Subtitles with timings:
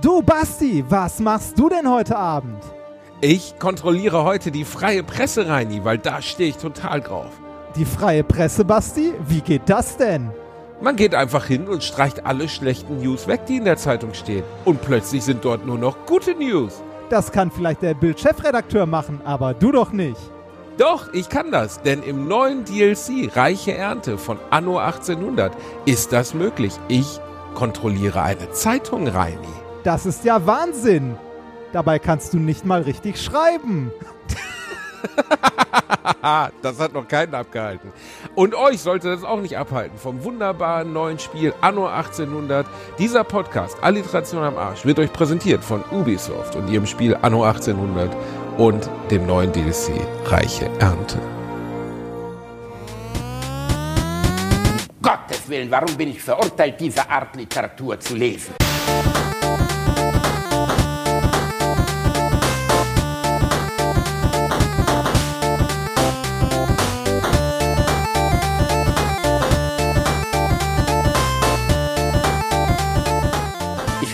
[0.00, 2.62] Du Basti, was machst du denn heute Abend?
[3.20, 7.32] Ich kontrolliere heute die freie Presse, Reini, weil da stehe ich total drauf.
[7.74, 9.12] Die freie Presse, Basti?
[9.26, 10.30] Wie geht das denn?
[10.80, 14.44] Man geht einfach hin und streicht alle schlechten News weg, die in der Zeitung stehen.
[14.64, 16.80] Und plötzlich sind dort nur noch gute News.
[17.10, 20.20] Das kann vielleicht der Bild-Chefredakteur machen, aber du doch nicht.
[20.76, 25.52] Doch, ich kann das, denn im neuen DLC Reiche Ernte von Anno 1800
[25.86, 26.74] ist das möglich.
[26.86, 27.18] Ich
[27.56, 29.67] kontrolliere eine Zeitung, Reini.
[29.88, 31.16] Das ist ja Wahnsinn.
[31.72, 33.90] Dabei kannst du nicht mal richtig schreiben.
[36.60, 37.90] das hat noch keinen abgehalten.
[38.34, 42.66] Und euch sollte das auch nicht abhalten vom wunderbaren neuen Spiel Anno 1800.
[42.98, 48.14] Dieser Podcast, Alliteration am Arsch, wird euch präsentiert von Ubisoft und ihrem Spiel Anno 1800
[48.58, 49.92] und dem neuen DLC
[50.26, 51.18] Reiche Ernte.
[55.00, 58.52] Gottes Willen, warum bin ich verurteilt, diese Art Literatur zu lesen?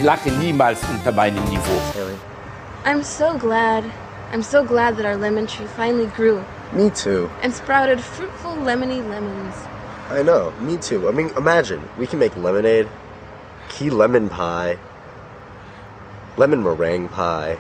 [0.05, 2.19] Lache niemals unter meinem Niveau.
[2.85, 3.85] I'm so glad.
[4.33, 7.31] I'm so glad that our lemon tree finally grew Me too.
[7.43, 9.55] and sprouted fruitful lemony lemons.
[10.11, 10.53] I know.
[10.61, 11.09] Me too.
[11.09, 12.87] I mean, imagine we can make lemonade,
[13.71, 14.77] key lemon pie,
[16.37, 17.57] lemon meringue pie.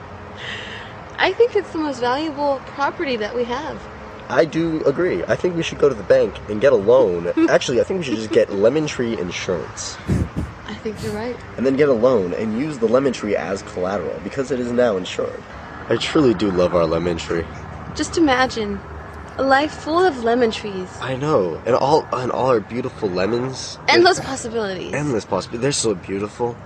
[1.19, 3.81] I think it's the most valuable property that we have.
[4.28, 5.25] I do agree.
[5.25, 7.33] I think we should go to the bank and get a loan.
[7.48, 9.97] Actually, I think we should just get lemon tree insurance
[10.67, 11.37] I think you're right.
[11.57, 14.73] and then get a loan and use the lemon tree as collateral because it is
[14.73, 15.43] now insured.
[15.89, 17.45] I truly do love our lemon tree.
[17.95, 18.81] Just imagine
[19.37, 20.89] a life full of lemon trees.
[21.01, 23.79] I know, and all and all our beautiful lemons.
[23.89, 24.95] Endless possibilities.
[24.95, 25.62] Endless possibilities.
[25.62, 26.56] They're so beautiful.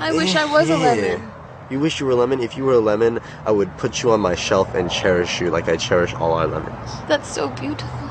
[0.00, 1.32] I wish I was a lemon.
[1.70, 2.40] You wish you were a lemon?
[2.40, 5.50] If you were a lemon, I would put you on my shelf and cherish you
[5.50, 6.90] like I cherish all our lemons.
[7.08, 8.03] That's so beautiful.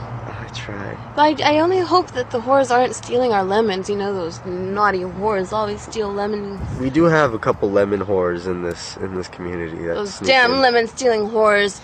[0.63, 1.13] I try.
[1.15, 3.89] But I, I only hope that the whores aren't stealing our lemons.
[3.89, 6.59] You know, those naughty whores always steal lemons.
[6.79, 9.77] We do have a couple lemon whores in this in this community.
[9.77, 11.81] That Those damn lemon stealing whores.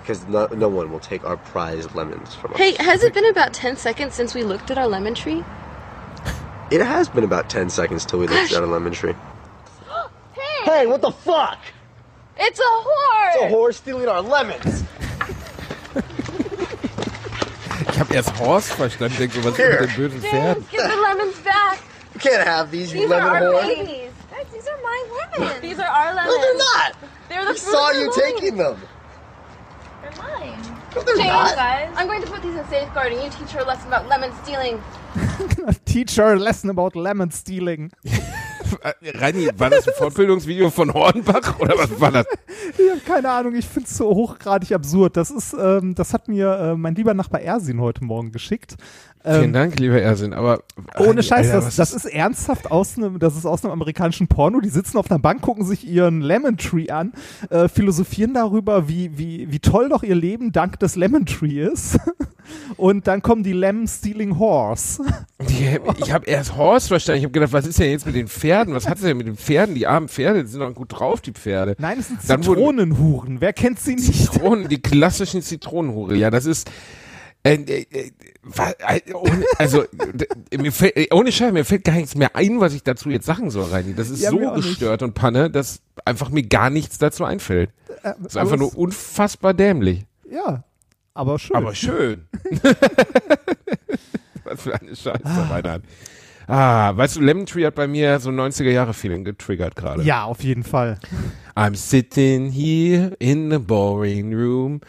[0.00, 2.58] Because no, no one will take our prized lemons from us.
[2.58, 5.44] Hey, has it been about 10 seconds since we looked at our lemon tree?
[6.70, 8.54] It has been about 10 seconds till we looked Gosh.
[8.54, 9.14] at a lemon tree.
[10.34, 10.64] Hey!
[10.64, 11.58] Hey, what the fuck?
[12.38, 13.28] It's a whore!
[13.34, 14.84] It's a whore stealing our lemons.
[18.08, 19.80] Habe erst Horst verstanden, denke so, was ist Here.
[19.80, 20.66] mit den bösen James, Pferden?
[20.70, 21.78] give the lemons back!
[22.14, 23.62] You can't have these, you These are our whore.
[23.62, 24.10] babies!
[24.30, 25.04] Guys, these are my
[25.38, 25.60] lemons!
[25.60, 26.34] These are our lemons!
[26.36, 26.96] No, they're not.
[27.28, 28.20] They're the I fruit saw of the you loom.
[28.20, 28.76] taking them.
[30.02, 30.76] They're mine.
[30.96, 31.54] No, they're James, not.
[31.56, 31.92] guys.
[31.96, 33.20] I'm going to put these in safeguarding.
[33.22, 34.82] You teach her a lesson about lemon stealing.
[35.84, 37.92] teach her a lesson about lemon stealing.
[38.82, 42.26] Äh, Reini, war das ein Fortbildungsvideo von Hornbach oder was war das?
[42.78, 45.16] Ich habe keine Ahnung, ich finde es so hochgradig absurd.
[45.16, 48.76] Das ist, ähm, das hat mir äh, mein lieber Nachbar Ersin heute Morgen geschickt.
[49.24, 50.62] Vielen Ähm, Dank, lieber Ersin, aber
[50.98, 54.60] Ohne Scheiß, Alter, das, das ist ernsthaft aus einem, das ist aus einem amerikanischen Porno.
[54.60, 57.12] Die sitzen auf einer Bank, gucken sich ihren Lemon Tree an,
[57.50, 61.98] äh, philosophieren darüber, wie, wie, wie toll doch ihr Leben dank des Lemon Tree ist.
[62.76, 65.02] Und dann kommen die Lemon Stealing Horse.
[65.48, 67.18] Die, ich habe erst Horst verstanden.
[67.18, 68.74] Ich habe gedacht, was ist denn jetzt mit den Pferden?
[68.74, 69.74] Was hat es denn mit den Pferden?
[69.74, 71.76] Die armen Pferde, die sind doch gut drauf, die Pferde.
[71.78, 73.40] Nein, es sind Dann Zitronenhuren.
[73.40, 74.14] Wer kennt sie nicht?
[74.14, 76.16] Zitronen, die klassischen Zitronenhure.
[76.16, 76.70] Ja, das ist.
[77.44, 78.10] Äh, äh, äh,
[78.80, 79.84] äh, ohne, also,
[80.56, 83.26] mir fällt, äh, ohne Scheiß, mir fällt gar nichts mehr ein, was ich dazu jetzt
[83.26, 83.94] sagen soll, Reini.
[83.94, 87.70] Das ist Ja, so gestört und Panne, dass einfach mir gar nichts dazu einfällt.
[88.02, 90.04] Das ist einfach nur unfassbar dämlich.
[90.30, 90.64] Ja,
[91.18, 91.56] aber schön.
[91.56, 92.24] Aber schön.
[94.44, 95.82] Was für eine Scheiße, Reinhard.
[96.46, 100.02] Ah, weißt du, Lemon Tree hat bei mir so ein 90er-Jahre-Feeling getriggert gerade.
[100.02, 100.98] ja, auf jeden Fall.
[101.54, 104.80] I'm sitting here in the boring room.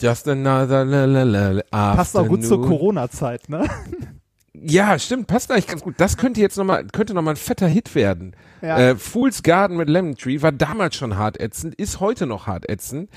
[0.00, 1.62] Just another la la la
[1.94, 2.60] Passt auch gut zur.
[2.60, 3.68] Corona-Zeit, ne?
[4.62, 5.94] Ja, stimmt, passt eigentlich ganz gut.
[5.98, 8.34] Das könnte jetzt nochmal, könnte noch mal ein fetter Hit werden.
[8.62, 8.78] Ja.
[8.78, 12.68] Äh, Fool's Garden mit Lemon Tree war damals schon hart ätzend, ist heute noch hart
[12.68, 13.10] ätzend.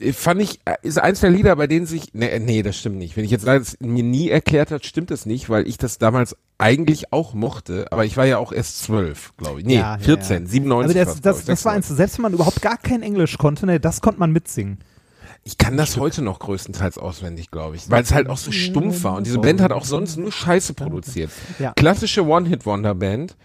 [0.00, 2.96] Äh, Fand ich, äh, ist eins der Lieder, bei denen sich, nee, nee, das stimmt
[2.96, 3.16] nicht.
[3.16, 6.36] Wenn ich jetzt leider mir nie erklärt hat, stimmt es nicht, weil ich das damals
[6.58, 9.66] eigentlich auch mochte, aber ich war ja auch erst zwölf, glaube ich.
[9.66, 10.48] Nee, Ja, ja, 14, ja.
[10.48, 10.96] 97.
[10.96, 11.96] Aber das, fast, das, das war eins, 96.
[11.96, 14.78] selbst wenn man überhaupt gar kein Englisch konnte, ne, das konnte man mitsingen.
[15.42, 19.04] Ich kann das heute noch größtenteils auswendig, glaube ich, weil es halt auch so stumpf
[19.04, 21.30] war und diese Band hat auch sonst nur Scheiße produziert.
[21.58, 21.72] Ja.
[21.72, 23.36] Klassische One-Hit-Wonder-Band,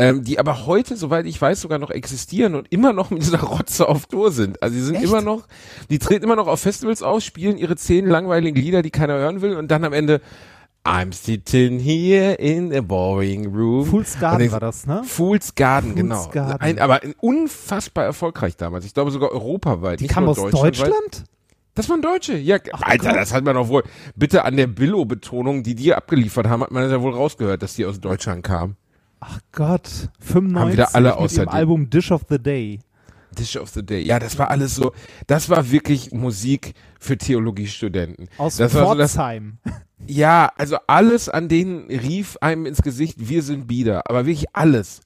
[0.00, 3.40] ähm, die aber heute, soweit ich weiß, sogar noch existieren und immer noch mit dieser
[3.40, 4.60] Rotze auf Tour sind.
[4.64, 5.04] Also die sind Echt?
[5.04, 5.46] immer noch,
[5.90, 9.40] die treten immer noch auf Festivals aus, spielen ihre zehn langweiligen Lieder, die keiner hören
[9.40, 10.20] will und dann am Ende
[10.86, 13.86] I'm sitting here in a boring room.
[13.86, 15.02] Fool's Garden denkst- war das, ne?
[15.04, 16.28] Fool's Garden, Fool's genau.
[16.30, 16.60] Garden.
[16.60, 18.84] Ein, aber unfassbar erfolgreich damals.
[18.84, 20.00] Ich glaube sogar europaweit.
[20.00, 20.78] Die nicht kam nur aus deutschlandweit.
[20.90, 21.24] Deutschland?
[21.74, 22.36] Das waren Deutsche.
[22.36, 23.16] Ja, Alter, Gott.
[23.16, 23.82] das hat man doch wohl.
[24.14, 27.74] Bitte an der Billo-Betonung, die die abgeliefert haben, hat man das ja wohl rausgehört, dass
[27.74, 28.76] die aus Deutschland kamen.
[29.20, 29.88] Ach Gott,
[30.20, 31.52] 95 wieder alle mit dir.
[31.52, 32.80] Album Dish of the Day.
[33.38, 34.02] Dish of the Day.
[34.02, 34.92] Ja, das war alles so,
[35.26, 38.28] das war wirklich Musik für Theologiestudenten.
[38.38, 39.58] Aus das war so Pforzheim.
[40.06, 44.02] Ja, also alles an denen rief einem ins Gesicht, wir sind bieder.
[44.08, 45.00] Aber wirklich alles.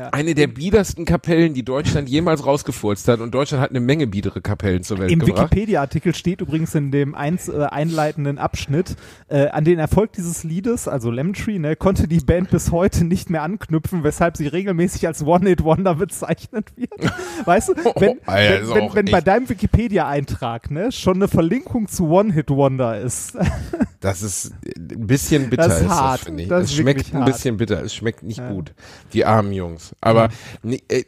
[0.00, 0.08] Ja.
[0.10, 3.20] Eine der biedersten Kapellen, die Deutschland jemals rausgefurzt hat.
[3.20, 5.50] Und Deutschland hat eine Menge biedere Kapellen zur Welt Im gebracht.
[5.52, 8.96] Wikipedia-Artikel steht übrigens in dem eins, äh, einleitenden Abschnitt,
[9.28, 13.04] äh, an den Erfolg dieses Liedes, also Lemon Tree, ne, konnte die Band bis heute
[13.04, 16.90] nicht mehr anknüpfen, weshalb sie regelmäßig als One-Hit-Wonder bezeichnet wird.
[17.44, 21.88] Weißt du, wenn, Oh, Alter, wenn, wenn, wenn bei deinem Wikipedia-Eintrag ne, schon eine Verlinkung
[21.88, 23.36] zu One-Hit-Wonder ist,
[24.00, 26.20] Das ist ein bisschen bitter, Das ist ist hart.
[26.20, 26.48] das, finde ich.
[26.48, 27.26] Das es ist schmeckt ein hart.
[27.26, 27.82] bisschen bitter.
[27.82, 28.50] Es schmeckt nicht Ja.
[28.50, 28.72] gut.
[29.12, 29.89] Die armen Jungs.
[30.00, 30.28] Aber
[30.62, 31.04] nee, äh,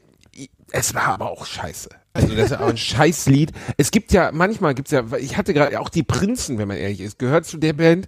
[0.73, 1.91] es war aber auch scheiße.
[2.15, 3.53] Also das ist auch ein Scheißlied.
[3.77, 7.01] Es gibt ja, manchmal gibt's ja, ich hatte gerade auch die Prinzen, wenn man ehrlich
[7.01, 8.07] ist, gehört zu der Band,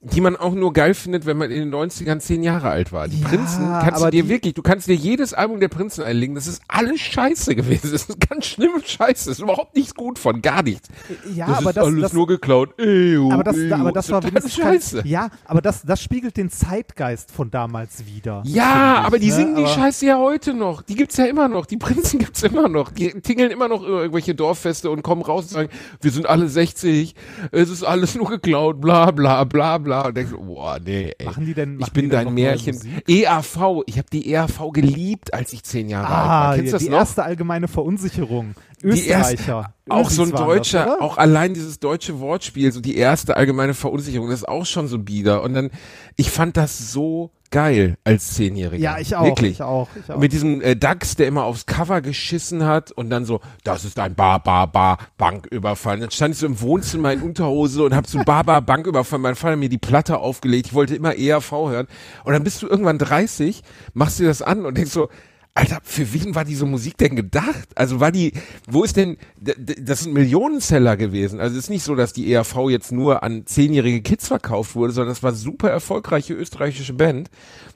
[0.00, 3.08] die man auch nur geil findet, wenn man in den 90ern zehn Jahre alt war.
[3.08, 6.04] Die Ja, Prinzen kannst du dir die- wirklich, du kannst dir jedes Album der Prinzen
[6.04, 6.36] einlegen.
[6.36, 7.90] Das ist alles scheiße gewesen.
[7.90, 9.28] Das ist ganz schlimm scheiße.
[9.28, 10.88] Das ist überhaupt nichts gut von, gar nichts.
[11.34, 12.78] ja, das aber ist das, alles das, nur geklaut.
[12.78, 13.74] Ew, aber das, ew.
[13.74, 15.02] aber das war wenigstens scheiße.
[15.04, 18.42] Ja, aber das, das spiegelt den Zeitgeist von damals wieder.
[18.46, 19.32] Ja, ich, aber die ne?
[19.34, 20.82] singen die Aber- Scheiße ja heute noch.
[20.82, 21.66] Die gibt's ja immer noch.
[21.66, 22.92] Die Prinzen gibt's immer noch.
[22.92, 25.68] Die tingeln immer noch über irgendwelche Dorffeste und kommen raus und sagen,
[26.00, 27.16] wir sind alle 60,
[27.50, 29.87] es ist alles nur geklaut, bla bla bla bla.
[29.92, 31.26] Und denkst, boah, nee, ey.
[31.26, 32.78] Machen die denn- ich bin dein Märchen.
[33.06, 36.54] EAV, ich habe die EAV geliebt, als ich zehn Jahre alt Ah, war.
[36.56, 36.98] Kennst du ja, das die noch?
[36.98, 38.54] erste allgemeine Verunsicherung.
[38.82, 39.74] Die erste- Österreicher.
[39.88, 44.28] Auch so ein deutscher, das, auch allein dieses deutsche Wortspiel, so die erste allgemeine Verunsicherung,
[44.28, 45.42] das ist auch schon so bieder.
[45.42, 45.70] Und dann,
[46.16, 48.82] ich fand das so geil als Zehnjähriger.
[48.82, 49.24] Ja, ich auch.
[49.24, 49.52] Wirklich.
[49.52, 49.88] Ich auch.
[49.94, 50.18] Ich auch.
[50.18, 53.98] Mit diesem äh, Dax, der immer aufs Cover geschissen hat und dann so, das ist
[53.98, 56.00] ein Bar, Bar, Bar, Banküberfall.
[56.00, 59.18] Dann stand ich so im Wohnzimmer in Unterhose und hab so Bar, Bar, Banküberfall.
[59.18, 60.68] Mein Vater hat mir die Platte aufgelegt.
[60.68, 61.86] Ich wollte immer ERV hören.
[62.24, 63.62] Und dann bist du irgendwann 30,
[63.94, 65.08] machst dir das an und denkst so,
[65.58, 67.68] Alter, für wen war diese Musik denn gedacht?
[67.74, 68.32] Also war die,
[68.68, 71.40] wo ist denn, das sind Millionenseller gewesen.
[71.40, 74.92] Also es ist nicht so, dass die ERV jetzt nur an zehnjährige Kids verkauft wurde,
[74.92, 77.28] sondern es war super erfolgreiche österreichische Band,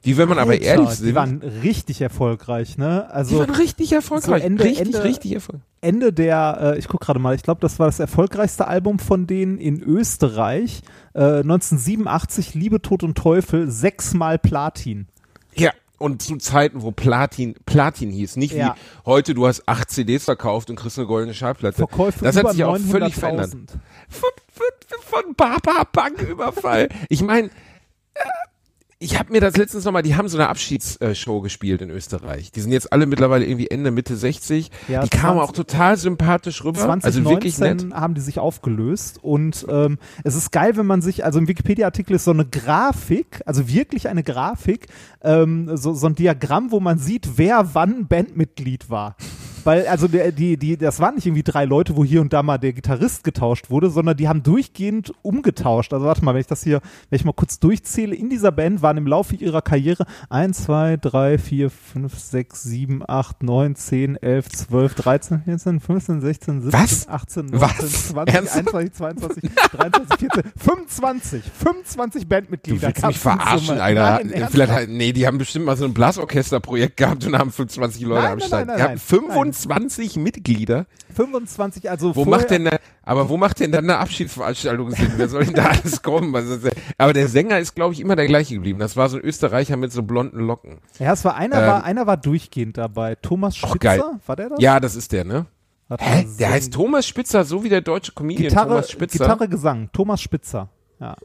[0.05, 3.06] die, wenn man aber Alter, ehrlich Die sind, waren richtig erfolgreich, ne?
[3.08, 4.43] die Also waren richtig erfolgreich.
[4.43, 5.62] so Ende- richtig, Ende- richtig erfolgreich.
[5.81, 9.26] Ende der, äh, ich guck gerade mal, ich glaube, das war das erfolgreichste Album von
[9.26, 10.82] denen in Österreich.
[11.14, 15.08] Äh, 1987, Liebe, Tod und Teufel, sechsmal Platin.
[15.56, 15.73] Ja.
[16.02, 18.75] Und zu Zeiten, wo Platin, Platin hieß, nicht Ja.
[18.75, 21.76] wie heute, du hast acht CDs verkauft und kriegst eine goldene Schallplatte.
[21.76, 23.50] Verkäufe das hat sich auch völlig verändert.
[23.52, 23.69] 900.000.
[24.08, 26.88] von, von, von Baba Banküberfall.
[27.08, 27.50] Ich meine,
[29.02, 32.52] ich habe mir das letztens nochmal, die haben so eine Abschiedsshow gespielt in Österreich.
[32.52, 34.70] Die sind jetzt alle mittlerweile irgendwie Ende, Mitte 60.
[34.88, 36.81] Ja, die kamen 20 auch total sympathisch rüber.
[36.81, 37.93] 2019 also wirklich nett.
[37.93, 42.14] haben die sich aufgelöst und ähm, es ist geil, wenn man sich, also im Wikipedia-Artikel
[42.14, 44.87] ist so eine Grafik, also wirklich eine Grafik,
[45.22, 49.16] ähm, so, so ein Diagramm, wo man sieht, wer wann Bandmitglied war.
[49.64, 52.43] Weil, also der, die, die, das waren nicht irgendwie drei Leute, wo hier und da
[52.43, 55.93] mal der Gitarrist getauscht wurde, sondern die haben durchgehend umgetauscht.
[55.93, 58.83] Also warte mal, wenn ich das hier, wenn ich mal kurz durchzähle, in dieser Band
[58.83, 64.16] waren im Laufe ihrer Karriere 1, 2, 3, 4, 5, 6, 7, 8, 9, 10,
[64.16, 67.09] 11, 12, 13, 14, 15, 16, 17, Was?
[67.09, 68.09] 18, 19, Was?
[68.09, 68.75] 20, Ernsthaft?
[68.75, 72.88] 21, 22, 23, 14, 25, 25 Du Bandmitglieder.
[72.88, 73.78] willst mich verarschen.
[73.81, 74.21] Alter.
[74.25, 74.49] Nein?
[74.50, 78.33] Vielleicht, nee, die haben bestimmt mal so ein Blasorchesterprojekt gehabt und haben 25 Leute Nein,
[78.33, 78.66] am Start.
[78.66, 78.99] nein, nein, nein.
[78.99, 79.51] 25
[80.16, 80.87] Mitglieder.
[81.14, 85.12] 25, also Wo macht denn, da- aber wo macht denn dann eine Abschiedsveranstaltung Sinn?
[85.16, 86.32] Wer soll denn da alles kommen?
[86.32, 88.78] Der- aber der Sänger ist, glaube ich, immer der gleiche geblieben.
[88.78, 90.78] Das war so ein Österreicher mit so blonden Locken.
[90.99, 93.14] Ja, es war einer, Ähm, war, einer war durchgehend dabei.
[93.16, 94.61] Thomas Spitzer, war der das?
[94.61, 95.47] Ja, das ist der, ne?
[95.99, 96.26] Hä?
[96.38, 99.18] Der heißt Thomas Spitzer, so wie der deutsche Comedian Gitarre, Thomas Spitzer.
[99.25, 100.71] Gitarre, Gesang, Thomas Spitzer.
[100.99, 101.16] Ja.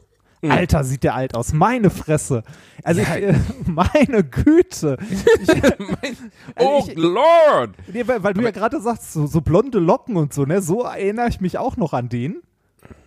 [0.42, 0.50] Mhm.
[0.52, 1.52] Alter, sieht der alt aus.
[1.52, 2.42] Meine Fresse.
[2.84, 3.16] Also, Ja.
[3.16, 3.34] ich, äh,
[3.66, 4.96] meine Güte.
[6.58, 7.70] oh Also ich- Lord!
[7.92, 10.62] Nee, weil, weil du ja gerade sagst, so, so blonde Locken und so, ne?
[10.62, 12.42] So erinnere ich mich auch noch an den.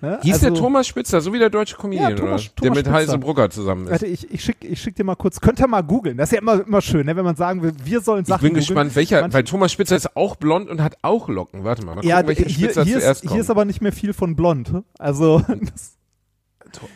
[0.01, 0.19] Ne?
[0.21, 2.49] Hieß also, der Thomas Spitzer, so wie der deutsche Comedian, Ja, Thomas- oder?
[2.49, 2.93] der Thomas mit Spitzer.
[2.93, 3.91] Heisenbrugger zusammen ist.
[3.91, 6.17] Warte, ich, ich schicke ich schick dir mal kurz, könnt ihr mal googeln.
[6.17, 7.15] Das ist ja immer, immer schön, ne?
[7.15, 8.65] wenn man sagen will, wir sollen Ich Sachen bin googeln.
[8.67, 11.63] gespannt, welcher, Manche- weil Thomas Spitzer ist auch blond und hat auch Locken.
[11.63, 13.31] Warte mal, mal gucken, ja, welcher hier, Spitzer hier, zuerst ist, kommt.
[13.33, 14.73] hier ist aber nicht mehr viel von blond.
[14.99, 15.97] Also, das,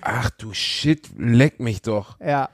[0.02, 2.20] Ach du Shit, leck mich doch.
[2.20, 2.50] ja.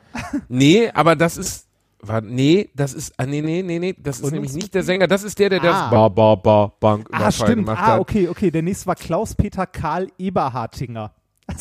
[0.49, 1.67] Nee, aber das ist.
[2.03, 3.13] War, nee, das ist.
[3.17, 3.95] Ah, nee, nee, nee, nee.
[3.97, 5.05] Das ist Und- nämlich nicht der Sänger.
[5.07, 5.89] Das ist der, der das Ah.
[5.89, 7.65] Ba, Ba, Ba, Bank Ah, stimmt.
[7.67, 7.99] gemacht Ah, hat.
[7.99, 8.49] okay, okay.
[8.49, 11.11] Der nächste war Klaus-Peter Karl Eberhartinger.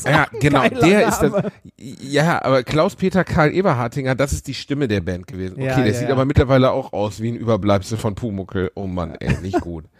[0.05, 1.33] Ja, genau, der ist das.
[1.33, 1.53] Name.
[1.77, 5.55] Ja, aber Klaus-Peter Karl Eberhartinger, das ist die Stimme der Band gewesen.
[5.55, 6.15] Okay, Ja, der ja, sieht ja.
[6.15, 8.71] aber mittlerweile auch aus wie ein Überbleibsel von Pumuckel.
[8.77, 9.85] Oh Mann, ey, nicht gut.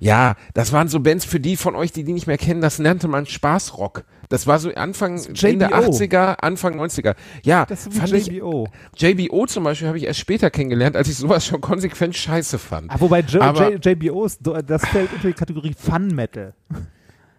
[0.00, 2.80] Ja, das waren so Bands für die von euch, die die nicht mehr kennen, das
[2.80, 4.02] nannte man Spaßrock.
[4.28, 5.74] Das war so Anfang, Ende JBO.
[5.90, 7.14] 80er, Anfang 90er.
[7.44, 8.68] Ja, Das fand wie ich, JBO.
[8.96, 12.90] JBO zum Beispiel habe ich erst später kennengelernt, als ich sowas schon konsequent scheiße fand.
[12.90, 16.54] Ah, wobei J Aber- J JBO ist, das fällt unter die Kategorie Fun Metal.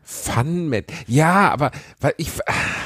[0.08, 0.92] Fun mit.
[1.08, 2.30] Ja, aber weil ich,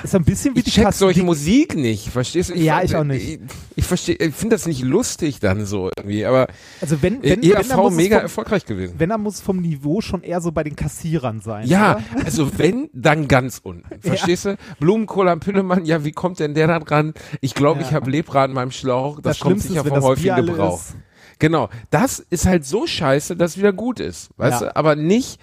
[0.03, 2.55] Ist ein bisschen wie ich die check solche Musik nicht, verstehst du?
[2.55, 3.27] Ja, ich auch nicht.
[3.27, 3.39] Ich,
[3.75, 6.47] ich verstehe, ich finde das nicht lustig dann so irgendwie, aber
[6.79, 8.95] Also wenn, äh, wenn, wenn, dann muss es mega vom, erfolgreich gewesen.
[8.97, 11.67] wenn, dann muss es vom Niveau schon eher so bei den Kassierern sein.
[11.67, 12.25] Ja, oder?
[12.25, 13.83] also wenn, dann ganz unten.
[14.01, 14.57] Verstehst du?
[14.79, 17.13] Blumenkohl am Pillemann, ja, wie kommt denn der da dran?
[17.41, 17.87] Ich glaube, Ja.
[17.87, 19.17] ich habe Lepra in meinem Schlauch.
[19.17, 20.79] Das, Das kommt sicher ist, vom häufigen Gebrauch.
[20.79, 20.95] ist.
[21.37, 21.67] Genau.
[21.89, 24.29] Das ist halt so scheiße, dass es wieder gut ist.
[24.37, 24.67] Weißt Ja.
[24.69, 24.75] du?
[24.77, 25.39] Aber nicht,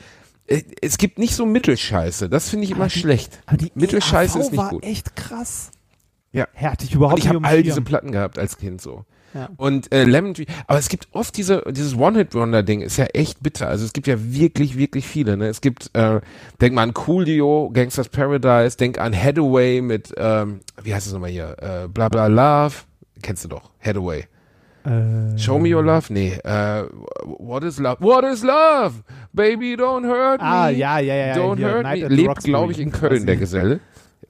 [0.47, 2.29] es gibt nicht so Mittelscheiße.
[2.29, 3.41] Das finde ich immer schlecht.
[3.47, 4.85] Aber die Mittelscheiße ERV ist nicht war gut.
[4.85, 5.71] echt krass.
[6.33, 6.47] Ja.
[6.83, 9.05] Ich überhaupt Und ich habe all diese Platten gehabt als Kind so.
[9.35, 9.51] Ja.
[9.57, 13.69] Und äh, Lemon Tree, aber es gibt oft diese, dieses One-Hit-Wonder-Ding, ist ja echt bitter.
[13.69, 15.37] Also es gibt ja wirklich, wirklich viele.
[15.37, 15.49] Ne?
[15.49, 16.21] Es gibt, äh,
[16.61, 21.31] denk mal an Coolio, Gangsters Paradise, denk an Hathaway mit, ähm, wie heißt es nochmal
[21.31, 22.77] hier, äh, bla bla Love,
[23.23, 24.25] kennst du doch, Hathaway.
[24.87, 26.13] Äh, Show me your love?
[26.13, 26.85] Nee, äh,
[27.25, 27.97] what is love?
[28.01, 29.03] What is love?
[29.33, 30.47] Baby, don't hurt me.
[30.47, 32.15] Ah, ja, ja, ja, ja, Don't hier, hurt Night me.
[32.15, 33.81] Lebt, glaube ich, in Köln, der Geselle.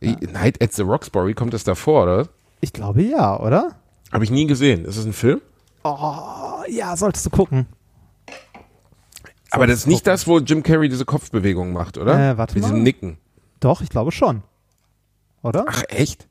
[0.01, 2.29] Night at the Roxbury, kommt das davor, oder?
[2.61, 3.77] ich glaube ja, oder?
[4.13, 4.85] Habe ich nie gesehen.
[4.87, 5.41] Ist das ein Film?
[5.85, 7.67] Oh, ja, solltest du gucken.
[9.51, 12.33] Aber das ist nicht das, wo Jim Carrey diese Kopfbewegung macht, oder?
[12.33, 12.83] Äh, warte Mit diesem mal.
[12.83, 13.19] Nicken.
[13.61, 14.43] Doch, ich glaube schon.
[15.43, 15.65] Oder?
[15.69, 16.27] Ach, echt?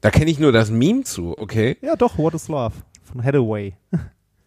[0.00, 1.76] Da kenne ich nur das Meme zu, okay.
[1.80, 2.74] Ja, doch, What is Love
[3.08, 3.74] von Hathaway.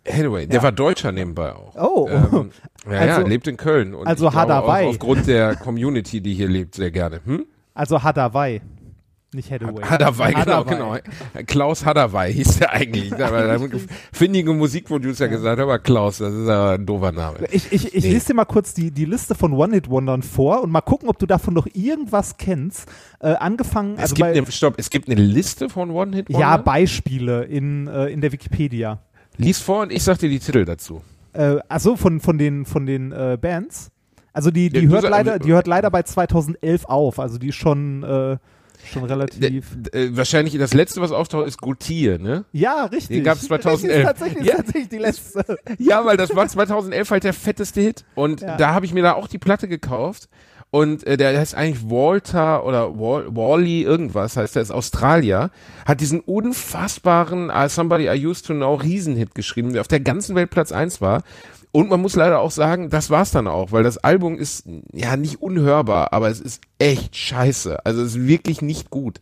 [0.08, 1.76] Anyway, der war Deutscher nebenbei auch.
[1.76, 2.10] Oh.
[2.10, 2.50] Ähm,
[2.90, 3.94] ja, ja, Also- lebt in Köln.
[3.94, 4.88] Und also Hadawai.
[4.88, 7.22] Aufgrund der Community, die hier lebt, sehr gerne.
[7.24, 7.46] Hm?
[7.74, 8.62] Also Hadawai.
[9.34, 9.82] Nicht Hathaway.
[9.84, 10.98] Hadawai, genau, genau.
[11.48, 13.14] Klaus Hadawai hieß der eigentlich.
[13.14, 13.60] Aber
[14.12, 17.38] findige Musikproducer gesagt, aber Klaus, das ist aber ein doofer Name.
[17.50, 18.10] Ich, ich, ich Nee.
[18.12, 21.26] lese dir mal kurz die, die Liste von One-Hit-Wondern vor und mal gucken, ob du
[21.28, 22.90] davon noch irgendwas kennst.
[23.22, 26.58] Äh, angefangen, Es also gibt bei, eine, stopp, es gibt eine Liste von One-Hit ja,
[26.58, 29.00] Beispiele in, äh, in der Wikipedia.
[29.38, 31.02] Lies vor und ich sag dir die Titel dazu.
[31.32, 33.92] Äh, achso, von, von den, von den äh, Bands.
[34.34, 37.18] Also die, die, Ja, hört leider, die hört leider bei 2011 auf.
[37.18, 38.38] Also die ist schon, äh,
[38.86, 39.40] schon relativ.
[39.76, 42.46] D- äh, wahrscheinlich das letzte, was auftaucht, ist Gautier, ne?
[42.52, 43.18] ja, richtig.
[43.18, 44.04] Den gab's 2011.
[44.04, 44.56] Das ist tatsächlich, Ja.
[44.58, 45.58] tatsächlich die letzte.
[45.80, 48.06] Ja, weil das war 2011 halt der fetteste Hit.
[48.16, 48.58] Und Ja.
[48.58, 50.30] da habe ich mir da auch die Platte gekauft.
[50.74, 55.52] Und äh, der heißt eigentlich Walter oder Wal Wally irgendwas, heißt der ist Australier,
[55.86, 60.36] hat diesen unfassbaren uh, Somebody I Used to Know Riesenhit geschrieben, der auf der ganzen
[60.36, 61.24] Welt Platz eins war.
[61.72, 65.16] Und man muss leider auch sagen, das war's dann auch, weil das Album ist ja
[65.16, 67.86] nicht unhörbar, aber es ist echt scheiße.
[67.86, 69.22] Also es ist wirklich nicht gut.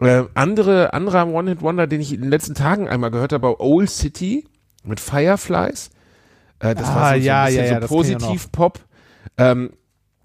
[0.00, 3.90] Äh, andere, anderer One-Hit-Wonder, den ich in den letzten Tagen einmal gehört habe, war Old
[3.90, 4.48] City
[4.82, 5.90] mit Fireflies.
[6.58, 8.80] Äh, das Ah, war so, so ja, ein bisschen ja, ja, so Positiv-Pop.
[9.38, 9.70] Ähm,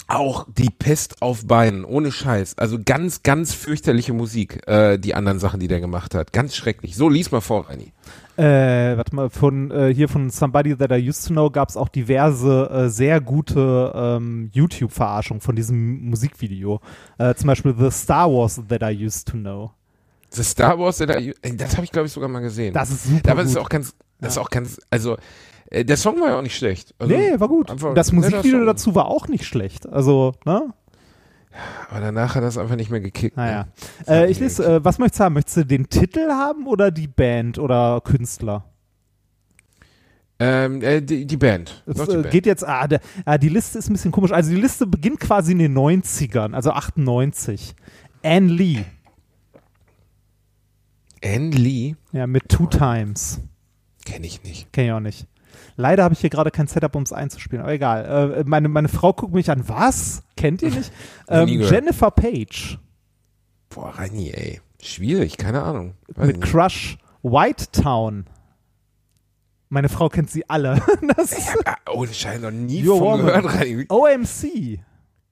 [0.07, 2.57] auch die Pest auf Beinen, ohne Scheiß.
[2.57, 6.31] Also ganz, ganz fürchterliche Musik, äh, die anderen Sachen, die der gemacht hat.
[6.33, 6.95] Ganz schrecklich.
[6.95, 7.91] So, lies mal vor, Reini.
[8.37, 11.77] Äh, warte mal, von äh, hier von Somebody That I Used to Know gab es
[11.77, 16.81] auch diverse äh, sehr gute ähm, YouTube-Verarschungen von diesem Musikvideo.
[17.17, 19.71] Äh, zum Beispiel The Star Wars That I Used to Know.
[20.31, 22.73] The Star Wars, äh, das habe ich, glaube ich, sogar mal gesehen.
[22.73, 25.17] Das ist super Aber das ist auch ganz, das ist auch ganz, also,
[25.83, 26.93] der Song war ja auch nicht schlecht.
[26.99, 27.73] Also, nee, war gut.
[27.95, 29.87] Das Musikvideo dazu war auch nicht schlecht.
[29.87, 30.73] Also, ne?
[31.89, 33.37] Aber danach hat das einfach nicht mehr gekickt.
[33.37, 33.67] Naja.
[34.07, 34.25] Ne?
[34.25, 35.33] Äh, ich lese, äh, was möchtest du haben?
[35.33, 38.65] Möchtest du den Titel haben oder die Band oder Künstler?
[40.37, 41.83] Ähm, äh, die, die Band.
[41.85, 42.31] Es die äh, Band.
[42.31, 44.31] geht jetzt, ah, der, ah, die Liste ist ein bisschen komisch.
[44.31, 47.73] Also die Liste beginnt quasi in den 90ern, also 98.
[48.21, 48.83] Anne Lee,
[51.23, 51.95] Anne Lee?
[52.11, 53.39] ja, mit Two Times.
[54.03, 54.71] Kenne ich nicht.
[54.73, 55.27] Kenn ich auch nicht.
[55.75, 57.63] Leider habe ich hier gerade kein Setup, um es einzuspielen.
[57.63, 58.37] Aber egal.
[58.37, 59.67] Äh, meine, meine Frau guckt mich an.
[59.67, 60.23] Was?
[60.37, 60.91] Kennt ihr nicht?
[61.29, 61.47] ähm.
[61.47, 62.79] Jennifer Page
[63.75, 64.61] Boah, Reini, ey.
[64.81, 65.95] Schwierig, keine Ahnung.
[66.07, 66.49] Weiß mit nicht.
[66.49, 68.25] Crush White Town.
[69.67, 70.81] Meine Frau kennt sie alle.
[71.17, 73.25] das Ich hab, ah, oh, Scheiße, noch nie You're von woman.
[73.25, 73.85] gehört, Reini.
[73.89, 74.79] OMC.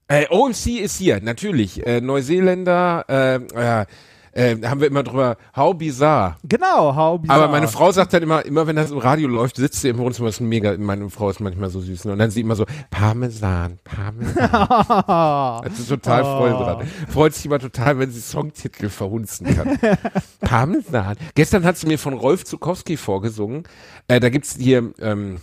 [0.09, 1.85] Äh, OMC ist hier, natürlich.
[1.87, 3.85] Äh, Neuseeländer, äh,
[4.33, 6.35] äh, haben wir immer drüber, how bizarre.
[6.43, 7.43] Genau, how bizarre.
[7.43, 9.97] Aber meine Frau sagt dann immer, immer wenn das im Radio läuft, sitzt sie im
[9.99, 12.05] Wohnzimmer, das ist mega, meine Frau ist manchmal so süß.
[12.05, 12.13] ne?
[12.13, 14.49] Und dann sie immer so, Parmesan, Parmesan.
[15.07, 16.37] Da ist sie total Oh.
[16.39, 16.87] voll dran.
[17.09, 19.77] Freut sich immer total, wenn sie Songtitel verhunzen kann.
[20.41, 21.15] Parmesan.
[21.35, 23.63] Gestern hat sie mir von Rolf Zukowski vorgesungen.
[24.07, 25.37] Äh, da gibt's hier ähm,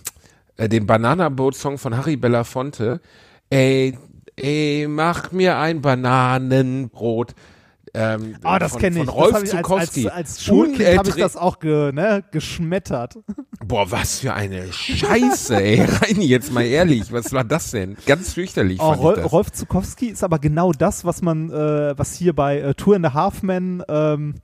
[0.57, 3.01] äh, den Banana Boat Song von Harry Belafonte.
[3.51, 3.97] Ey,
[4.37, 7.35] ey, mach mir ein Bananenbrot.
[7.93, 9.07] Ähm, Oh, das kenne ich.
[9.07, 10.07] Von Rolf ich als, Zukowski.
[10.09, 13.19] als, als Schulkind habe ich das auch ge, ne, geschmettert.
[13.65, 15.81] Boah, was für eine Scheiße, ey.
[16.03, 17.97] Reini, jetzt mal ehrlich, was war das denn?
[18.07, 19.33] Ganz fürchterlich Oh, fand Rol ich das.
[19.33, 23.03] Rolf Zukowski ist aber genau das, was man, äh, was hier bei äh, Tour in
[23.03, 24.35] the Halfman, ähm,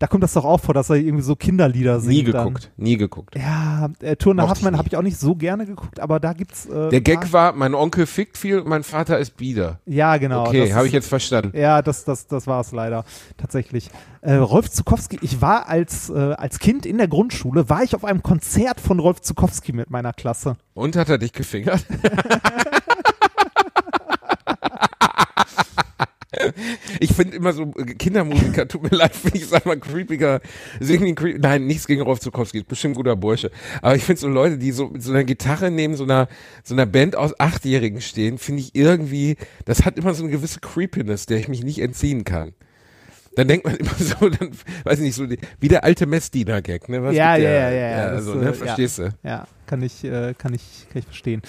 [0.00, 2.26] da kommt das doch auch vor, dass er irgendwie so Kinderlieder singt.
[2.26, 2.46] Nie dann.
[2.46, 3.36] geguckt, nie geguckt.
[3.36, 4.78] Ja, äh, Halfman nie.
[4.78, 6.64] habe ich auch nicht so gerne geguckt, aber da gibt's.
[6.64, 9.78] Äh, Der Gag war, mein Onkel fickt viel mein Vater ist bieder.
[9.84, 10.46] Ja, genau.
[10.46, 11.54] Okay, habe ich jetzt verstanden.
[11.54, 13.04] Ja, das, das, das war es leider
[13.36, 13.90] tatsächlich.
[14.22, 18.06] Äh, Rolf Zukowski, ich war als, äh, als Kind in der Grundschule, war ich auf
[18.06, 20.56] einem Konzert von Rolf Zukowski mit meiner Klasse.
[20.72, 21.84] Und hat er dich gefingert?
[27.00, 30.40] Ich finde immer so äh, Kindermusiker, tut mir leid, finde ich sag mal creepiger,
[30.78, 33.50] singen creep nein, nichts gegen Rolf Zukowski, ist bestimmt guter Bursche.
[33.82, 36.28] Aber ich finde so Leute, die so mit so einer Gitarre neben so einer,
[36.62, 40.60] so einer Band aus Achtjährigen stehen, finde ich irgendwie, das hat immer so eine gewisse
[40.60, 42.52] Creepiness, der ich mich nicht entziehen kann.
[43.36, 44.50] Dann denkt man immer so, dann,
[44.84, 47.02] weiß ich nicht, so die, wie der alte Messdiener-Gag, ne?
[47.02, 47.70] Was Ja, ja, der?
[47.70, 48.52] ja, ja, das, also, äh, ne, ja.
[48.52, 49.10] verstehst du?
[49.22, 51.42] Ja, kann ich, äh, kann ich, kann ich verstehen.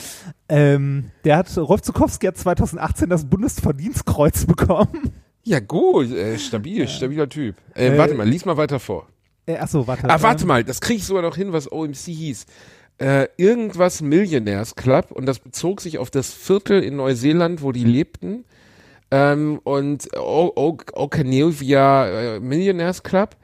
[0.48, 5.12] Ähm, der hat, Rolf Zukowski hat 2018 das Bundesverdienstkreuz bekommen.
[5.44, 7.56] Ja, gut, äh, stabil, stabiler Typ.
[7.74, 9.08] Äh, Äh, warte mal, lies mal weiter vor.
[9.48, 10.08] Äh, achso, warte.
[10.08, 12.46] Ah, warte ähm, mal, das kriege ich sogar noch hin, was OMC hieß.
[13.00, 17.84] Äh, irgendwas Millionaires Club und das bezog sich auf das Viertel in Neuseeland, wo die
[17.84, 18.46] lebten.
[19.12, 23.36] Ähm, und O- O- Okanevia äh, Millionaires Club.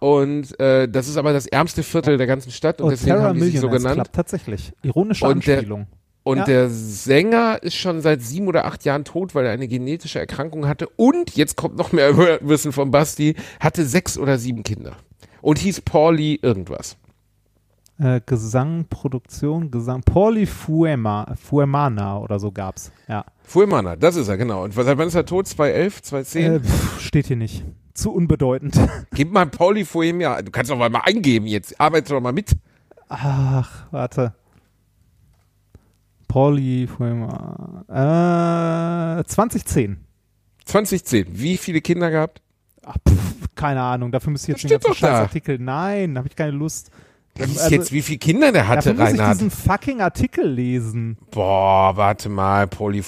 [0.00, 3.28] Und äh, das ist aber das ärmste Viertel der ganzen Stadt und Oh, deswegen Terra
[3.28, 3.94] haben die sich so genannt.
[3.94, 4.72] Club, tatsächlich.
[4.82, 5.86] Ironische Und der- Anspielung.
[6.24, 6.44] Und Ja.
[6.44, 10.66] der Sänger ist schon seit sieben oder acht Jahren tot, weil er eine genetische Erkrankung
[10.66, 10.88] hatte.
[10.96, 14.92] Und jetzt kommt noch mehr Wissen von Basti, hatte sechs oder sieben Kinder.
[15.42, 16.96] Und hieß Pauli irgendwas.
[17.98, 20.00] Äh, Gesang, Produktion, Gesang.
[20.02, 22.90] Pauli Fuema, Fuemana oder so gab's.
[23.06, 23.24] Ja.
[23.44, 24.64] Fuhrmanner, das ist er, genau.
[24.64, 25.46] Und seit wann ist er tot?
[25.46, 26.52] 2011, 2010?
[26.52, 27.64] Äh, pff, steht hier nicht.
[27.92, 28.76] Zu unbedeutend.
[29.14, 30.42] Gib mal Pauli Fuema.
[30.42, 31.78] Du kannst doch mal eingeben jetzt.
[31.80, 32.52] Arbeite doch mal mit.
[33.08, 34.34] Ach, warte.
[36.26, 37.84] Pauli Fuema.
[39.20, 39.98] Äh, 2010.
[40.64, 41.26] 2010.
[41.38, 42.42] Wie viele Kinder gehabt?
[42.84, 44.10] Ach, pff, keine Ahnung.
[44.10, 45.06] Dafür müsste ich Das jetzt den steht ganzen.
[45.06, 45.58] Scheißartikel.
[45.58, 46.90] Nein, habe ich keine Lust.
[47.36, 49.34] Lies Also, jetzt, wie viele Kinder der hatte, dafür muss ich Reinhard.
[49.40, 51.18] diesen fucking Artikel lesen.
[51.32, 52.68] Boah, warte mal.
[52.68, 53.02] Pauli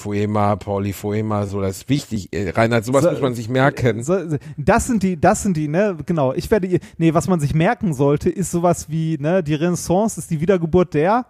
[0.92, 2.32] Fuema, so, das ist wichtig.
[2.32, 4.02] Äh, Reinhard, sowas So, muss man sich merken.
[4.02, 4.18] So,
[4.56, 6.32] das sind die, das sind die, ne, genau.
[6.32, 10.18] Ich werde, ihr- nee, was man sich merken sollte, ist sowas wie, ne, die Renaissance
[10.18, 11.26] ist die Wiedergeburt der.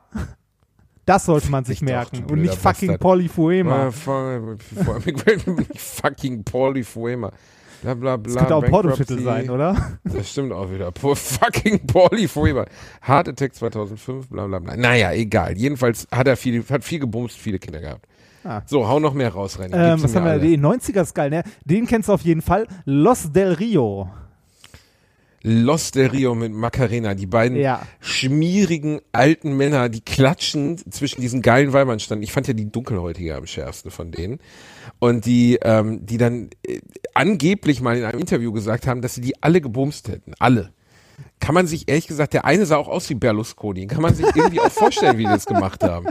[1.04, 2.24] Das sollte man sich doch, merken.
[2.26, 3.00] du Und nicht fucking Bastard.
[5.06, 6.44] Ich nicht fucking
[6.82, 7.30] Fuema.
[7.82, 8.32] Bla, bla, bla.
[8.32, 8.70] Das könnte auch ein.
[8.70, 9.76] Pornotitel sein, oder?
[10.04, 10.90] Das stimmt auch wieder.
[10.92, 12.64] Po fucking Pauli Fuema.
[13.06, 14.76] Heart Attack 2005, bla, bla, bla.
[14.76, 15.56] Naja, egal.
[15.56, 18.06] Jedenfalls hat er viel, hat viel gebumst, viele Kinder gehabt.
[18.44, 18.62] Ah.
[18.66, 19.94] So, hau noch mehr raus, René.
[19.94, 20.38] Ähm, was haben wir?
[20.38, 21.42] Die 90er ist geil, ne?
[21.64, 22.66] Den kennst du auf jeden Fall.
[22.84, 24.08] Los del Rio.
[25.48, 27.86] Los del Rio mit Macarena, die beiden Ja.
[28.00, 32.24] schmierigen alten Männer, die klatschend zwischen diesen geilen Weibern standen.
[32.24, 34.40] Ich fand ja die Dunkelhäutige am schärfsten von denen.
[34.98, 36.80] Und die, ähm, die dann äh,
[37.14, 40.32] angeblich mal in einem Interview gesagt haben, dass sie die alle gebumst hätten.
[40.40, 40.72] Alle.
[41.40, 44.26] Kann man sich ehrlich gesagt, der eine sah auch aus wie Berlusconi, kann man sich
[44.34, 46.06] irgendwie auch vorstellen, wie die das gemacht haben.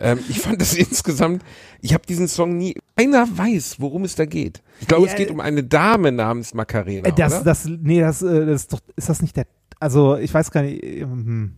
[0.00, 1.42] Ähm, ich fand das insgesamt,
[1.80, 4.62] ich habe diesen Song nie, keiner weiß, worum es da geht.
[4.80, 7.08] Ich glaube, Ja, es geht um eine Dame namens Macarena.
[7.08, 7.44] Äh, das, oder?
[7.44, 9.46] das, nee, das, äh, das ist doch, ist das nicht der,
[9.80, 11.56] also ich weiß gar nicht, ähm,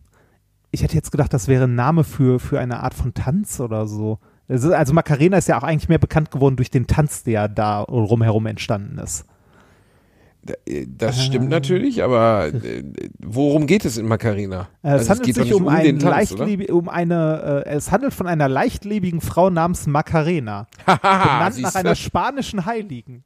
[0.70, 3.86] ich hätte jetzt gedacht, das wäre ein Name für, für eine Art von Tanz oder
[3.86, 4.18] so.
[4.48, 8.46] Also Macarena ist ja auch eigentlich mehr bekannt geworden durch den Tanz, der da rumherum
[8.46, 9.24] entstanden ist.
[10.66, 12.82] Äh, Das stimmt natürlich, aber äh,
[13.18, 14.68] worum geht es in Macarena?
[14.82, 16.32] Äh, Also es handelt geht doch sich um, den einen Tanz,
[16.70, 22.64] um eine, äh, es handelt von einer leichtlebigen Frau namens Macarena, benannt nach einer spanischen
[22.64, 23.24] Heiligen,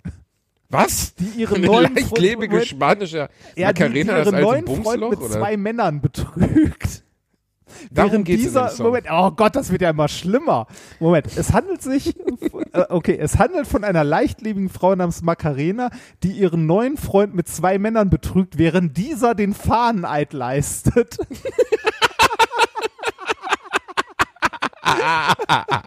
[0.71, 1.15] Was?
[1.15, 5.19] die ihre Eine neuen leichtlebige Freund- spanische ja, die, die Macarena, das neuen Freund mit
[5.21, 5.31] oder?
[5.31, 7.04] zwei Männern betrügt.
[7.91, 8.71] Darum Während geht's dieser.
[8.83, 10.67] Moment, oh Gott, das wird ja immer schlimmer.
[11.01, 12.15] Moment, es handelt sich,
[12.73, 15.91] äh, okay, es handelt von einer leichtlebigen Frau namens Macarena,
[16.23, 21.19] die ihren neuen Freund mit zwei Männern betrügt, während dieser den Fahneneid leistet.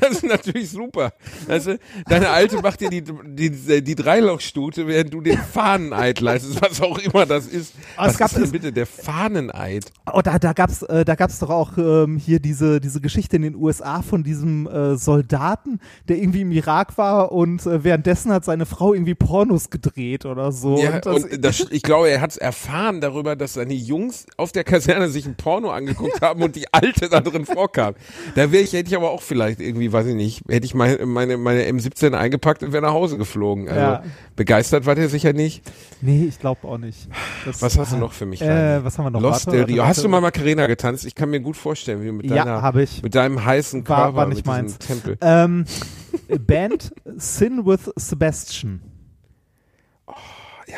[0.00, 1.12] Das ist natürlich super.
[1.48, 1.74] Also,
[2.06, 6.98] deine Alte macht dir die, die, die Dreilochstute, während du den Fahneneid leistest, was auch
[6.98, 7.74] immer das ist.
[7.74, 9.86] Es was gab ist denn es- bitte der Fahneneid?
[10.12, 13.42] Oh, da, da gab's, äh, da gab's doch auch ähm, hier diese, diese Geschichte in
[13.42, 18.44] den USA von diesem äh, Soldaten, der irgendwie im Irak war und äh, währenddessen hat
[18.44, 20.78] seine Frau irgendwie Pornos gedreht oder so.
[20.78, 24.26] Ja, und das, und das, ich glaube, er hat es erfahren darüber, dass seine Jungs
[24.36, 27.94] auf der Kaserne sich ein Porno angeguckt haben und die Alte da drin vorkam.
[27.94, 27.96] haben.
[28.34, 31.04] Da wäre ich, hätte ich aber auch vielleicht irgendwie, weiß ich nicht, hätte ich meine,
[31.06, 33.68] meine, meine M17 eingepackt und wäre nach Hause geflogen.
[33.68, 34.02] Also Ja.
[34.36, 35.62] begeistert war der sicher nicht.
[36.00, 37.08] Nee, ich glaube auch nicht.
[37.44, 38.40] Das- Was hast du noch für mich?
[38.42, 39.20] Äh, was haben wir noch?
[39.20, 39.84] Lost Del Rio.
[39.84, 41.04] Hast du mal Macarena getanzt?
[41.04, 43.02] Ich kann mir gut vorstellen, wie du mit Ja, deiner, ich.
[43.02, 44.78] mit deinem heißen War- Körper, war nicht mit meins.
[44.78, 45.16] Tempel.
[45.20, 45.64] Ähm,
[46.46, 48.80] Band Sin with Sebastian.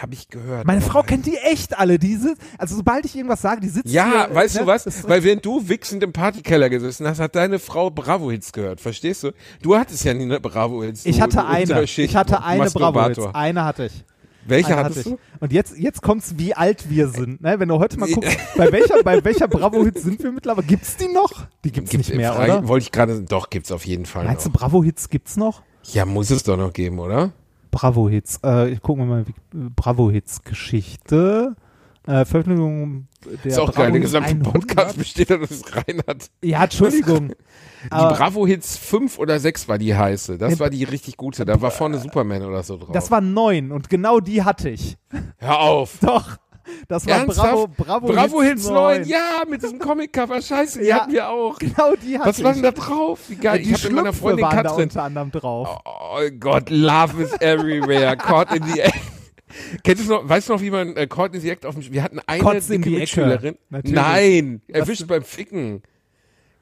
[0.00, 0.66] Habe ich gehört.
[0.66, 1.98] Meine Frau kennt die echt alle.
[1.98, 5.08] Die sitzt, also sobald ich irgendwas sage, die sitzt Ja, hier, weißt ne, du was?
[5.08, 8.80] Weil während du wichsend im Partykeller gesessen hast, hat deine Frau Bravo-Hits gehört.
[8.80, 9.32] Verstehst du?
[9.62, 11.06] Du hattest ja nie eine Bravo-Hits.
[11.06, 11.82] ich du- hatte du eine.
[11.84, 13.20] Ich hatte eine Bravo jetzt.
[13.34, 14.04] Eine hatte ich.
[14.48, 15.14] Welche Eine hattest hatte du?
[15.16, 15.42] ich.
[15.42, 17.40] Und jetzt, jetzt kommt's, wie alt wir sind.
[17.40, 17.58] Ne?
[17.58, 20.66] Wenn du heute mal guckst, bei welcher, bei welcher Bravo-Hits sind wir mittlerweile?
[20.66, 21.32] Gibt's die noch?
[21.64, 22.68] Die gibt's, nicht mehr, Frage- oder?
[22.68, 24.56] Wollte ich gerade, doch, gibt's auf jeden Fall Meinst du, noch.
[24.60, 25.62] Bravo-Hits gibt's noch?
[25.92, 27.32] Ja, muss es doch noch geben, oder?
[27.70, 28.40] Bravo-Hits.
[28.44, 29.34] Äh, ich gucke mal, wie-
[29.74, 31.56] Bravo-Hits-Geschichte.
[32.06, 33.08] Äh, Veröffentlichung
[33.42, 33.90] der ist auch geil.
[33.90, 34.52] Der gesamte 100.
[34.52, 36.30] Podcast besteht aus Reinhard.
[36.42, 37.28] Ja, Entschuldigung.
[37.84, 40.38] Die Aber Bravo-Hits 5 oder 6 war die heiße.
[40.38, 41.44] Das war die richtig gute.
[41.44, 42.90] Da war vorne Superman oder so drauf.
[42.92, 44.96] das war neun und genau die hatte ich.
[45.38, 45.98] Hör auf.
[46.00, 46.36] Doch.
[46.88, 47.50] Das war Ernsthaft?
[47.50, 48.74] Bravo, Bravo, Bravo Hits 9.
[49.02, 49.04] 9.
[49.08, 50.40] Ja, mit diesem Comic-Cover.
[50.42, 51.00] Scheiße, die Ja.
[51.00, 51.58] hatten wir auch.
[51.58, 53.20] Genau die hatte Was war denn da drauf?
[53.28, 53.58] Wie geil.
[53.60, 54.82] die ich habe mit meiner Freundin waren da Katrin.
[54.84, 55.80] unter anderem drauf.
[55.84, 58.16] Oh Gott, Love is everywhere.
[58.18, 58.94] Caught in the Act.
[59.84, 61.92] Kennst du noch, weißt du noch, wie man äh, Caught in the Act auf dem,
[61.92, 62.98] wir hatten eine Kotz in dicke.
[62.98, 63.56] Mitschülerin.
[63.70, 65.06] Nein, Was erwischt denn?
[65.08, 65.82] beim Ficken.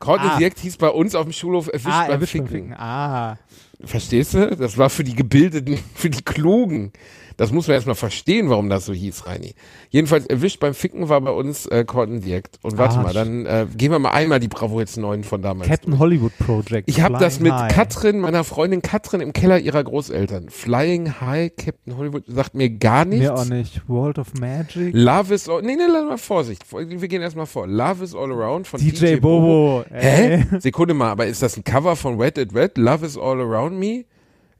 [0.01, 0.37] Caught in Ah.
[0.39, 2.47] the Act hieß bei uns auf dem Schulhof erwischt ah, beim erwischt Ficken.
[2.47, 2.75] beim Ficken.
[2.75, 3.39] Ah.
[3.83, 4.55] Verstehst du?
[4.57, 6.93] Das war für die Gebildeten, für die Klugen.
[7.37, 9.55] Das muss man erstmal verstehen, warum das so hieß, Reini.
[9.91, 11.85] Jedenfalls erwischt beim Ficken war bei uns äh,
[12.21, 12.59] the Act.
[12.63, 15.43] Und warte Ah, mal, dann äh, gehen wir mal einmal die Bravo jetzt 9 von
[15.43, 15.69] damals.
[15.69, 16.01] Captain durch.
[16.01, 16.89] Hollywood Project.
[16.89, 17.75] Ich habe das mit High.
[17.75, 20.49] Katrin, meiner Freundin Katrin, im Keller ihrer Großeltern.
[20.49, 23.25] Flying High, Captain Hollywood, sagt mir gar nichts.
[23.25, 23.89] Mir auch nicht.
[23.89, 24.91] World of Magic.
[24.95, 26.63] Love is all, nee, nee, lass mal Vorsicht.
[26.73, 27.67] Wir gehen erstmal vor.
[27.67, 29.85] Love is all around von DJ Bobo.
[29.91, 30.45] Hä?
[30.53, 30.61] Ey.
[30.61, 32.79] Sekunde mal, aber ist das ein Cover von Wet It Wet?
[32.79, 34.05] Love is all around me?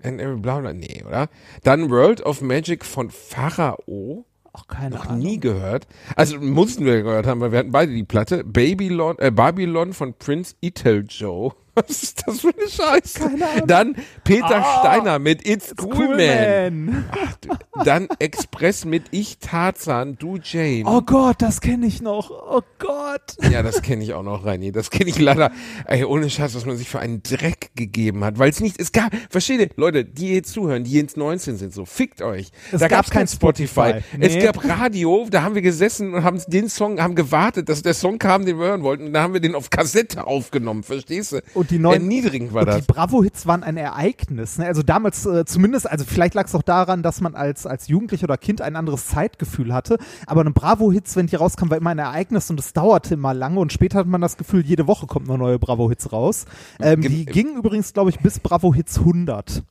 [0.05, 1.29] And every bla bla, nee, oder?
[1.63, 4.27] Dann World of Magic von Pharao.
[4.53, 5.19] Ach, keine Noch Ahnung.
[5.19, 5.87] nie gehört.
[6.15, 8.45] Also mussten wir gehört haben, weil wir hatten beide die Platte.
[8.45, 11.53] Babylon, äh, Babylon von Prince Itel Joe.
[11.89, 13.19] Was ist das für eine Scheiße?
[13.19, 13.67] Keine.
[13.67, 16.85] Dann Peter Ah, Steiner mit It's Cool, Man.
[16.87, 17.05] Man.
[17.11, 20.85] Ach, dann Express mit Ich Tarzan, Du Jane.
[20.87, 22.31] Oh Gott, das kenne ich noch.
[22.31, 23.37] Oh Gott.
[23.51, 24.73] Ja, das kenne ich auch noch, Reini.
[24.73, 25.51] Das kenne ich leider.
[25.87, 28.39] Ey, ohne Scheiß, was man sich für einen Dreck gegeben hat.
[28.39, 31.73] Weil es nicht, es gab, versteht ihr, Leute, die jetzt zuhören, die jetzt 19 sind,
[31.75, 32.51] so, fickt euch.
[32.73, 33.65] Es da gab gab's kein Spotify.
[34.01, 34.05] Spotify.
[34.21, 34.43] Es Nee.
[34.43, 38.19] gab Radio, da haben wir gesessen und haben den Song, haben gewartet, dass der Song
[38.19, 39.07] kam, den wir hören wollten.
[39.07, 41.41] Und da haben wir den auf Kassette aufgenommen, verstehst du?
[41.55, 42.77] Und die neuen- Erniedrigend war Und das.
[42.87, 44.59] die Bravo-Hits waren ein Ereignis.
[44.59, 44.67] Ne?
[44.67, 48.25] Also damals äh, zumindest, also vielleicht lag es auch daran, dass man als, als Jugendlicher
[48.25, 49.99] oder Kind ein anderes Zeitgefühl hatte.
[50.27, 53.61] Aber eine Bravo-Hits, wenn die rauskam, war immer ein Ereignis und es dauerte immer lange.
[53.61, 56.45] Und später hat man das Gefühl, jede Woche kommt eine neue Bravo-Hits raus.
[56.81, 59.63] Ähm, Ge- die gingen übrigens, glaube ich, bis Bravo-Hits 100.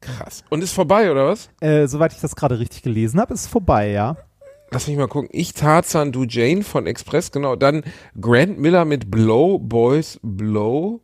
[0.00, 0.44] Krass.
[0.50, 1.48] Und ist vorbei, oder was?
[1.60, 4.16] Äh, soweit ich das gerade richtig gelesen habe, ist vorbei, ja.
[4.70, 5.28] Lass mich mal gucken.
[5.32, 7.54] Ich Tarzan, Du Jane von Express, genau.
[7.56, 7.84] Dann
[8.20, 11.00] Grant Miller mit Blow, Boys, Blow.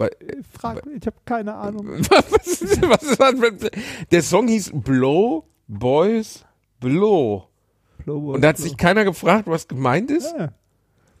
[0.00, 0.16] Weil-
[0.58, 1.86] Frag, ich habe keine Ahnung.
[2.30, 3.70] was, ist, was ist das?
[4.10, 6.44] Der Song hieß Blow, Boys,
[6.80, 7.46] Blow.
[8.06, 10.34] Und da hat sich keiner gefragt, was gemeint ist.
[10.38, 10.52] Ja.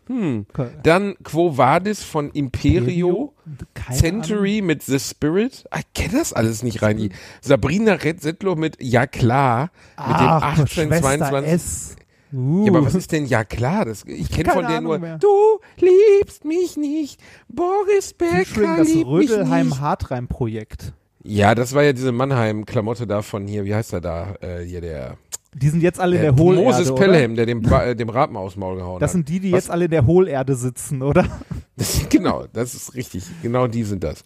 [0.06, 0.46] Hm.
[0.82, 3.34] Dann Quo Vadis von Imperio.
[3.74, 5.64] Keine Century mit The Spirit.
[5.70, 7.10] Ah, Ich kenne das alles nicht, Reini.
[7.42, 9.70] Sabrina Red Settler mit Ja klar.
[9.98, 11.52] Mit Ach, dem Schwester 1822.
[11.52, 11.96] S.
[12.32, 12.64] Uh.
[12.64, 13.84] Ja, aber was ist denn ja klar?
[13.84, 15.18] Das, ich kenne von Ahnung nur, mehr.
[15.18, 19.30] du liebst mich nicht, Boris Becker das liebt mich nicht.
[19.30, 20.92] Rödelheim-Hartreim-Projekt.
[21.22, 24.34] Ja, das war ja diese Mannheim-Klamotte da von hier, wie heißt er da?
[24.40, 25.16] Äh, hier der,
[25.54, 26.94] Die sind jetzt alle in der der Hohlerde, Moses?
[26.94, 29.52] Pelham, der dem, Ba- äh, dem Rapen aus dem Maul gehauen Das sind die, die
[29.52, 29.64] Was?
[29.64, 31.26] jetzt alle in der Hohlerde sitzen, oder?
[31.76, 33.24] Das, genau, das ist richtig.
[33.42, 34.22] Genau die sind das.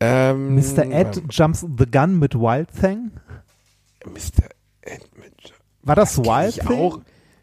[0.00, 0.86] Ähm, Mr.
[0.90, 3.10] Ed jumps the gun mit Wild Thing.
[4.06, 4.48] Mr.
[4.80, 6.78] Ed mit, War das, kenn Wild ich Thing?
[6.78, 7.00] auch.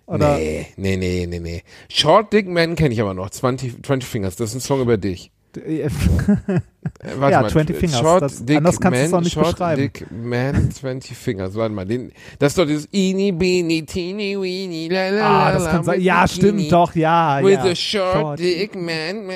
[0.07, 0.37] Oder?
[0.37, 1.63] Nee, nee, nee, nee, nee.
[1.89, 3.29] Short Dick Man kenne ich aber noch.
[3.29, 5.31] 20, 20 Fingers, das ist ein Song über dich.
[5.55, 5.87] Äh,
[7.17, 7.49] warte Ja, mal.
[7.49, 9.81] 20 Fingers, Short das- Dick anders kannst du Man, es auch nicht Short beschreiben.
[9.81, 11.55] Dick Man, 20 Fingers.
[11.55, 15.65] Warte mal, den, das ist doch dieses Eeny, Beeny, Teeny, Weeny, la, la, Ah, das
[15.65, 16.01] kann sein.
[16.01, 17.39] Ja, stimmt, doch, ja.
[17.41, 17.63] With ja.
[17.63, 18.39] a short, Short.
[18.39, 19.29] dick man.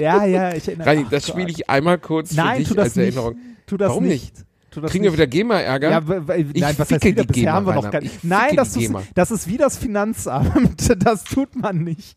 [0.00, 2.84] Ja, ja, ich erinnere Ach das spiele ich einmal kurz für Nein, dich tu das
[2.84, 3.04] als nicht.
[3.16, 3.36] Erinnerung.
[3.66, 4.34] Tu das Warum nicht?
[4.74, 5.18] Tu das Kriegen wir nicht.
[5.18, 5.90] wieder GEMA-Ärger?
[5.90, 5.98] Ja,
[6.36, 7.22] Ich nein, was heißt ficke wieder?
[7.24, 8.24] die Bisher haben wir noch gar Ich nicht.
[8.24, 8.76] Nein, das
[9.14, 10.82] das ist wie das Finanzamt.
[11.04, 12.16] Das tut man nicht.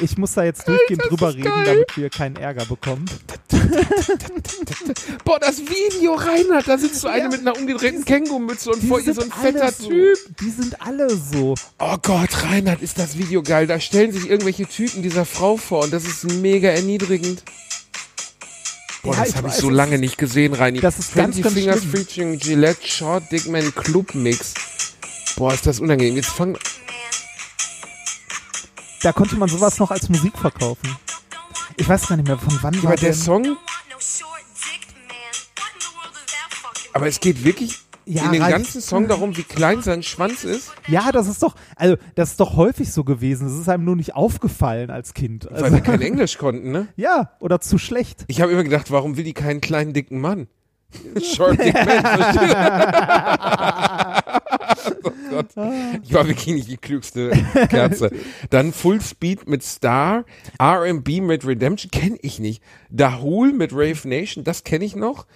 [0.00, 1.64] ich muss da jetzt durchgehend Alter, drüber reden, geil.
[1.64, 3.04] damit wir keinen Ärger bekommen.
[5.24, 7.28] Boah, das Video, Reinhard, da sitzt so eine Ja.
[7.28, 9.88] mit einer umgedrehten Kängurumütze und vor ihr so ein fetter so.
[9.88, 10.16] Typ.
[10.40, 11.54] Die sind alle so.
[11.78, 13.66] Oh Gott, Reinhard, ist das Video geil.
[13.66, 17.42] Da stellen sich irgendwelche Typen dieser Frau vor und das ist mega erniedrigend.
[19.02, 20.80] Boah, Ja, das habe ich so lange ist- nicht gesehen, Reini.
[20.80, 21.90] das ist ganz, 20 ganz Fingers schlimm.
[21.92, 24.54] featuring Gillette Short Dickman Club Mix.
[25.36, 26.16] Boah, ist das unangenehm.
[26.16, 26.58] Jetzt fang.
[29.02, 30.96] Da konnte man sowas noch als Musik verkaufen.
[31.76, 33.56] Ich weiß gar nicht mehr, von wann war Aber der denn- Song.
[36.92, 37.78] Aber es geht wirklich
[38.10, 40.72] Ja, in den Reini- ganzen Song darum, wie klein sein Schwanz ist.
[40.88, 43.46] Ja, das ist doch, also das ist doch häufig so gewesen.
[43.48, 45.46] Es ist einem nur nicht aufgefallen als Kind.
[45.50, 46.88] Weil Also, wir kein Englisch konnten, ne?
[46.96, 48.24] ja, oder zu schlecht.
[48.28, 50.48] Ich habe immer gedacht, warum will die keinen kleinen, dicken Mann?
[51.22, 52.02] Short Dick Man,
[55.04, 55.46] oh Gott.
[56.02, 57.30] Ich war wirklich nicht die klügste
[57.68, 58.10] Kerze.
[58.50, 60.24] Dann Full Speed mit Star,
[60.58, 62.62] R&B mit Redemption, kenne ich nicht.
[62.90, 65.26] Dahul mit Rave Nation, das kenne ich noch.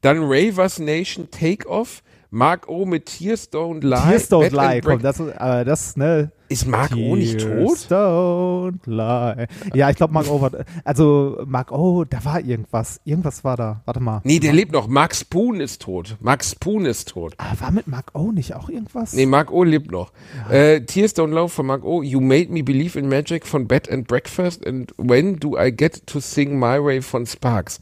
[0.00, 3.96] Dann Ravers Nation Takeoff, Mark O mit Tears Don't Lie.
[4.10, 6.30] Tears Don't Bed and Lie, komm, das, ist- aber das, ne.
[6.50, 7.92] Ist Mark O nicht Tears tot?
[7.92, 9.46] Don't lie.
[9.74, 10.50] Ja, ich glaube, Mark O war,
[10.84, 13.00] also Mark O, da war irgendwas.
[13.04, 13.82] Irgendwas war da.
[13.84, 14.20] Warte mal.
[14.24, 14.88] Nee, der lebt noch.
[14.88, 16.16] Mark Spoon ist tot.
[16.20, 17.34] Mark Spoon ist tot.
[17.36, 19.12] Ah, war mit Mark O nicht auch irgendwas?
[19.12, 20.10] Nee, Mark O lebt noch.
[20.50, 22.02] Äh, Tears Don't Love von Mark O.
[22.02, 24.66] You Made Me Believe in Magic von Bed and Breakfast.
[24.66, 27.78] And When Do I Get to Sing My Way von Sparks.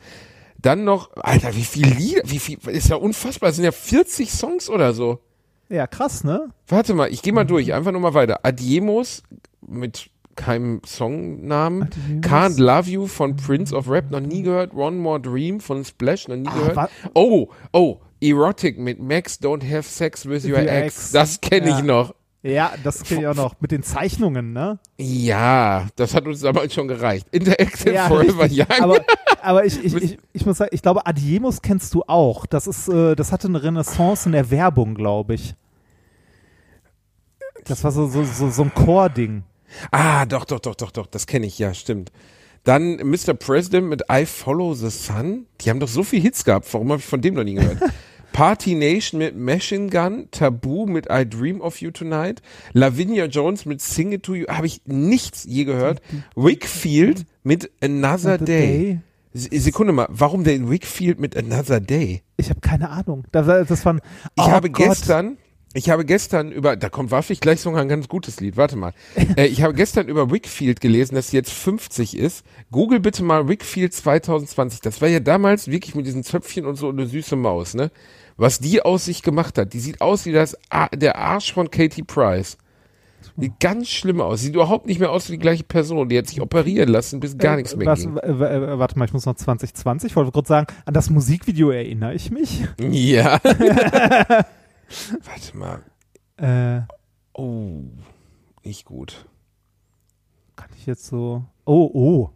[0.67, 3.51] Dann noch, Alter, wie viel Lieder, wie viel, ist ja unfassbar.
[3.51, 5.21] Es sind ja 40 Songs oder so.
[5.69, 6.49] Ja, krass, ne?
[6.67, 8.41] Warte mal, ich gehe mal durch, einfach nur mal weiter.
[8.45, 9.23] Adiemos
[9.67, 11.89] mit keinem Songnamen.
[12.21, 14.75] Can't Love You von Prince of Rap, noch nie gehört.
[14.75, 16.91] One More Dream von Splash, noch nie Ah, gehört.
[17.15, 20.97] Oh, oh, Erotic mit Max Don't Have Sex with Your Your Ex.
[20.97, 21.13] Ex.
[21.13, 21.79] Das kenne Ja.
[21.79, 22.15] ich noch.
[22.47, 23.61] Ja, das kenne ich auch noch.
[23.61, 24.79] Mit den Zeichnungen, ne?
[24.99, 27.27] Ja, das hat uns damals schon gereicht.
[27.33, 28.61] Interactive Ja, Forever richtig.
[28.61, 28.81] Young.
[28.83, 29.01] Aber,
[29.43, 32.47] aber ich, ich, ich, ich muss sagen, ich glaube, Adiemos kennst du auch.
[32.47, 35.55] Das ist, äh, das hatte eine Renaissance in der Werbung, glaube ich.
[37.65, 39.43] Das war so, so, so, so ein Chor-Ding.
[39.91, 42.13] ah, doch, doch, doch, doch, doch, das kenne ich, ja, stimmt.
[42.63, 43.35] Dann Mr.
[43.35, 45.47] President mit I Follow the Sun.
[45.61, 46.73] Die haben doch so viel Hits gehabt.
[46.73, 47.79] Warum habe ich von dem noch nie gehört?
[48.33, 53.81] Party Nation mit Machine Gun, Taboo mit I Dream of You Tonight, Lavinia Jones mit
[53.81, 56.03] Sing It to You, habe ich nichts je gehört.
[56.35, 58.45] Wickfield mit Another Day.
[58.45, 59.01] Day.
[59.35, 62.23] Se- Sekunde mal, warum denn Wickfield mit Another Day?
[62.37, 63.25] Ich habe keine Ahnung.
[63.33, 64.01] Das, war- das waren,
[64.37, 64.89] Ich oh habe Gott.
[64.89, 65.37] gestern,
[65.77, 68.93] ich habe gestern über, da kommt wahrscheinlich gleich sogar ein ganz gutes Lied, warte mal.
[69.37, 72.45] äh, ich habe gestern über Wickfield gelesen, dass sie jetzt 50 ist.
[72.71, 74.81] Google bitte mal Wickfield 2020.
[74.81, 77.91] Das war ja damals wirklich mit diesen Zöpfchen und so eine süße Maus, ne?
[78.39, 79.73] Was die aus sich gemacht hat.
[79.73, 82.59] Die sieht aus wie das, A der Arsch von Katie Price.
[83.39, 84.41] Sieht ganz schlimm aus.
[84.41, 86.09] Sieht überhaupt nicht mehr aus wie die gleiche Person.
[86.09, 88.15] Die hat sich operieren lassen, bis gar nichts mehr Was, ging.
[88.15, 90.13] w- w- warte mal, ich muss noch 2020.
[90.13, 92.65] Ich wollte kurz sagen, an das Musikvideo erinnere ich mich.
[92.79, 93.41] Ja.
[95.25, 95.83] warte mal.
[96.37, 96.83] Äh,
[97.39, 97.83] Oh,
[98.65, 99.27] nicht gut.
[100.57, 101.45] kann ich jetzt so.
[101.67, 102.31] Oh, oh.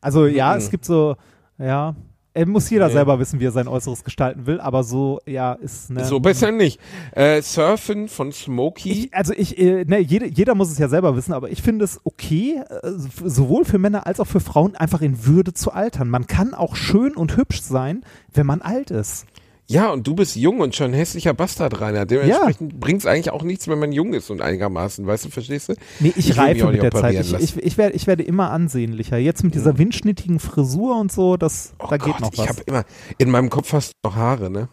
[0.00, 0.58] Also ja, Mhm.
[0.58, 1.16] es gibt so,
[1.58, 1.94] ja.
[2.32, 2.92] Er muss jeder Nee.
[2.94, 6.04] selber wissen, wie er sein Äußeres gestalten will, aber so, ja, ist ne.
[6.04, 6.80] So besser nicht.
[7.12, 8.90] Äh, Surfen von Smokey.
[8.90, 11.84] Ich, also ich, äh, ne, jede, jeder muss es ja selber wissen, aber ich finde
[11.84, 12.90] es okay, äh,
[13.24, 16.08] sowohl für Männer als auch für Frauen einfach in Würde zu altern.
[16.08, 19.26] Man kann auch schön und hübsch sein, wenn man alt ist.
[19.70, 22.04] Ja, und du bist jung und schon hässlicher Bastard, Rainer.
[22.04, 25.74] Dementsprechend bringt's eigentlich auch nichts, wenn man jung ist und einigermaßen, weißt du, verstehst du?
[26.00, 27.20] Nee, ich, Ich reife mit der Zeit.
[27.20, 29.16] Ich, ich, ich, werde, ich werde immer ansehnlicher.
[29.16, 32.48] Jetzt mit dieser windschnittigen Frisur und so, das, Oh da Gott, geht noch ich was.
[32.48, 32.84] habe immer,
[33.18, 34.68] in meinem Kopf hast du noch Haare, ne?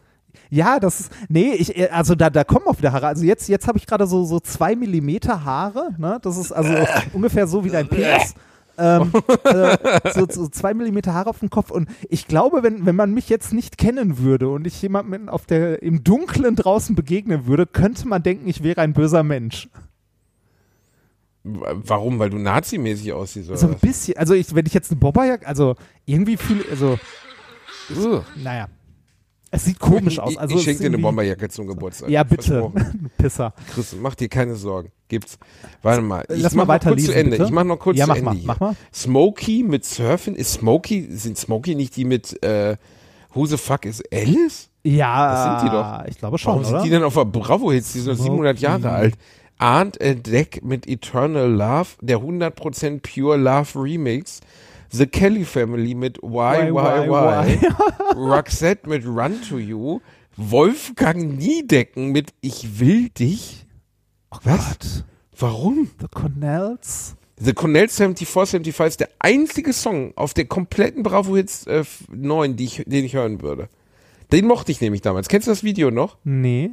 [0.50, 3.06] Ja, das ist, nee, ich, äh, also da, da kommen auch wieder Haare.
[3.08, 6.18] Also jetzt, jetzt habe ich gerade so, so zwei Millimeter Haare, ne?
[6.24, 6.74] Das ist also
[7.14, 8.34] ungefähr so wie dein Penis.
[8.78, 9.12] Ähm,
[9.44, 13.14] äh, so, so zwei Millimeter Haare auf dem Kopf und ich glaube, wenn, wenn man
[13.14, 17.66] mich jetzt nicht kennen würde und ich jemandem auf der, im Dunkeln draußen begegnen würde,
[17.66, 19.68] könnte man denken, ich wäre ein böser Mensch.
[21.44, 22.20] Warum?
[22.20, 25.48] Weil du nazimäßig aussiehst, oder So ein bisschen, also ich, wenn ich jetzt eine Bobberjacke,
[25.48, 27.00] also irgendwie fühle, also,
[27.96, 28.24] Ugh.
[28.36, 28.68] naja,
[29.52, 30.32] es sieht komisch aus.
[30.32, 32.10] ich Also ich schenke dir eine Bomberjacke zum Geburtstag.
[32.10, 32.72] Ja, bitte,
[33.18, 33.54] Pisser.
[33.74, 34.92] Chris, mach dir keine Sorgen.
[35.08, 35.38] Gibt's.
[35.82, 36.26] Warte mal.
[36.30, 37.32] Ich Lass mach mal noch kurz weiterlesen, zu Ende.
[37.32, 37.44] bitte.
[37.46, 38.76] Ich mach noch kurz Ja, zu mach Ende mal, mach mal.
[38.94, 40.36] Smokey mit Surfen.
[40.36, 42.76] Ist Smokey, sind Smokey nicht die mit, äh,
[43.34, 44.70] Who the fuck is Alice?
[44.84, 46.06] Ja, Das sind die doch.
[46.08, 46.70] Ich glaube schon, Warum oder?
[46.80, 47.94] sind die denn auf der Bravo-Hits?
[47.94, 48.96] Die sind doch 700 Jahre Smokey.
[48.96, 49.16] alt.
[49.60, 54.40] Arndt Deck mit Eternal Love, der 100% Pure Love Remix.
[54.92, 57.60] The Kelly Family mit Why, Why, Why.
[58.16, 60.00] Roxette mit Run to You.
[60.38, 63.66] Wolfgang Niedecken mit Ich will dich.
[64.32, 64.68] Oh Was?
[64.70, 65.04] Gott.
[65.40, 65.90] Warum?
[66.00, 67.16] The Cornells.
[67.40, 72.56] The Cornell 74, 75 ist der einzige Song auf der kompletten Bravo Hits äh, 9,
[72.56, 73.70] die ich, den ich hören würde.
[74.32, 75.28] Den mochte ich nämlich damals.
[75.28, 76.18] Kennst du das Video noch?
[76.24, 76.72] Nee.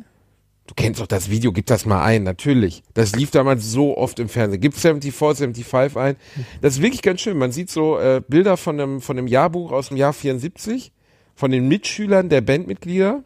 [0.66, 2.82] Du kennst doch das Video, gib das mal ein, natürlich.
[2.94, 4.60] Das lief damals so oft im Fernsehen.
[4.62, 6.16] Gib 74, 75 ein.
[6.62, 7.36] Das ist wirklich ganz schön.
[7.36, 10.92] Man sieht so äh, Bilder von einem, von einem Jahrbuch aus dem Jahr 74,
[11.34, 13.24] von den Mitschülern der Bandmitglieder.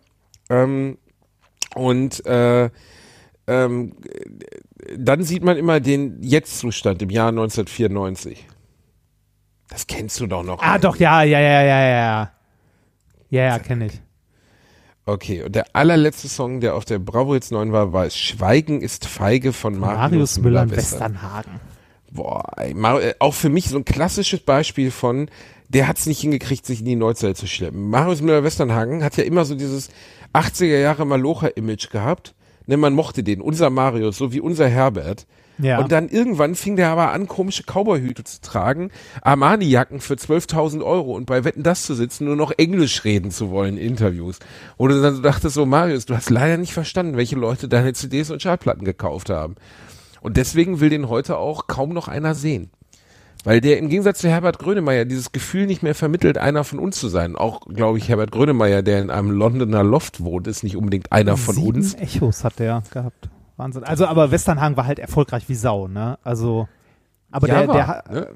[0.51, 0.99] Ähm,
[1.77, 2.71] und äh,
[3.47, 3.95] ähm,
[4.97, 8.47] dann sieht man immer den Jetzt-Zustand im Jahr 1994.
[9.69, 10.61] Das kennst du doch noch.
[10.61, 12.33] Ah, doch, ja, ja, ja, ja, ja.
[13.31, 14.01] Ja, ja, kenne ich.
[15.09, 19.07] Okay, und der allerletzte Song, der auf der Bravo Hits 9 war, war Schweigen ist
[19.07, 20.71] feige von Marius, Marius Müller.
[20.71, 21.61] Westernhagen.
[22.11, 25.31] Boah, ey, äh, auch für mich so ein klassisches Beispiel von,
[25.71, 27.89] der hat es nicht hingekriegt, sich in die Neuzeit zu schleppen.
[27.89, 29.89] Marius Müller-Westernhagen hat ja immer so dieses
[30.35, 32.35] 80er Jahre Malocher-Image gehabt.
[32.67, 35.27] Ne, man mochte den, unser Marius, so wie unser Herbert.
[35.59, 35.79] Ja.
[35.79, 38.91] Und dann irgendwann fing der aber an, komische Cowboyhüte zu tragen,
[39.23, 43.51] Armani-Jacken für 12.000 Euro und bei Wetten das zu sitzen, nur noch Englisch reden zu
[43.51, 44.39] wollen in Interviews.
[44.77, 47.93] Oder du dann so dachtest so, Marius, du hast leider nicht verstanden, welche Leute deine
[47.93, 49.57] CDs und Schallplatten gekauft haben.
[50.21, 52.71] Und deswegen will den heute auch kaum noch einer sehen.
[53.45, 56.99] Weil der im Gegensatz zu Herbert Grönemeyer dieses Gefühl nicht mehr vermittelt, einer von uns
[56.99, 57.37] zu sein.
[57.37, 61.37] Auch, glaube ich, Herbert Grönemeyer, der in einem Londoner Loft wohnt, ist nicht unbedingt einer
[61.37, 61.95] von Sieben uns.
[61.95, 63.31] Echos hat der gehabt.
[63.59, 63.85] Wahnsinn.
[63.85, 66.19] Also, aber Westernhagen war halt erfolgreich wie Sau, ne?
[66.23, 66.69] Also,
[67.31, 68.29] aber der, Ja, der, war, ha- ne?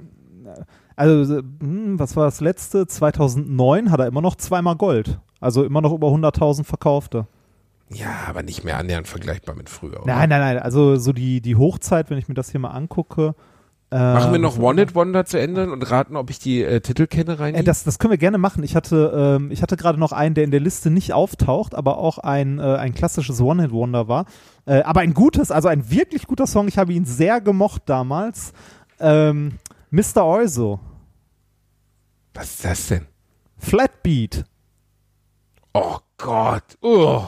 [0.96, 2.86] also, hm, was war das letzte?
[2.86, 5.18] 2009 hat er immer noch zweimal Gold.
[5.40, 7.26] Also immer noch über 100.000 verkaufte.
[7.88, 10.02] Ja, aber nicht mehr annähernd vergleichbar mit früher.
[10.02, 10.06] oder?
[10.14, 10.58] Nein, nein, nein.
[10.58, 13.34] Also so die, die Hochzeit, wenn ich mir das hier mal angucke.
[13.98, 17.06] Machen wir noch One It Wonder zu Ende und raten, ob ich die äh, Titel
[17.06, 17.54] kenne rein?
[17.54, 18.62] Äh, das, das können wir gerne machen.
[18.64, 21.98] Ich hatte, ähm, ich hatte gerade noch einen, der in der Liste nicht auftaucht, aber
[21.98, 24.24] auch ein, äh, ein klassisches One-Hit-Wonder war.
[24.64, 26.68] Äh, aber ein gutes, also ein wirklich guter Song.
[26.68, 28.52] Ich habe ihn sehr gemocht damals.
[28.98, 29.58] Ähm,
[29.90, 30.24] Mr.
[30.24, 30.80] Euso,
[32.34, 33.06] Was ist das denn?
[33.58, 34.44] Flatbeat.
[35.74, 36.78] Oh Gott.
[36.80, 37.24] Oh.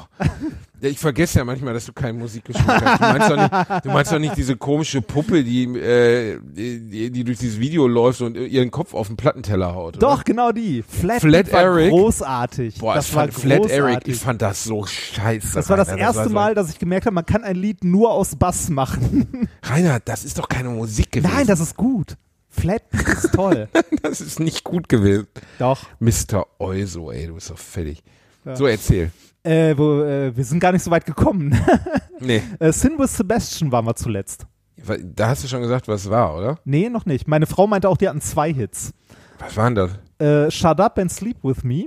[0.85, 3.01] Ich vergesse ja manchmal, dass du keinen Musikgeschmack hast.
[3.01, 7.25] Du meinst doch nicht, du meinst doch nicht diese komische Puppe, die, äh, die, die
[7.25, 9.97] durch dieses Video läuft und ihren Kopf auf den Plattenteller haut.
[9.97, 10.07] Oder?
[10.09, 10.83] Doch, genau die.
[10.83, 11.91] Flat war Eric.
[11.91, 12.79] großartig.
[12.79, 13.79] Boah, das war fand Flat großartig.
[13.85, 15.55] Eric, ich fand das so scheiße.
[15.55, 15.99] das war das Rainer.
[16.01, 18.69] erste war so- Mal, dass ich gemerkt habe, man kann ein Lied nur aus Bass
[18.69, 19.49] machen.
[19.63, 21.33] Rainer, das ist doch keine Musik gewesen.
[21.35, 22.17] Nein, das ist gut.
[22.51, 23.69] Flatbeat ist toll.
[24.03, 25.27] das ist nicht gut gewesen.
[25.59, 25.81] Doch.
[25.99, 26.47] Mr.
[26.59, 28.03] Euso, ey, du bist doch fertig.
[28.45, 28.55] Ja.
[28.57, 29.11] So, erzähl.
[29.45, 31.57] Äh, wo, äh, wir sind gar nicht so weit gekommen.
[32.21, 34.47] Nee, äh, Sin with Sebastian waren wir zuletzt.
[35.15, 36.59] da hast du schon gesagt, was war, oder?
[36.65, 37.27] Nee, noch nicht.
[37.29, 38.95] Meine Frau meinte auch, die hatten zwei Hits.
[39.41, 39.91] Was waren das?
[40.19, 41.87] Äh, Shut Up and Sleep With Me.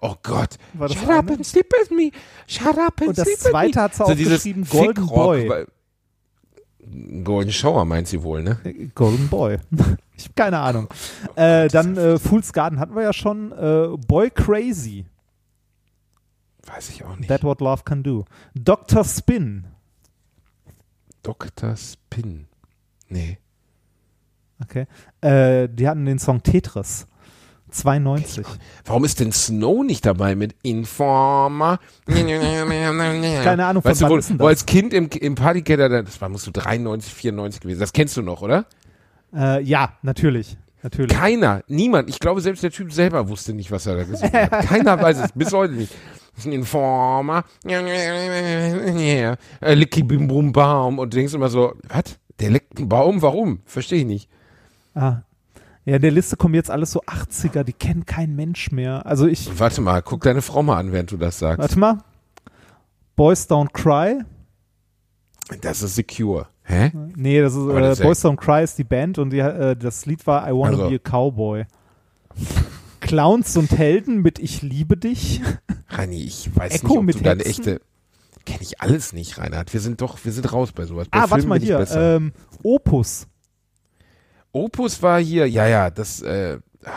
[0.00, 0.56] Oh Gott.
[0.78, 1.32] Das Shut up eine?
[1.34, 2.10] and sleep with me.
[2.46, 3.50] Shut up and Und das sleep with me.
[3.50, 5.66] zweite hat sie So dieses aufgeschrieben, Golden Boy.
[7.24, 8.58] Golden Shower meint sie wohl, ne?
[8.64, 9.58] Äh, Golden Boy.
[10.16, 10.88] ich habe keine Ahnung.
[11.36, 13.52] äh, dann äh, Fool's Garden hatten wir ja schon.
[13.52, 15.06] Äh, Boy Crazy.
[16.66, 17.28] Weiß ich auch nicht.
[17.28, 18.24] That What Love Can Do.
[18.54, 19.04] Dr.
[19.04, 19.66] Spin.
[21.22, 21.76] Dr.
[21.76, 22.46] Spin.
[23.08, 23.38] Nee.
[24.60, 24.86] Okay.
[25.20, 27.06] Äh, die hatten den Song Tetris.
[27.72, 28.46] 92.
[28.84, 31.80] Warum ist denn Snow nicht dabei mit Informer?
[32.06, 36.20] Keine Ahnung, von weißt du, wann wo, ist wo als Kind im, im Partykeller, das
[36.20, 37.80] war, musst du 93, 94 gewesen.
[37.80, 38.66] Das kennst du noch, oder?
[39.34, 40.58] Äh, ja, natürlich.
[40.82, 41.16] Natürlich.
[41.16, 42.08] Keiner, niemand.
[42.08, 44.50] Ich glaube, selbst der Typ selber wusste nicht, was er da gesungen hat.
[44.66, 45.92] Keiner weiß es, bis heute nicht.
[46.34, 47.44] Das ist ein Informer.
[47.64, 49.36] Äh,
[49.74, 50.98] Licky Bim Bum Baum.
[50.98, 52.18] Und du denkst immer so, was?
[52.40, 53.22] Der leckt einen Baum?
[53.22, 53.60] Warum?
[53.64, 54.28] Verstehe ich nicht.
[54.94, 55.18] Ah.
[55.84, 59.04] Ja, in der Liste kommen jetzt alles so 80er, die kennt kein Mensch mehr.
[59.04, 61.58] Also ich, Warte mal, guck deine Frau mal an, während du das sagst.
[61.58, 61.98] warte mal.
[63.16, 64.20] Boys Don't Cry.
[65.60, 66.46] Das ist Secure.
[66.64, 66.92] Hä?
[67.16, 70.06] Nee, das ist, das äh, Boys Don't Cry ist die Band und die, äh, das
[70.06, 70.88] Lied war I Wanna Also.
[70.88, 71.64] Be a Cowboy.
[73.00, 75.42] Clowns und Helden mit Ich liebe dich.
[75.88, 77.80] Rani, ich weiß Echo nicht, ob mit du deine echte.
[78.44, 79.72] Kenne ich alles nicht, Reinhard.
[79.72, 81.08] Wir sind doch, wir sind raus bei sowas.
[81.08, 82.00] Bei ah, warte Filmen mal bin ich hier.
[82.00, 83.26] Ähm, Opus.
[84.52, 86.90] Opus war hier, ja, ja, das, äh, ah,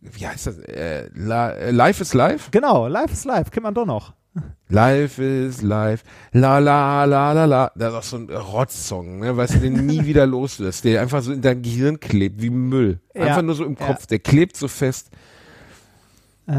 [0.00, 0.58] wie heißt das?
[0.58, 2.50] Äh, äh, Life is Life?
[2.50, 4.12] Genau, Life is Life, kennt man doch noch.
[4.70, 6.04] Life is Life.
[6.32, 7.72] La la la la la.
[7.74, 9.36] Das ist auch so ein Rotzsong, ne?
[9.36, 12.98] Weißt du, den nie wieder loslässt, der einfach so in dein Gehirn klebt, wie Müll.
[13.14, 13.86] Ja, Einfach nur so im ja.
[13.86, 14.06] Kopf.
[14.06, 15.10] Der klebt so fest.
[16.46, 16.54] Äh,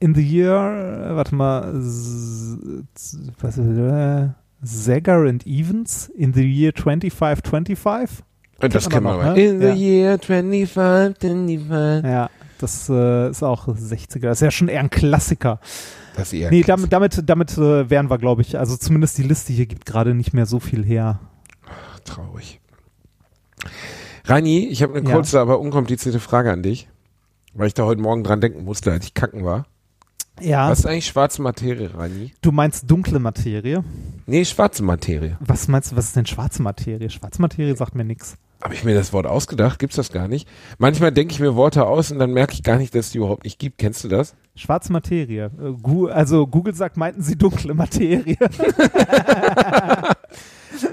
[0.00, 4.28] in the year, äh, warte mal, was ist äh,
[4.64, 8.24] Zegger and Evans in the year 2525.
[8.60, 9.34] Und das kennen wir mal.
[9.34, 9.40] ne?
[9.40, 9.74] In the Ja.
[9.74, 12.10] year 25, 25.
[12.10, 12.28] Ja,
[12.58, 14.20] das äh, ist auch 60er.
[14.20, 15.60] Das ist ja schon eher ein Klassiker.
[16.16, 19.22] Das ist eher Nee, damit, damit, damit äh, wären wir, glaube ich, also zumindest die
[19.22, 21.20] Liste hier gibt gerade nicht mehr so viel her.
[22.04, 22.60] traurig.
[24.24, 25.14] Rani, ich habe eine Ja.
[25.14, 26.88] kurze, aber unkomplizierte Frage an dich,
[27.54, 29.66] weil ich da heute Morgen dran denken musste, als ich kacken war.
[30.40, 30.70] Ja.
[30.70, 32.32] Was ist eigentlich schwarze Materie, Rani?
[32.42, 33.82] Du meinst dunkle Materie?
[34.26, 35.36] Nee, schwarze Materie.
[35.40, 37.10] Was meinst du, was ist denn schwarze Materie?
[37.10, 38.36] Schwarze Materie sagt mir nichts.
[38.62, 39.78] Habe ich mir das Wort ausgedacht?
[39.78, 40.48] Gibt's das gar nicht?
[40.78, 43.18] Manchmal denke ich mir Worte aus und dann merke ich gar nicht, dass es die
[43.18, 43.78] überhaupt nicht gibt.
[43.78, 44.34] Kennst du das?
[44.56, 45.50] Schwarze Materie.
[45.60, 48.36] Äh, also Google sagt, meinten sie dunkle Materie.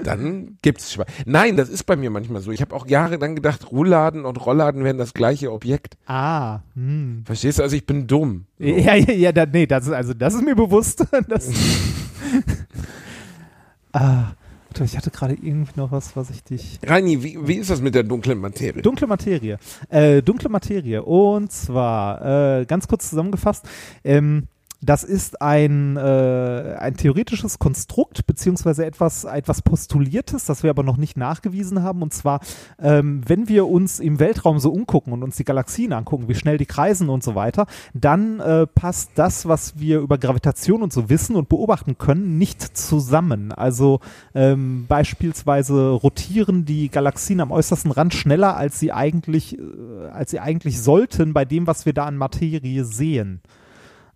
[0.04, 1.10] Dann gibt's schwarz.
[1.26, 2.50] Nein, das ist bei mir manchmal so.
[2.50, 5.96] Ich habe auch jahrelang gedacht, Rollladen und Rollladen wären das gleiche Objekt.
[6.06, 7.22] ah, hm.
[7.24, 7.62] Verstehst du?
[7.62, 8.46] Also ich bin dumm.
[8.58, 8.66] So.
[8.66, 11.04] Ja, ja, ja, da, nee, das ist, also das ist mir bewusst.
[11.28, 11.50] Das,
[13.92, 14.32] ah,
[14.80, 16.78] warte, ich hatte gerade irgendwie noch was, was ich dich.
[16.86, 18.82] Rani, wie, wie ist das mit der dunklen Materie?
[18.82, 19.58] Dunkle Materie.
[19.88, 21.02] Äh, dunkle Materie.
[21.02, 23.66] Und zwar, äh, ganz kurz zusammengefasst,
[24.04, 24.48] ähm,
[24.80, 30.98] das ist ein, äh, ein theoretisches Konstrukt, beziehungsweise etwas, etwas Postuliertes, das wir aber noch
[30.98, 32.02] nicht nachgewiesen haben.
[32.02, 32.40] Und zwar,
[32.78, 36.58] ähm, wenn wir uns im Weltraum so umgucken und uns die Galaxien angucken, wie schnell
[36.58, 41.08] die kreisen und so weiter, dann äh, passt das, was wir über Gravitation und so
[41.08, 43.52] wissen und beobachten können, nicht zusammen.
[43.52, 44.00] Also
[44.34, 50.40] ähm, beispielsweise rotieren die Galaxien am äußersten Rand schneller, als sie eigentlich, äh, als sie
[50.40, 53.40] eigentlich sollten, bei dem, was wir da an Materie sehen.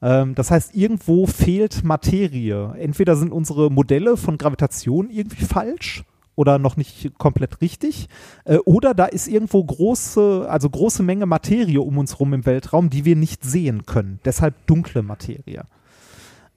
[0.02, 2.74] Ähm, das heißt, irgendwo fehlt Materie.
[2.78, 6.04] Entweder sind unsere Modelle von Gravitation irgendwie falsch
[6.36, 8.08] oder noch nicht komplett richtig,
[8.44, 12.88] äh, oder da ist irgendwo große, also große Menge Materie um uns rum im Weltraum,
[12.88, 14.20] die wir nicht sehen können.
[14.24, 15.64] Deshalb dunkle Materie.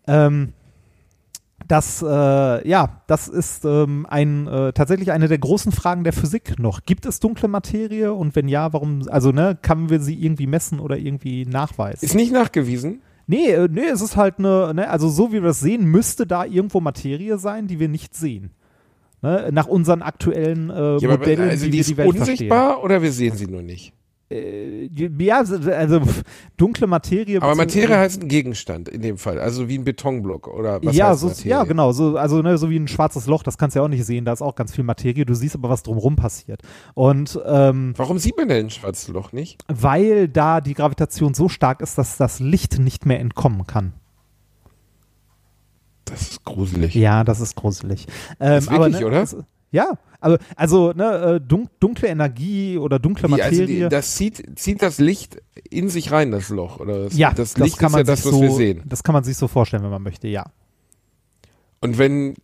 [0.08, 0.54] Ähm,
[1.68, 6.60] das, äh, ja, das ist ähm, ein, äh, tatsächlich eine der großen Fragen der Physik
[6.60, 6.86] noch.
[6.86, 10.80] Gibt es dunkle Materie und wenn ja, warum, also ne, kann wir sie irgendwie messen
[10.80, 12.06] oder irgendwie nachweisen?
[12.06, 13.02] Ist nicht nachgewiesen.
[13.28, 16.28] Nee, äh, nee, es ist halt eine, ne, also so wie wir das sehen, müsste
[16.28, 18.51] da irgendwo Materie sein, die wir nicht sehen.
[19.21, 22.07] Ne, nach unseren aktuellen äh, Ja, aber, Modellen, also wie die wir ist die Welt
[22.09, 23.93] unsichtbar oder wir sehen sie nur nicht?
[24.34, 26.01] Äh, ja, also
[26.57, 27.41] dunkle Materie.
[27.41, 31.09] Aber Materie heißt ein Gegenstand in dem Fall, also wie ein Betonblock oder was ja,
[31.09, 31.49] heißt so, Materie?
[31.49, 31.91] ja, genau.
[31.91, 34.25] So, also ne, so wie ein schwarzes Loch, das kannst du ja auch nicht sehen.
[34.25, 35.25] Da ist auch ganz viel Materie.
[35.25, 36.61] Du siehst aber, was drumherum passiert.
[36.93, 39.63] Und ähm, Warum sieht man denn ein schwarzes Loch nicht?
[39.67, 43.93] weil da die Gravitation so stark ist, dass das Licht nicht mehr entkommen kann.
[46.05, 46.93] Das ist gruselig.
[46.95, 48.07] Ja, das ist gruselig.
[48.39, 49.19] Ähm, Ist wirklich, aber, ne, oder?
[49.21, 49.38] Das,
[49.74, 53.84] ja, aber also ne, äh, dunk, dunkle Energie oder dunkle Wie, also Materie.
[53.84, 56.80] die, das zieht, zieht das Licht in sich rein, das Loch.
[56.80, 58.84] Oder das, ja, das Licht kann ist man ja das, sich was so, wir sehen.
[58.86, 60.45] Das kann man sich so vorstellen, wenn man möchte, ja.
[61.82, 62.36] Und wenn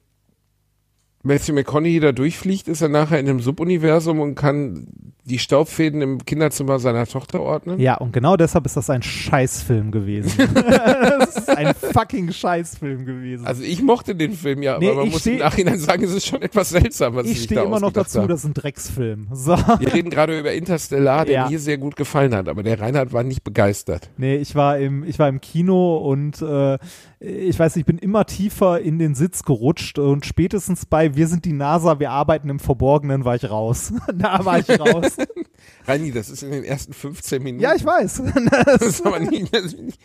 [1.24, 4.88] Matthew McConaughey da durchfliegt, ist er nachher in einem Subuniversum und kann
[5.26, 7.80] die Staubfäden im Kinderzimmer seiner Tochter ordnen?
[7.80, 10.32] Ja, und genau deshalb ist das ein Scheißfilm gewesen.
[10.56, 13.46] das ist ein fucking Scheißfilm gewesen.
[13.46, 16.04] Also ich mochte den Film ja, Nee, aber man ich muss steh- im Nachhinein sagen,
[16.04, 18.28] es ist schon etwas seltsam, was ich sich stehe immer noch dazu, haben.
[18.28, 19.28] das ist ein Drecksfilm.
[19.34, 19.56] So.
[19.80, 21.50] Wir reden gerade über Interstellar, der Ja.
[21.50, 24.10] mir sehr gut gefallen hat, aber der Reinhard war nicht begeistert.
[24.18, 26.80] Nee, ich war im, ich war im Kino und äh,
[27.20, 31.28] ich weiß nicht, ich bin immer tiefer in den Sitz gerutscht und spätestens bei Wir
[31.28, 33.94] sind die NASA, wir arbeiten im Verborgenen war ich raus.
[34.14, 35.18] da war ich raus.
[35.88, 37.64] Reini, das ist in den ersten 15 Minuten.
[37.64, 38.24] ja, ich weiß.
[38.66, 40.00] Das ist aber nicht, das ist nicht.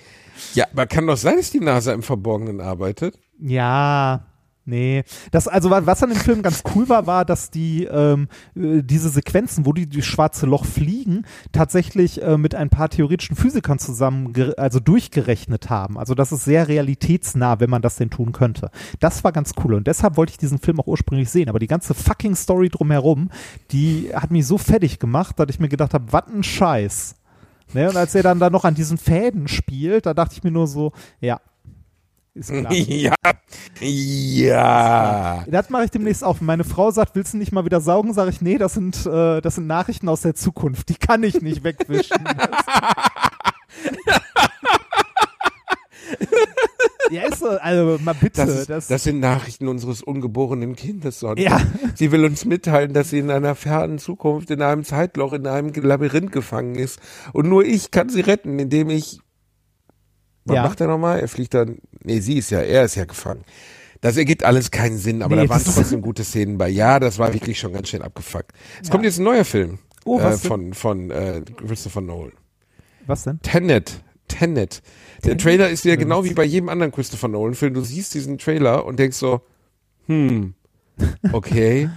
[0.54, 3.18] Ja, aber kann doch sein, dass die NASA im Verborgenen arbeitet.
[3.38, 4.26] Ja,
[4.64, 5.04] nee.
[5.30, 8.82] Das, also wa- was an dem Film ganz cool war, war, dass die ähm, äh,
[8.82, 13.78] diese Sequenzen, wo die die schwarze Loch fliegen, tatsächlich äh, mit ein paar theoretischen Physikern
[13.78, 15.98] zusammen, also durchgerechnet haben.
[15.98, 18.70] Also das ist sehr realitätsnah, wenn man das denn tun könnte.
[19.00, 21.48] Das war ganz cool und deshalb wollte ich diesen Film auch ursprünglich sehen.
[21.48, 23.30] Aber die ganze fucking Story drumherum,
[23.70, 27.16] die hat mich so fertig gemacht, dass ich mir gedacht habe, was ein Scheiß.
[27.72, 30.50] Ne, und als er dann da noch an diesen Fäden spielt, da dachte ich mir
[30.50, 31.40] nur so, ja,
[32.34, 32.72] ist klar.
[32.72, 33.14] Ja,
[33.80, 35.44] ja.
[35.48, 36.40] Das mache ich demnächst auf.
[36.40, 39.40] Meine Frau sagt, willst du nicht mal wieder saugen, sage ich, nee, das sind, äh,
[39.40, 40.88] das sind Nachrichten aus der Zukunft.
[40.88, 42.16] Die kann ich nicht wegwischen.
[47.10, 48.44] ja, ist so, also mal bitte.
[48.44, 51.58] Das, ist, das, das sind Nachrichten unseres ungeborenen Kindes, Sonja.
[51.58, 51.60] Ja.
[51.94, 55.72] Sie will uns mitteilen, dass sie in einer fernen Zukunft in einem Zeitloch, in einem
[55.72, 57.00] Labyrinth gefangen ist.
[57.32, 59.20] Und nur ich kann sie retten, indem ich.
[60.44, 60.62] Was Ja.
[60.62, 61.20] macht er nochmal?
[61.20, 61.78] Er fliegt dann.
[62.02, 63.42] Nee, sie ist ja, er ist ja gefangen.
[64.00, 66.68] Das ergibt alles keinen Sinn, aber Nee, da waren trotzdem gute Szenen bei.
[66.68, 68.52] Ja, das war wirklich schon ganz schön abgefuckt.
[68.82, 72.32] Es kommt jetzt ein neuer Film Oh, äh, von, von äh, Christopher Nolan.
[73.06, 73.40] was denn?
[73.40, 74.02] Tenet.
[74.28, 74.82] Tenet.
[75.24, 77.72] Der Trailer ist ja genau wie bei jedem anderen Christopher Nolan-Film.
[77.72, 79.40] Du siehst diesen Trailer und denkst so,
[80.06, 80.52] hm,
[81.32, 81.88] okay.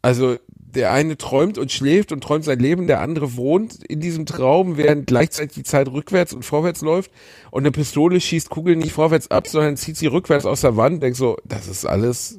[0.00, 0.36] Also
[0.74, 4.76] der eine träumt und schläft und träumt sein Leben, der andere wohnt in diesem Traum,
[4.76, 7.10] während gleichzeitig die Zeit rückwärts und vorwärts läuft
[7.50, 11.02] und eine Pistole schießt Kugeln nicht vorwärts ab, sondern zieht sie rückwärts aus der Wand.
[11.02, 12.38] Denkst so, das ist alles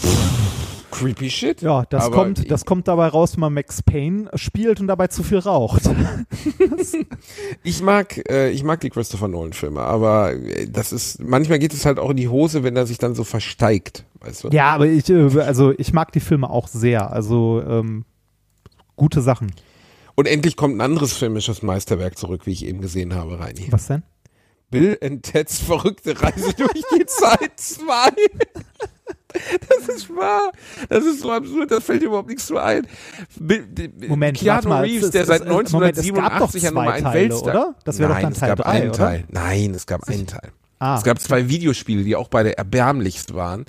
[0.00, 0.59] pff,
[0.90, 1.62] creepy shit.
[1.62, 5.06] Ja, das Aber kommt, das kommt dabei raus, wenn man Max Payne spielt und dabei
[5.06, 5.88] zu viel raucht.
[7.62, 11.74] Ich mag, äh, ich mag die Christopher Nolan Filme, aber äh, das ist, manchmal geht
[11.74, 14.48] es halt auch in die Hose, wenn er sich dann so versteigt, weißt du?
[14.48, 17.12] ja, aber ich, äh, also ich mag die Filme auch sehr.
[17.12, 18.04] Also ähm,
[18.96, 19.52] gute Sachen.
[20.14, 23.68] Und endlich kommt ein anderes filmisches Meisterwerk zurück, wie ich eben gesehen habe, Reini.
[23.70, 24.02] Was denn?
[24.70, 28.10] Bill and Ted's verrückte Reise durch die Zeit 2.
[29.68, 30.50] Das ist wahr.
[30.88, 32.86] Das ist so absurd, da fällt dir überhaupt nichts zu ein.
[34.08, 36.90] Moment, Keanu mal, Reeves, es- der seit es- Moment, es gab doch 1987 ja zwei
[36.92, 37.42] ein Weltstar.
[37.54, 37.74] oder?
[37.84, 38.98] Das wäre doch dann es Teil gab drei, einen oder?
[38.98, 39.24] Teil.
[39.28, 40.50] Nein, es gab einen Teil.
[40.82, 43.66] Ah, Es gab zwei Videospiele, die auch beide erbärmlichst waren.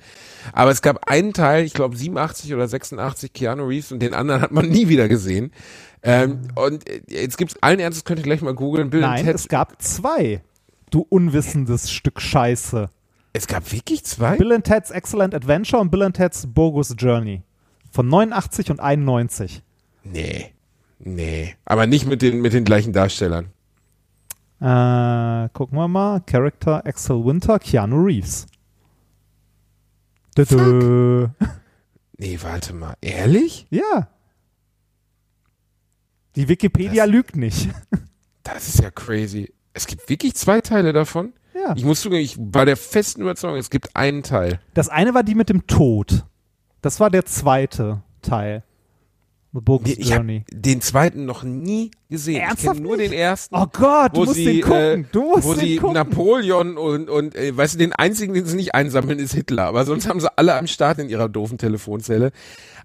[0.53, 4.41] Aber es gab einen Teil, ich glaube 87 oder 86, Keanu Reeves und den anderen
[4.41, 5.51] hat man nie wieder gesehen.
[6.03, 9.49] Ähm, und äh, jetzt gibt's allen Ernstes, könnt ihr gleich mal googeln, Bill nein, es
[9.49, 10.41] gab zwei.
[10.89, 12.89] Du unwissendes Stück Scheiße.
[13.33, 14.37] Es gab wirklich zwei?
[14.37, 17.43] Bill and Ted's Excellent Adventure und Bill and Ted's Bogus Journey.
[17.91, 19.63] Von 89 und 91.
[20.03, 20.53] Nee.
[20.99, 21.55] Nee.
[21.65, 23.45] Aber nicht mit den, mit den gleichen Darstellern.
[24.59, 26.19] Äh, gucken wir mal.
[26.21, 28.45] Character Axel Winter, Keanu Reeves.
[30.37, 31.27] Dö.
[32.17, 32.93] Nee, warte mal.
[33.01, 33.67] Ehrlich?
[33.69, 34.07] Ja.
[36.35, 37.69] Die Wikipedia Das- lügt nicht.
[38.43, 39.53] Das ist ja crazy.
[39.73, 41.31] Es gibt wirklich zwei Teile davon?
[41.53, 41.73] Ja.
[41.75, 44.59] Ich muss zugeben, ich war der festen Überzeugung, es gibt einen Teil.
[44.73, 46.25] Das eine war die mit dem Tod.
[46.81, 48.63] Das war der zweite Teil.
[49.53, 50.45] The Bogus Nee, Ich habe Journey.
[50.49, 52.35] den zweiten noch nie gesehen.
[52.37, 53.11] ich Ernsthaft kenne nur nicht?
[53.11, 53.53] den ersten.
[53.53, 54.79] Oh Gott, du musst sie, den gucken.
[54.79, 55.93] Äh, du musst wo den sie gucken.
[55.95, 59.65] Napoleon und, und äh, weißt du, den einzigen, den sie nicht einsammeln, ist Hitler.
[59.65, 62.31] Aber sonst haben sie alle am Start in ihrer doofen Telefonzelle.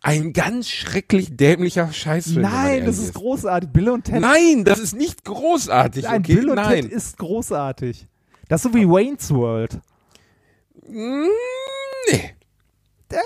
[0.03, 2.43] Ein ganz schrecklich dämlicher Scheißfilm.
[2.43, 3.71] Nein, das ist großartig.
[3.71, 4.21] Bill und Ted.
[4.21, 6.09] Nein, das ist nicht großartig.
[6.09, 6.35] Ein okay?
[6.35, 6.83] Bill und Nein.
[6.83, 8.09] Ted ist großartig.
[8.49, 9.81] Das ist so wie Wayne's World.
[10.89, 11.27] Mm,
[12.11, 12.31] nee.
[13.13, 13.19] Ja,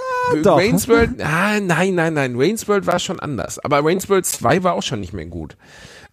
[0.43, 0.59] doch.
[0.59, 2.39] Wayne's World, ah, nein, nein, nein.
[2.39, 3.59] Wayne's World war schon anders.
[3.59, 5.57] Aber Wayne's World 2 war auch schon nicht mehr gut.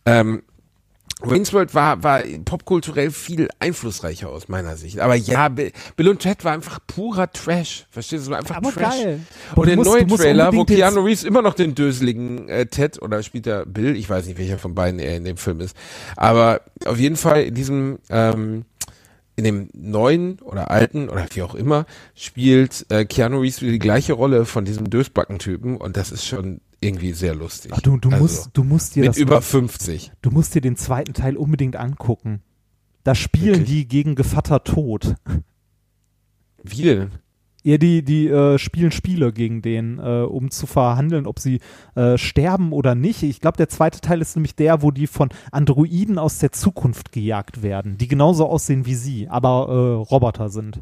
[0.05, 0.43] Ähm,
[1.21, 4.99] Wayne's World war, war popkulturell viel einflussreicher aus meiner Sicht.
[4.99, 7.87] Aber ja, Bill, Bill und Ted war einfach purer Trash.
[7.89, 8.33] Verstehst du?
[8.35, 8.93] Einfach Aber Trash.
[9.01, 9.19] geil.
[9.55, 13.01] Und du der musst- neue Trailer, wo Keanu Reeves immer noch den döseligen äh, Ted
[13.01, 15.75] oder spielt er Bill, ich weiß nicht, welcher von beiden er in dem Film ist.
[16.15, 18.65] Aber auf jeden Fall in diesem, ähm,
[19.37, 21.85] in dem neuen oder alten oder wie auch immer
[22.15, 26.59] spielt äh, Keanu Reeves wieder die gleiche Rolle von diesem Dösbacken-Typen und das ist schon
[26.81, 27.71] irgendwie sehr lustig.
[27.73, 30.11] Ach, du, du, Also, musst, du, musst dir mit das, über 50.
[30.21, 32.41] du musst dir den zweiten Teil unbedingt angucken.
[33.03, 33.69] Da spielen Wirklich?
[33.69, 35.15] die gegen Gevatter Tod.
[36.63, 37.11] Wie denn?
[37.67, 41.59] Ja, die, die äh, spielen Spiele gegen den, äh, um zu verhandeln, ob sie
[41.95, 43.23] äh, sterben oder nicht.
[43.23, 47.11] Ich glaube, der zweite Teil ist nämlich der, wo die von Androiden aus der Zukunft
[47.11, 50.79] gejagt werden, die genauso aussehen wie sie, aber äh, Roboter sind.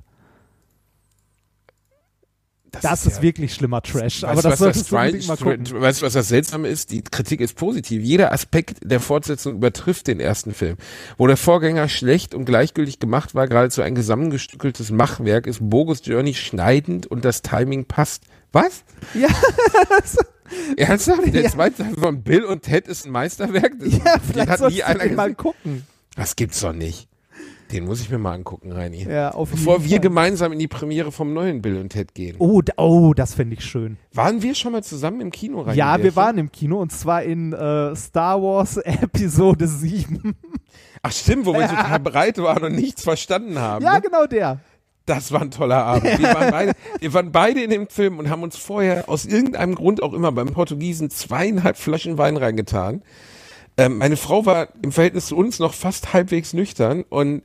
[2.82, 4.22] Das, ist, ja- wirklich schlimmer Trash.
[4.22, 5.82] Weißt aber das was solltest das du mal gucken.
[5.82, 6.92] weißt du, was das Seltsame ist?
[6.92, 8.02] Die Kritik ist positiv.
[8.04, 10.78] Jeder Aspekt der Fortsetzung übertrifft den ersten Film.
[11.18, 16.34] Wo der Vorgänger schlecht und gleichgültig gemacht war, geradezu ein zusammengestückeltes Machwerk, ist Bogus Journey
[16.34, 18.24] schneidend und das Timing passt.
[18.52, 18.84] Was?
[19.14, 19.28] Ja,
[20.78, 21.34] Ernsthaft?
[21.34, 21.50] Der Ja.
[21.50, 23.74] zweite Teil von Bill und Ted ist ein Meisterwerk?
[23.80, 25.86] Das, ja vielleicht hat nie einer mal gucken.
[26.16, 27.08] Das gibt's doch nicht.
[27.72, 29.04] Den muss ich mir mal angucken, Reini.
[29.04, 30.00] Ja, auf Bevor jeden wir Fall.
[30.02, 32.36] gemeinsam in die Premiere vom neuen Bill und Ted gehen.
[32.38, 33.98] Oh, oh, das fände ich schön.
[34.14, 35.76] Waren wir schon mal zusammen im Kino rein?
[35.76, 40.36] Ja, wir waren im Kino und zwar in äh, Star Wars Episode 7.
[41.02, 43.84] Ach stimmt, wo wir total bereit waren und nichts verstanden haben.
[43.84, 44.02] ja, ne?
[44.02, 44.60] genau der.
[45.06, 46.18] Das war ein toller Abend.
[46.18, 49.76] Wir waren, beide, wir waren beide in dem Film und haben uns vorher aus irgendeinem
[49.76, 53.04] Grund auch immer beim Portugiesen zweieinhalb Flaschen Wein reingetan.
[53.78, 57.44] Ähm, meine Frau war im Verhältnis zu uns noch fast halbwegs nüchtern und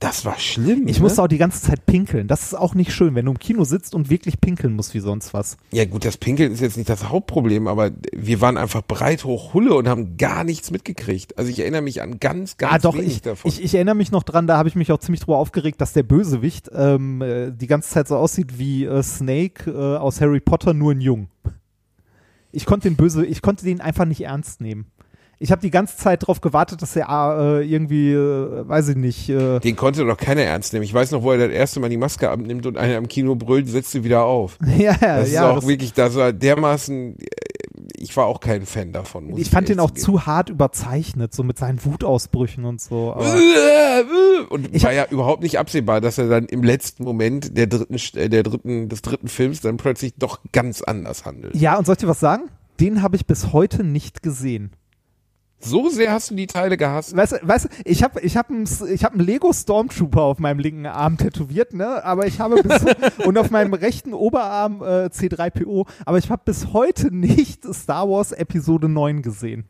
[0.00, 0.86] das war schlimm.
[0.86, 1.02] Ich ne?
[1.02, 2.28] musste auch die ganze Zeit pinkeln.
[2.28, 5.00] Das ist auch nicht schön, wenn du im Kino sitzt und wirklich pinkeln musst wie
[5.00, 5.56] sonst was.
[5.72, 9.54] Ja gut, das Pinkeln ist jetzt nicht das Hauptproblem, aber wir waren einfach breit hoch
[9.54, 11.36] Hulle und haben gar nichts mitgekriegt.
[11.36, 13.50] Also ich erinnere mich an ganz, ganz ah, doch, wenig ich, davon.
[13.50, 15.92] ich, ich erinnere mich noch dran, da habe ich mich auch ziemlich drüber aufgeregt, dass
[15.92, 20.40] der Bösewicht ähm, äh, die ganze Zeit so aussieht wie äh, Snake äh, aus Harry
[20.40, 21.28] Potter, nur in jung.
[22.52, 24.86] Ich konnte den Böse, ich konnte den einfach nicht ernst nehmen.
[25.40, 29.28] Ich habe die ganze Zeit darauf gewartet, dass er äh, irgendwie, äh, weiß ich nicht,
[29.28, 30.84] äh, Den konnte doch keiner ernst nehmen.
[30.84, 33.36] Ich weiß noch, wo er das erste Mal die Maske abnimmt und einer im Kino
[33.36, 34.58] brüllt, setzt sie wieder auf.
[34.78, 37.26] ja, Das ja, ist auch das, wirklich, das war dermaßen, äh,
[37.96, 39.28] ich war auch kein Fan davon.
[39.28, 40.04] muss ich fand den auch zugeben.
[40.04, 43.12] zu hart überzeichnet, so mit seinen Wutausbrüchen und so.
[43.12, 43.32] Aber
[44.50, 47.96] Und Ich war ja überhaupt nicht absehbar, dass er dann im letzten Moment der dritten,
[48.16, 51.54] äh, der dritten, des dritten Films dann plötzlich doch ganz anders handelt.
[51.54, 52.44] ja, und soll ich dir was sagen?
[52.80, 54.72] Den habe ich bis heute nicht gesehen.
[55.60, 57.16] So sehr hast du die Teile gehasst.
[57.16, 60.38] Weißt du, weißt du, ich habe ich hab einen ich hab einen Lego Stormtrooper auf
[60.38, 62.04] meinem linken Arm tätowiert, ne?
[62.04, 62.84] Aber ich habe bis
[63.26, 68.32] und auf meinem rechten Oberarm äh, C3PO, aber ich habe bis heute nicht Star Wars
[68.32, 69.64] Episode 9 gesehen.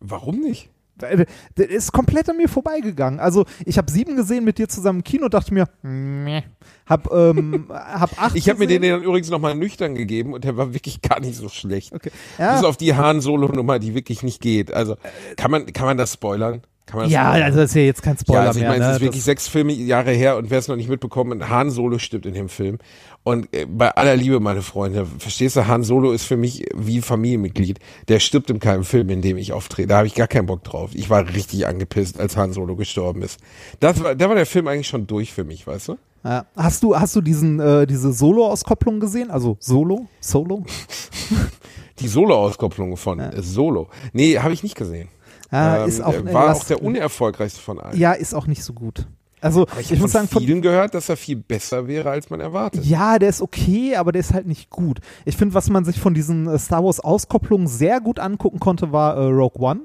[0.00, 0.70] Warum nicht?
[1.02, 1.26] Äh,
[1.56, 3.20] Der ist komplett an mir vorbeigegangen.
[3.20, 6.42] Also ich habe sieben gesehen mit dir zusammen im Kino, dachte mir, meh.
[6.86, 10.56] hab, ähm, hab acht Ich habe mir den dann übrigens nochmal nüchtern gegeben und der
[10.56, 11.92] war wirklich gar nicht so schlecht.
[11.92, 12.10] Okay.
[12.10, 14.72] Bis Ja, auf die Han-Solo-Nummer, die wirklich nicht geht.
[14.72, 14.96] Also,
[15.36, 16.62] kann man, kann man das spoilern?
[16.88, 17.42] Ja, spoilern?
[17.42, 18.94] also das ist ja jetzt kein Spoiler ja, also ich meine, es ne?
[18.94, 21.98] ist wirklich Das- sechs Filme Jahre her und wer es noch nicht mitbekommen, Han Solo
[21.98, 22.78] stirbt in dem Film.
[23.24, 27.00] Und äh, bei aller Liebe, meine Freunde, verstehst du, Han Solo ist für mich wie
[27.00, 27.80] Familienmitglied.
[28.06, 29.88] Der stirbt in keinem Film, in dem ich auftrete.
[29.88, 30.90] Da habe ich gar keinen Bock drauf.
[30.94, 33.40] Ich war richtig angepisst, als Han Solo gestorben ist.
[33.80, 35.96] Das war, da war der Film eigentlich schon durch für mich, weißt du?
[36.22, 36.46] ja.
[36.56, 39.30] Hast du, hast du diesen, äh, diese Solo-Auskopplung gesehen?
[39.32, 40.06] Also Solo?
[40.20, 40.64] Solo?
[41.98, 43.88] Die Solo-Auskopplung von äh, Solo.
[44.12, 45.08] Nee, habe ich nicht gesehen.
[45.52, 47.98] Ja, Ähm, ist auch, der war lass- auch der unerfolgreichste von allen.
[47.98, 49.06] Ja, ist auch nicht so gut.
[49.40, 51.86] Also Aber ich, ich, muss habe sagen, von von, vielen gehört, dass er viel besser
[51.86, 52.84] wäre, als man erwartet.
[52.84, 54.98] ja, der ist okay, aber der ist halt nicht gut.
[55.24, 58.92] Ich finde, was man sich von diesen äh, Star Wars Auskopplungen sehr gut angucken konnte,
[58.92, 59.80] war äh, Rogue One.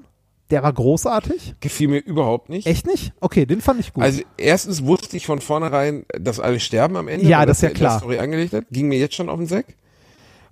[0.52, 1.56] Der war großartig.
[1.60, 2.66] Gefiel mir überhaupt nicht.
[2.68, 3.14] Echt nicht?
[3.22, 4.04] Okay, den fand ich gut.
[4.04, 7.26] Also erstens wusste ich von vornherein, dass alle sterben am Ende.
[7.28, 8.00] Ja, das ist ja klar.
[8.00, 8.66] Story angelegt hat.
[8.72, 9.66] Ging mir jetzt schon auf den Sack.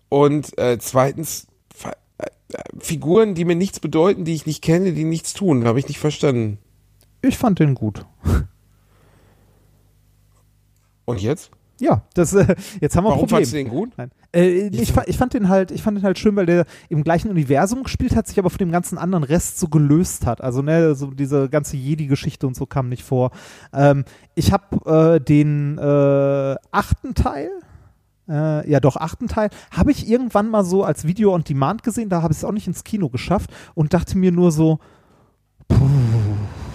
[0.08, 1.49] Und äh, zweitens äh, äh,
[2.80, 6.00] Figuren, die mir nichts bedeuten, die ich nicht kenne, die nichts tun, habe ich nicht
[6.00, 6.58] verstanden.
[7.22, 8.06] ich fand den gut.
[11.06, 11.52] Und jetzt?
[11.80, 13.38] Ja, das, äh, jetzt haben wir ein Warum Problem.
[13.38, 13.92] fandst du den gut?
[13.98, 14.12] Nein.
[14.36, 17.30] Äh, ich, ich fand den halt, ich fand den halt schön, weil der im gleichen
[17.30, 20.42] Universum gespielt hat, sich aber von dem ganzen anderen Rest so gelöst hat.
[20.42, 23.32] Also ne, so diese ganze Jedi-Geschichte und so kam nicht vor.
[23.74, 24.04] Ähm,
[24.36, 27.50] ich habe äh, den äh, achten Teil.
[28.30, 29.50] Äh, ja, doch, achten Teil.
[29.72, 32.52] Habe ich irgendwann mal so als Video on Demand gesehen, da habe ich es auch
[32.52, 34.80] nicht ins Kino geschafft und dachte mir nur so,
[35.68, 35.78] puh,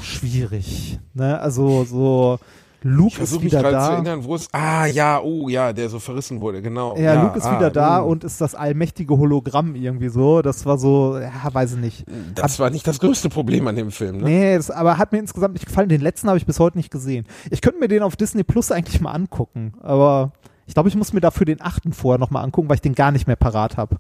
[0.02, 0.98] schwierig.
[1.14, 1.38] Ne?
[1.38, 4.48] Also so, Ich Luke ist versuche mich gerade zu erinnern, wo es.
[4.52, 6.96] Ah, ja, oh, ja, der so verrissen wurde, genau.
[6.96, 8.06] Ja, Luke ist ah, wieder da mm.
[8.06, 10.42] und ist das allmächtige Hologramm irgendwie so.
[10.42, 12.04] Das war so, ja, weiß ich nicht.
[12.34, 14.24] Das war nicht das größte Problem an dem Film, ne?
[14.24, 15.88] Nee, das, aber hat mir insgesamt nicht gefallen.
[15.88, 17.26] Den letzten habe ich bis heute nicht gesehen.
[17.50, 20.32] Ich könnte mir den auf Disney Plus eigentlich mal angucken, aber
[20.66, 23.12] ich glaube, ich muss mir dafür den achten vorher nochmal angucken, weil ich den gar
[23.12, 23.96] nicht mehr parat habe.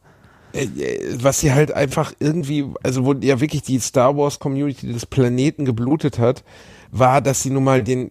[0.52, 4.92] Äh, äh, was sie halt einfach irgendwie, also wo ja wirklich die Star Wars Community
[4.92, 6.44] des Planeten geblutet hat,
[6.90, 8.10] war, dass sie nun mal den,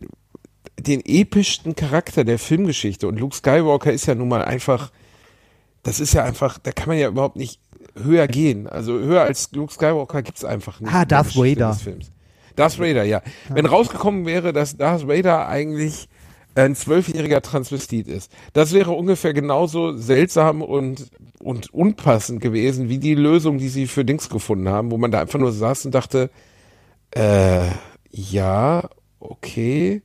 [0.80, 4.92] den epischsten Charakter der Filmgeschichte und Luke Skywalker ist ja nun mal einfach,
[5.84, 7.60] das ist ja einfach, da kann man ja überhaupt nicht
[8.02, 8.68] höher gehen.
[8.68, 10.94] Also höher als Luke Skywalker gibt's einfach nicht.
[10.94, 11.78] Ah, Darth Vader.
[12.56, 13.22] Darth Vader, ja.
[13.50, 16.08] Wenn rausgekommen wäre, dass Darth Vader eigentlich
[16.56, 23.16] ein zwölfjähriger Transvestit ist, das wäre ungefähr genauso seltsam und, und unpassend gewesen, wie die
[23.16, 26.30] Lösung, die sie für Dings gefunden haben, wo man da einfach nur saß und dachte,
[27.12, 27.68] äh,
[28.10, 28.90] ja,
[29.20, 30.02] okay.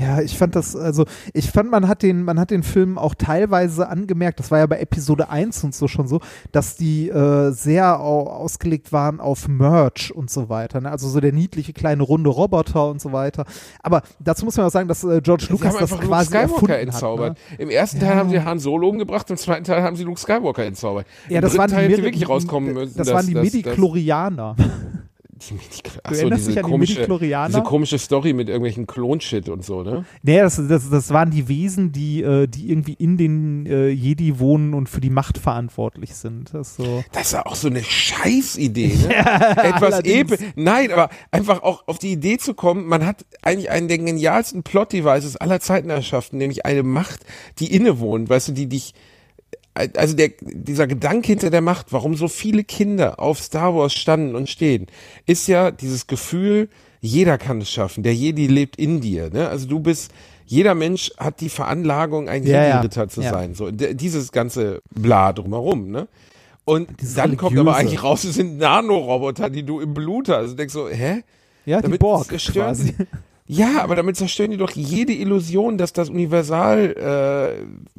[0.00, 3.14] Ja, ich fand das, also ich fand, man hat den, man hat den Film auch
[3.14, 6.20] teilweise angemerkt, das war ja bei Episode 1 und so schon so,
[6.52, 10.80] dass die äh, sehr au ausgelegt waren auf Merch und so weiter.
[10.80, 10.90] Ne?
[10.90, 13.44] Also so der niedliche kleine runde Roboter und so weiter.
[13.82, 16.72] Aber dazu muss man auch sagen, dass äh, George Sie Lucas das quasi Skywalker erfunden
[16.74, 17.30] entzaubert.
[17.30, 17.58] hat.
[17.58, 17.64] Ne?
[17.64, 18.16] Im ersten Teil Ja.
[18.16, 21.06] haben sie Han Solo umgebracht, im zweiten Teil haben sie Luke Skywalker entzaubert.
[21.28, 22.96] Ja, Im das dritten waren die, Teil Midi- wirklich rauskommen müssen.
[22.96, 24.56] das dass- waren die Midi-Chlorianer.
[25.48, 25.66] Die Midi
[26.02, 27.06] Achso, diese komische,
[27.46, 30.04] diese komische Story mit irgendwelchen Klonshit und so, ne?
[30.22, 34.38] Nee, das, das, das waren die Wesen, die, äh, die irgendwie in den äh, Jedi
[34.38, 36.52] wohnen und für die Macht verantwortlich sind.
[36.52, 37.04] Das ist so.
[37.12, 39.14] Das ist ja auch so eine Scheißidee, ne?
[39.16, 40.32] Etwas allerdings.
[40.32, 40.46] episch.
[40.56, 44.62] Nein, aber einfach auch auf die Idee zu kommen, man hat eigentlich einen der genialsten
[44.62, 47.20] Plot-Devices aller Zeiten erschaffen, nämlich eine Macht,
[47.58, 48.94] die innewohnt, weißt du, die dich,
[49.74, 54.34] also der, dieser Gedanke hinter der Macht, warum so viele Kinder auf Star Wars standen
[54.34, 54.86] und stehen,
[55.26, 56.68] ist ja dieses Gefühl,
[57.00, 59.48] jeder kann es schaffen, der Jedi lebt in dir, ne?
[59.48, 60.12] Also du bist,
[60.44, 62.76] jeder Mensch hat die Veranlagung, ein Ja, ja.
[62.76, 63.30] Jedi-Ritter zu Ja.
[63.30, 66.08] sein, so, dieses ganze Bla drumherum, ne?
[66.66, 67.60] Und Dieses dann kommt Religiöse.
[67.60, 70.36] aber eigentlich raus, es sind Nanoroboter, die du im Blut hast.
[70.36, 71.22] Also du denkst so, hä?
[71.64, 72.94] Ja, die Damit Borg zerstören quasi.
[73.52, 77.64] Ja, aber damit zerstören die doch jede Illusion, dass das universal,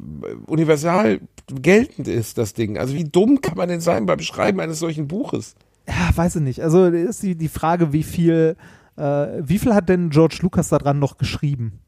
[0.50, 2.78] universal geltend ist, das Ding.
[2.78, 5.54] Also wie dumm kann man denn sein beim Schreiben eines solchen Buches?
[5.86, 6.62] Ja, weiß ich nicht.
[6.62, 8.56] Also ist die, die Frage, wie viel,
[8.96, 9.02] äh,
[9.40, 11.80] wie viel hat denn George Lucas daran noch geschrieben?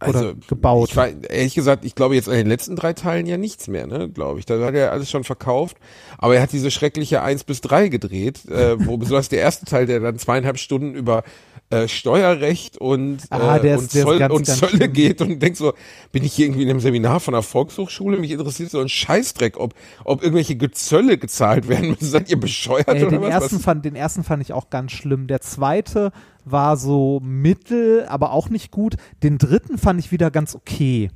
[0.00, 0.90] Oder Also, gebaut.
[0.90, 3.88] Ich war, ehrlich gesagt, ich glaube jetzt an den letzten drei Teilen ja nichts mehr,
[3.88, 4.46] ne, glaube ich.
[4.46, 5.76] Da hat er alles schon verkauft.
[6.18, 9.86] Aber er hat diese schreckliche 1 bis 3 gedreht, äh, wo besonders der erste Teil,
[9.86, 11.24] der dann zweieinhalb Stunden über
[11.72, 14.92] äh, Steuerrecht und, Ah, äh, der und, der Zoll, ganz, und ganz Zölle schlimm.
[14.92, 15.72] geht und denkt so,
[16.12, 18.18] bin ich hier irgendwie in einem Seminar von einer Volkshochschule?
[18.18, 22.04] Mich interessiert so ein Scheißdreck, ob, ob irgendwelche Gezölle gezahlt werden müssen.
[22.06, 23.30] Seid ihr bescheuert Ey, oder den, was?
[23.30, 23.62] ersten was?
[23.64, 25.26] fand, den ersten fand ich auch ganz schlimm.
[25.26, 26.12] Der zweite
[26.44, 28.96] war so mittel, aber auch nicht gut.
[29.22, 31.10] Den dritten fand ich wieder ganz okay.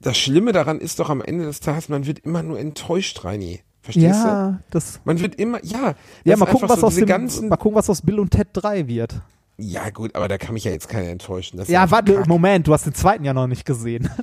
[0.00, 3.60] Das Schlimme daran ist doch am Ende des Tages, man wird immer nur enttäuscht, Reini.
[3.88, 4.28] Verstehst du?
[4.28, 5.00] ja, das.
[5.04, 5.94] Man wird immer, ja.
[6.22, 8.48] Ja, mal gucken, was so aus dem, ganzen, mal gucken, was aus Bill und Ted
[8.52, 9.22] 3 wird.
[9.56, 11.56] Ja, gut, aber da kann mich ja jetzt keiner enttäuschen.
[11.56, 12.28] Das Ja, warte, Kack.
[12.28, 14.10] Moment, du hast den zweiten ja noch nicht gesehen.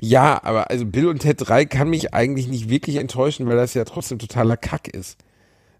[0.00, 3.74] Ja, aber also Bill und Ted 3 kann mich eigentlich nicht wirklich enttäuschen, weil das
[3.74, 5.18] ja trotzdem totaler Kack ist.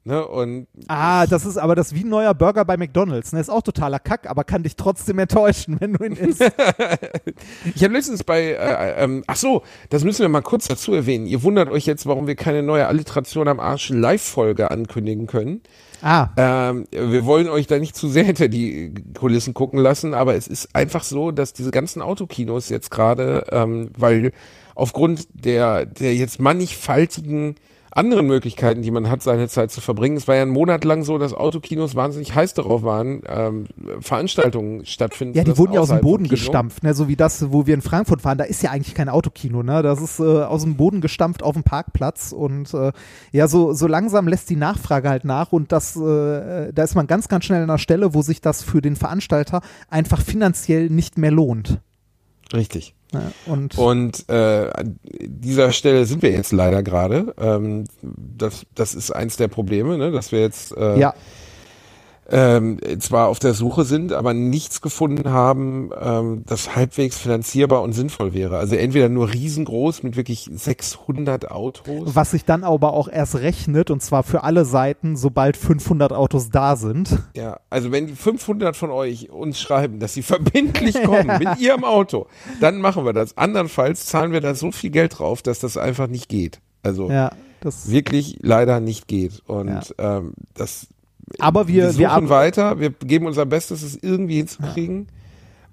[0.06, 0.26] Ne?
[0.26, 3.32] Und ah, das ist aber das ist wie ein neuer Burger bei McDonalds.
[3.32, 3.40] Ne?
[3.40, 6.42] Ist auch totaler Kack, aber kann dich trotzdem enttäuschen, wenn du ihn isst.
[7.74, 11.26] ich habe letztens bei, äh, ähm, ach so, das müssen wir mal kurz dazu erwähnen.
[11.26, 15.62] Ihr wundert euch jetzt, warum wir keine neue Alliteration am Arsch Live-Folge ankündigen können.
[16.02, 20.34] ah, Ähm, wir wollen euch da nicht zu sehr hinter die Kulissen gucken lassen, aber
[20.34, 24.32] es ist einfach so, dass diese ganzen Autokinos jetzt gerade, ähm, weil
[24.74, 27.54] aufgrund der, der jetzt mannigfaltigen
[27.96, 30.16] anderen Möglichkeiten, die man hat, seine Zeit zu verbringen.
[30.16, 33.66] Es war ja ein Monat lang so, dass Autokinos wahnsinnig heiß darauf waren, ähm,
[34.00, 35.36] Veranstaltungen stattfinden.
[35.36, 36.94] ja, die wurden ja aus dem Boden gestampft, ne?
[36.94, 38.38] so wie das, wo wir in Frankfurt waren.
[38.38, 39.82] Da ist ja eigentlich kein Autokino, ne?
[39.82, 42.92] Das ist äh, aus dem Boden gestampft auf dem Parkplatz und äh,
[43.32, 47.06] ja, so, so langsam lässt die Nachfrage halt nach und das, äh, da ist man
[47.06, 51.18] ganz, ganz schnell an einer Stelle, wo sich das für den Veranstalter einfach finanziell nicht
[51.18, 51.80] mehr lohnt.
[52.52, 52.94] Richtig.
[53.12, 53.32] Ne?
[53.46, 57.34] Und, Und äh, an dieser Stelle sind wir jetzt leider gerade.
[57.38, 60.10] Ähm, das, das ist eins der Probleme, ne?
[60.10, 61.14] dass wir jetzt äh, ja,
[62.30, 67.92] ähm, zwar auf der Suche sind, aber nichts gefunden haben, ähm, das halbwegs finanzierbar und
[67.92, 68.58] sinnvoll wäre.
[68.58, 72.14] Also entweder nur riesengroß mit wirklich 600 Autos.
[72.14, 76.50] was sich dann aber auch erst rechnet und zwar für alle Seiten, sobald 500 Autos
[76.50, 77.18] da sind.
[77.36, 81.84] Ja, also wenn die 500 von euch uns schreiben, dass sie verbindlich kommen mit ihrem
[81.84, 82.26] Auto,
[82.60, 83.36] dann machen wir das.
[83.36, 86.60] Andernfalls zahlen wir da so viel Geld drauf, dass das einfach nicht geht.
[86.82, 87.30] Also Ja,
[87.86, 89.42] wirklich leider nicht geht.
[89.46, 90.86] Und ähm, das
[91.38, 95.08] aber wir, wir wir, suchen ar- weiter, wir geben unser Bestes, es irgendwie hinzukriegen.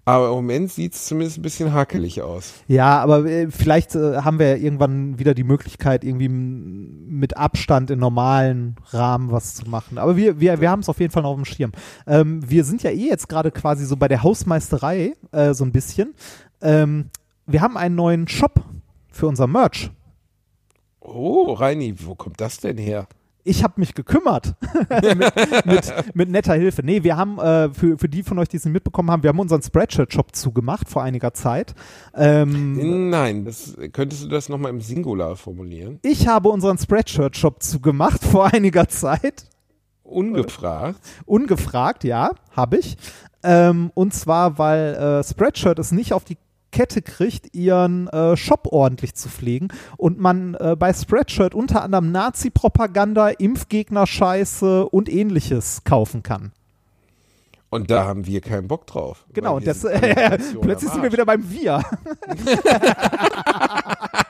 [0.03, 2.53] Aber im Moment sieht es zumindest ein bisschen hakelig aus.
[2.67, 7.91] Ja, aber äh, vielleicht äh, haben wir ja irgendwann wieder die Möglichkeit, irgendwie mit Abstand
[7.91, 9.99] in normalen Rahmen was zu machen.
[9.99, 11.71] Aber wir, wir, wir haben es auf jeden Fall noch auf dem Schirm.
[12.07, 15.71] Ähm, wir sind ja eh jetzt gerade quasi so bei der Hausmeisterei, äh, so ein
[15.71, 16.15] bisschen.
[16.63, 17.11] Ähm,
[17.45, 18.55] wir haben einen neuen Shop
[19.11, 19.91] für unser Merch.
[20.99, 23.07] Oh, Reini, wo kommt das denn her?
[23.43, 24.55] Ich habe mich gekümmert
[24.89, 26.83] mit, mit, mit netter Hilfe.
[26.83, 29.29] Nee, wir haben, äh, für, für die von euch, die es nicht mitbekommen haben, wir
[29.29, 31.73] haben unseren Spreadshirt-Shop zugemacht vor einiger Zeit.
[32.13, 35.99] Ähm, Nein, das, könntest du das nochmal im Singular formulieren?
[36.03, 39.45] Ich habe unseren Spreadshirt-Shop zugemacht vor einiger Zeit.
[40.03, 40.99] Ungefragt.
[41.25, 42.97] Ungefragt, ja, habe ich.
[43.43, 46.37] Ähm, und zwar, weil äh, Spreadshirt es nicht auf die
[46.81, 49.67] Kette kriegt, ihren äh, Shop ordentlich zu pflegen
[49.97, 56.53] und man äh, bei Spreadshirt unter anderem Nazi-Propaganda, Impfgegner-Scheiße und ähnliches kaufen kann.
[57.69, 59.27] Und da haben wir keinen Bock drauf.
[59.31, 61.83] Genau, und das, Alliteration plötzlich sind wir wieder beim Wir.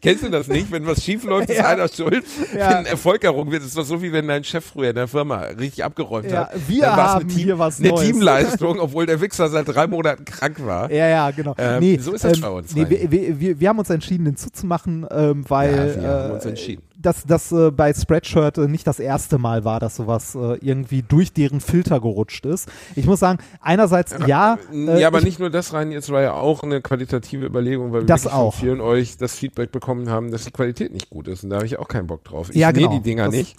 [0.00, 0.70] Kennst du das nicht?
[0.70, 1.68] Wenn was schief läuft, ist Ja.
[1.68, 2.24] einer schuld.
[2.56, 2.78] Ja.
[2.78, 5.40] Wenn Erfolg errungen wird, ist doch so, wie wenn dein Chef früher in der Firma
[5.58, 6.68] richtig abgeräumt Ja, hat.
[6.68, 8.02] wir Dann haben hier was Eine Neues.
[8.06, 10.90] Teamleistung, obwohl der Wichser seit drei Monaten krank war.
[10.90, 11.54] Ja, ja, genau.
[11.58, 14.24] Ähm, nee, so ist das ähm, bei uns, Nee, wir, wir, wir haben uns entschieden,
[14.24, 16.82] den zuzumachen, ähm, weil Ja, wir haben äh, uns entschieden.
[17.06, 21.02] Dass das äh, bei Spreadshirt äh, nicht das erste Mal war, dass sowas äh, irgendwie
[21.02, 22.68] durch deren Filter gerutscht ist.
[22.96, 26.22] Ich muss sagen, einerseits ja, äh, ja, aber ich, nicht nur das rein, jetzt war
[26.22, 30.44] ja auch eine qualitative Überlegung, weil wir von vielen euch das Feedback bekommen haben, dass
[30.44, 31.44] die Qualität nicht gut ist.
[31.44, 32.50] Und da habe ich auch keinen Bock drauf.
[32.50, 32.90] Ich Ja, genau.
[32.90, 33.56] die Dinger Das- nicht.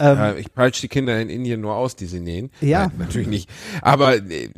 [0.00, 2.50] Ähm, Äh, ich peitsche die Kinder in Indien nur aus, die sie nähen.
[2.60, 2.88] Ja.
[2.88, 3.50] Nein, natürlich nicht.
[3.82, 4.48] Aber äh,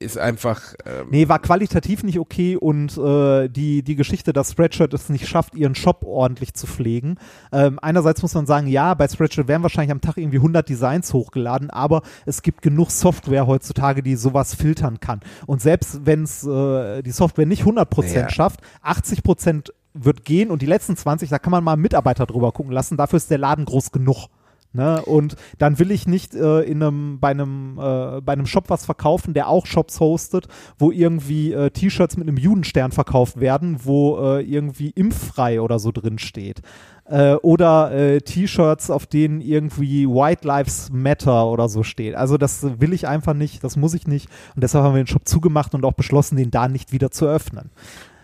[0.00, 0.74] ist einfach.
[0.84, 5.28] Ähm, Nee, war qualitativ nicht okay und äh, die, die Geschichte, dass Spreadshirt es nicht
[5.28, 7.18] schafft, ihren Shop ordentlich zu pflegen.
[7.52, 11.12] Ähm, einerseits muss man sagen, ja, bei Spreadshirt werden wahrscheinlich am Tag irgendwie 100 Designs
[11.12, 15.20] hochgeladen, aber es gibt genug Software heutzutage, die sowas filtern kann.
[15.46, 18.30] Und selbst wenn es äh, die Software nicht 100% Naja.
[18.30, 22.52] schafft, 80% wird gehen und die letzten 20, da kann man mal einen Mitarbeiter drüber
[22.52, 24.28] gucken lassen, dafür ist der Laden groß genug.
[24.76, 25.02] Ne?
[25.02, 28.84] Und dann will ich nicht äh, in einem, bei, einem, äh, bei einem Shop was
[28.84, 30.46] verkaufen, der auch Shops hostet,
[30.78, 35.90] wo irgendwie äh, T-Shirts mit einem Judenstern verkauft werden, wo äh, irgendwie impffrei oder so
[35.90, 36.60] drin steht.
[37.08, 42.14] Äh, oder äh, T-Shirts, auf denen irgendwie White Lives Matter oder so steht.
[42.14, 44.28] Also das will ich einfach nicht, das muss ich nicht.
[44.54, 47.26] Und deshalb haben wir den Shop zugemacht und auch beschlossen, den da nicht wieder zu
[47.26, 47.70] öffnen.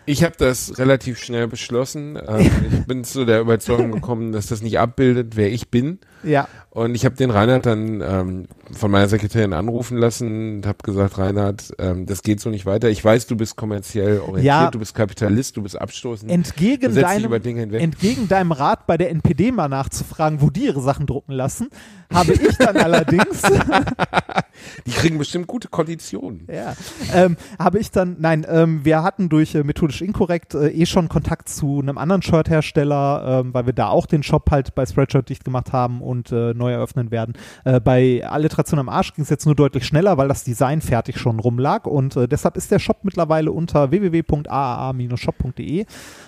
[0.05, 2.19] Ich habe das relativ schnell beschlossen.
[2.27, 5.99] Ähm, ich bin zu der Überzeugung gekommen, dass das nicht abbildet, wer ich bin.
[6.23, 6.47] Ja.
[6.75, 11.19] Und ich habe den Reinhard dann ähm, von meiner Sekretärin anrufen lassen und habe gesagt,
[11.19, 12.89] Reinhard, ähm, das geht so nicht weiter.
[12.89, 14.71] Ich weiß, du bist kommerziell orientiert, Ja.
[14.71, 16.31] du bist Kapitalist, du bist abstoßend.
[16.31, 21.33] Entgegen deinem, entgegen deinem Rat bei der NPD mal nachzufragen, wo die ihre Sachen drucken
[21.33, 21.69] lassen,
[22.11, 23.43] habe ich dann allerdings
[24.85, 26.47] Die kriegen bestimmt gute Konditionen.
[26.51, 26.75] Ja,
[27.13, 31.09] ähm, habe ich dann, nein, ähm, wir hatten durch äh, methodisch inkorrekt äh, eh schon
[31.09, 35.29] Kontakt zu einem anderen Shirt-Hersteller, ähm, weil wir da auch den Shop halt bei Spreadshirt
[35.29, 37.33] dicht gemacht haben und äh, neu eröffnen werden.
[37.65, 41.17] Äh, bei Alliteration am Arsch ging es jetzt nur deutlich schneller, weil das Design fertig
[41.19, 45.85] schon rumlag und äh, deshalb ist der Shop mittlerweile unter www.aaa-shop.de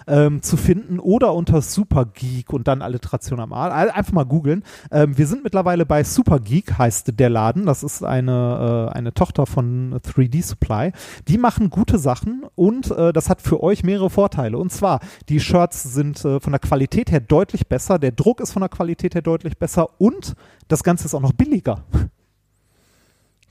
[0.08, 3.74] ähm, zu finden oder unter Supergeek und dann Alliteration am Arsch.
[3.96, 4.64] Einfach mal googeln.
[4.92, 7.66] Ähm, wir sind mittlerweile bei Supergeek, heißt der Laden.
[7.66, 10.92] Das ist eine, äh, eine Tochter von 3D Supply.
[11.28, 14.58] Die machen gute Sachen und äh, das hat für euch mehrere Vorteile.
[14.58, 18.52] Und zwar, die Shirts sind äh, von der Qualität her deutlich besser, der Druck ist
[18.52, 20.25] von der Qualität her deutlich besser und
[20.68, 21.84] das Ganze ist auch noch billiger.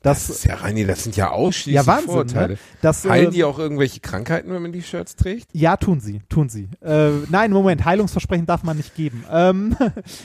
[0.03, 2.11] Das Das, ist ja, Reini, das sind ja ausschließlich ja Wahnsinn.
[2.11, 2.53] Vorteile.
[2.55, 2.59] Ne?
[2.83, 5.49] Das, Heilen äh, die auch irgendwelche Krankheiten, wenn man die Shirts trägt?
[5.55, 6.69] Ja, tun sie, tun sie.
[6.83, 9.25] Äh, nein, Moment, Heilungsversprechen darf man nicht geben.
[9.31, 9.75] Ähm,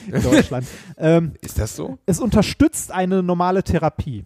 [0.06, 0.66] in Deutschland.
[0.98, 1.98] ähm, Ist das so?
[2.04, 4.24] es unterstützt eine normale Therapie.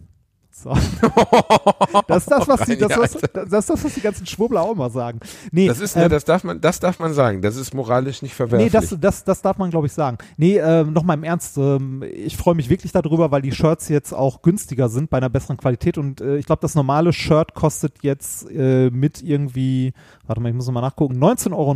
[0.55, 0.73] So.
[2.07, 4.71] Das ist das, was die, das, was, das ist das, was die ganzen Schwurbler auch
[4.73, 5.19] immer sagen.
[5.51, 7.41] Nee, Das ist, ähm, das darf man, das darf man sagen.
[7.41, 8.71] Das ist moralisch nicht Nee, verwerflich.
[8.71, 10.17] das, das, das darf man, glaube ich, sagen.
[10.37, 14.13] Nee, ähm, nochmal im Ernst, ähm, ich freue mich wirklich darüber, weil die Shirts jetzt
[14.13, 18.03] auch günstiger sind bei einer besseren Qualität und äh, ich glaube, das normale Shirt kostet
[18.03, 19.93] jetzt äh, mit irgendwie,
[20.25, 21.75] warte mal, ich muss mal nachgucken, 19,90 Euro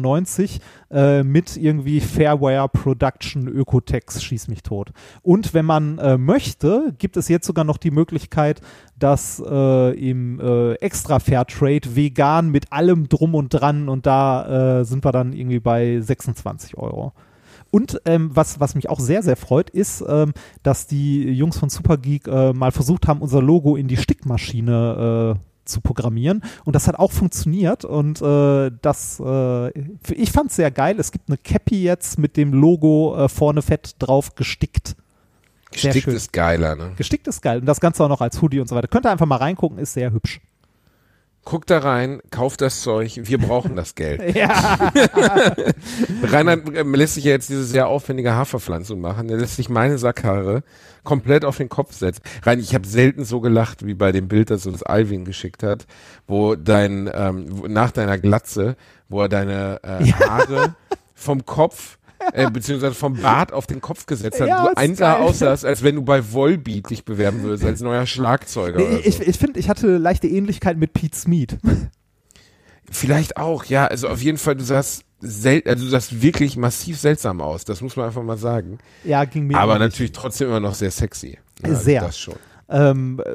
[0.92, 4.92] äh, mit irgendwie Fairware Production Ökotex, schieß mich tot.
[5.22, 8.62] Und wenn man äh, möchte, gibt es jetzt sogar noch die Möglichkeit,
[8.98, 14.86] dass äh, im äh, extra Fairtrade vegan mit allem drum und dran und da äh,
[14.86, 17.14] sind wir dann irgendwie bei 26 Euro.
[17.72, 21.70] Und ähm, was, was mich auch sehr, sehr freut, ist, ähm, dass die Jungs von
[21.70, 26.44] Supergeek äh, mal versucht haben, unser Logo in die Stickmaschine äh, zu programmieren.
[26.66, 27.86] Und das hat auch funktioniert.
[27.86, 29.70] Und äh, das, äh,
[30.12, 31.00] ich fand es sehr geil.
[31.00, 34.96] Es gibt eine Cappy jetzt mit dem Logo äh, vorne fett drauf gestickt.
[35.72, 36.94] Gestickt ist geiler, ne?
[36.98, 37.60] Gestickt ist geil.
[37.60, 38.88] Und das Ganze auch noch als Hoodie und so weiter.
[38.88, 40.42] Könnt ihr einfach mal reingucken, ist sehr hübsch.
[41.46, 44.36] Guckt da rein, kauft das Zeug, wir brauchen das Geld.
[44.36, 44.92] Ja.
[46.24, 49.30] Reinhard ähm, lässt sich ja jetzt diese sehr aufwendige Haarverpflanzung machen.
[49.30, 50.64] Er lässt sich meine Sackhaare
[51.04, 52.22] komplett auf den Kopf setzen.
[52.44, 55.88] Rein, ich habe selten so gelacht wie bei dem Bild, das uns Alvin geschickt hat,
[56.28, 58.76] wo dein ähm, nach deiner Glatze,
[59.08, 60.76] wo er deine äh, Haare
[61.16, 61.98] vom Kopf
[62.34, 64.48] äh, beziehungsweise vom Bart auf den Kopf gesetzt hat.
[64.48, 65.22] Ja, du geil.
[65.22, 68.78] aussahst, als wenn du bei Volbeat dich bewerben würdest, als neuer Schlagzeuger.
[68.78, 69.00] Nee, oder so.
[69.04, 71.58] ich ich finde, ich hatte leichte Ähnlichkeit mit Pete Smith.
[72.92, 73.86] Vielleicht auch, ja.
[73.88, 77.66] Also auf jeden Fall, du sahst sel also du sahst wirklich massiv seltsam aus.
[77.66, 78.80] Das muss man einfach mal sagen.
[79.04, 81.38] Ja, ging mir Aber natürlich trotzdem immer noch sehr sexy.
[81.68, 82.02] Sehr.
[82.02, 82.36] Das schon.
[82.72, 83.30] Ähm, äh,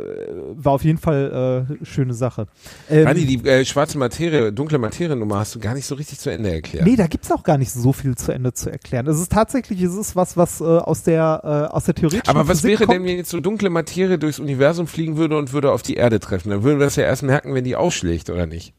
[0.55, 2.47] war auf jeden Fall äh, schöne Sache.
[2.89, 6.30] Ähm, Rani, die äh, schwarze Materie, dunkle Materie-Nummer hast du gar nicht so richtig zu
[6.30, 6.87] Ende erklärt.
[6.87, 9.09] Nee, da gibt's auch gar nicht so viel zu Ende zu erklären.
[9.09, 12.47] Es ist tatsächlich, es ist was, was äh, aus der äh, aus der theoretischen Aber
[12.47, 12.99] was Physik wäre kommt.
[12.99, 16.20] denn, wenn jetzt so dunkle Materie durchs Universum fliegen würde und würde auf die Erde
[16.20, 16.51] treffen?
[16.51, 18.72] Dann würden wir das ja erst merken, wenn die ausschlägt, oder nicht?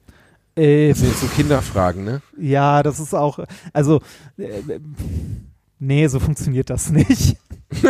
[0.55, 2.21] Äh, Das sind jetzt so Kinderfragen, ne?
[2.39, 3.39] ja, das ist auch,
[3.73, 3.99] also
[4.37, 4.79] äh,
[5.79, 7.35] nee, so funktioniert das nicht.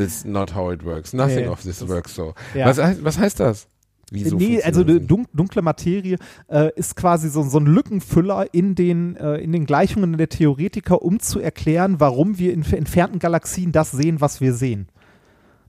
[0.00, 1.12] That's not how it works.
[1.12, 2.34] Nothing Nee, of this works so.
[2.54, 2.66] Ja.
[2.66, 3.66] Was, heißt- was heißt das?
[4.12, 6.16] Wieso nee, also dunkle Materie
[6.48, 11.02] äh, ist quasi so, so ein Lückenfüller in den, äh, in den Gleichungen der Theoretiker,
[11.02, 14.88] um zu erklären, warum wir in entfernten Galaxien das sehen, was wir sehen.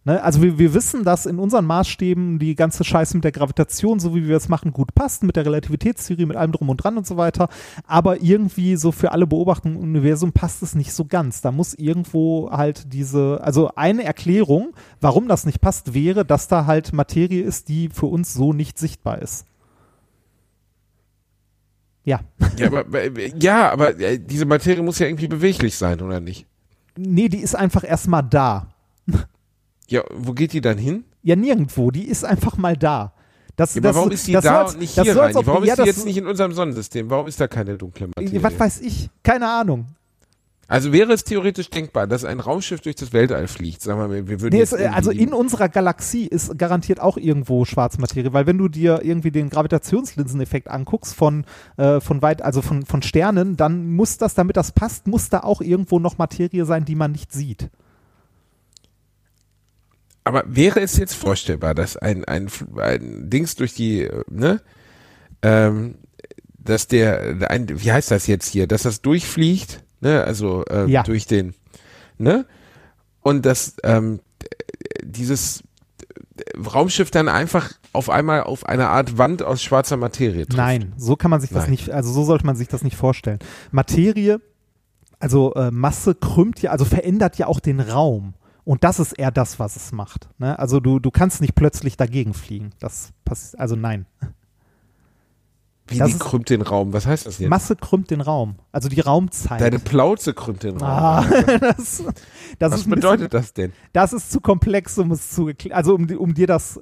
[0.04, 0.22] Ne?
[0.24, 4.16] Also wir, wir wissen, dass in unseren Maßstäben die ganze Scheiße mit der Gravitation, so
[4.16, 7.06] wie wir es machen, gut passt, mit der Relativitätstheorie, mit allem drum und dran und
[7.06, 7.50] so weiter.
[7.86, 11.42] Aber irgendwie so für alle Beobachtungen im Universum passt es nicht so ganz.
[11.42, 16.66] Da muss irgendwo halt diese, also eine Erklärung, warum das nicht passt, wäre, dass da
[16.66, 19.46] halt Materie ist, die für uns so nicht sichtbar ist.
[22.04, 22.22] Ja.
[22.58, 26.48] Ja, aber, äh, ja, aber äh, diese Materie muss ja irgendwie beweglich sein, oder nicht?
[26.98, 28.71] Nee, die ist einfach erstmal da.
[29.92, 31.04] Ja, wo geht die dann hin?
[31.24, 31.92] Ja, nirgendwo.
[31.92, 33.14] Die ist einfach mal da.
[33.58, 35.36] Das, Ja, aber das, warum ist die das da und nicht hier rein?
[35.36, 37.10] ob- Warum ja, ist die jetzt nicht in unserem Sonnensystem?
[37.10, 38.42] Warum ist da keine dunkle Materie?
[38.42, 39.10] Was weiß ich?
[39.24, 39.88] Keine Ahnung.
[40.68, 43.82] Also wäre es theoretisch denkbar, dass ein Raumschiff durch das Weltall fliegt.
[43.82, 47.02] Sagen wir mal, wir würden Nee, jetzt es, äh, also in unserer Galaxie ist garantiert
[47.02, 51.44] auch irgendwo Schwarzmaterie, weil wenn du dir irgendwie den Gravitationslinseneffekt anguckst von,
[51.76, 55.42] äh, von weit, also von, von Sternen, dann muss das, damit das passt, muss da
[55.42, 57.70] auch irgendwo noch Materie sein, die man nicht sieht.
[60.24, 62.48] Aber wäre es jetzt vorstellbar, dass ein, ein,
[62.78, 64.62] ein Dings durch die, äh, ne,
[65.42, 65.96] ähm,
[66.60, 71.04] dass der, ein, wie heißt das jetzt hier, dass das durchfliegt, ne, also äh, Ja.
[71.04, 71.56] durch den,
[72.20, 72.46] ne,
[73.22, 74.20] und dass ähm,
[75.04, 75.64] dieses
[76.74, 80.58] Raumschiff dann einfach auf einmal auf eine Art Wand aus schwarzer Materie trifft.
[80.58, 81.72] Nein, so kann man sich das Nein.
[81.72, 83.40] nicht, also so sollte man sich das nicht vorstellen.
[83.72, 84.40] Materie,
[85.20, 88.34] also äh, Masse krümmt ja, also verändert ja auch den Raum.
[88.64, 90.30] Und das ist eher das, was es macht.
[90.38, 90.58] Ne?
[90.60, 92.72] Also du, du kannst nicht plötzlich dagegen fliegen.
[92.80, 94.06] Das passiert, also nein.
[95.88, 96.94] Wie das die ist- krümmt den Raum.
[96.94, 97.50] Was heißt das jetzt?
[97.50, 98.56] Masse krümmt den Raum.
[98.72, 99.60] Also die Raumzeit.
[99.60, 100.90] Deine Plauze krümmt den Raum.
[100.90, 101.26] ah,
[101.60, 102.04] das,
[102.60, 103.72] das Was bedeutet das denn?
[103.72, 106.80] Bisschen, das ist zu komplex, um es zu erklären, also um, um dir das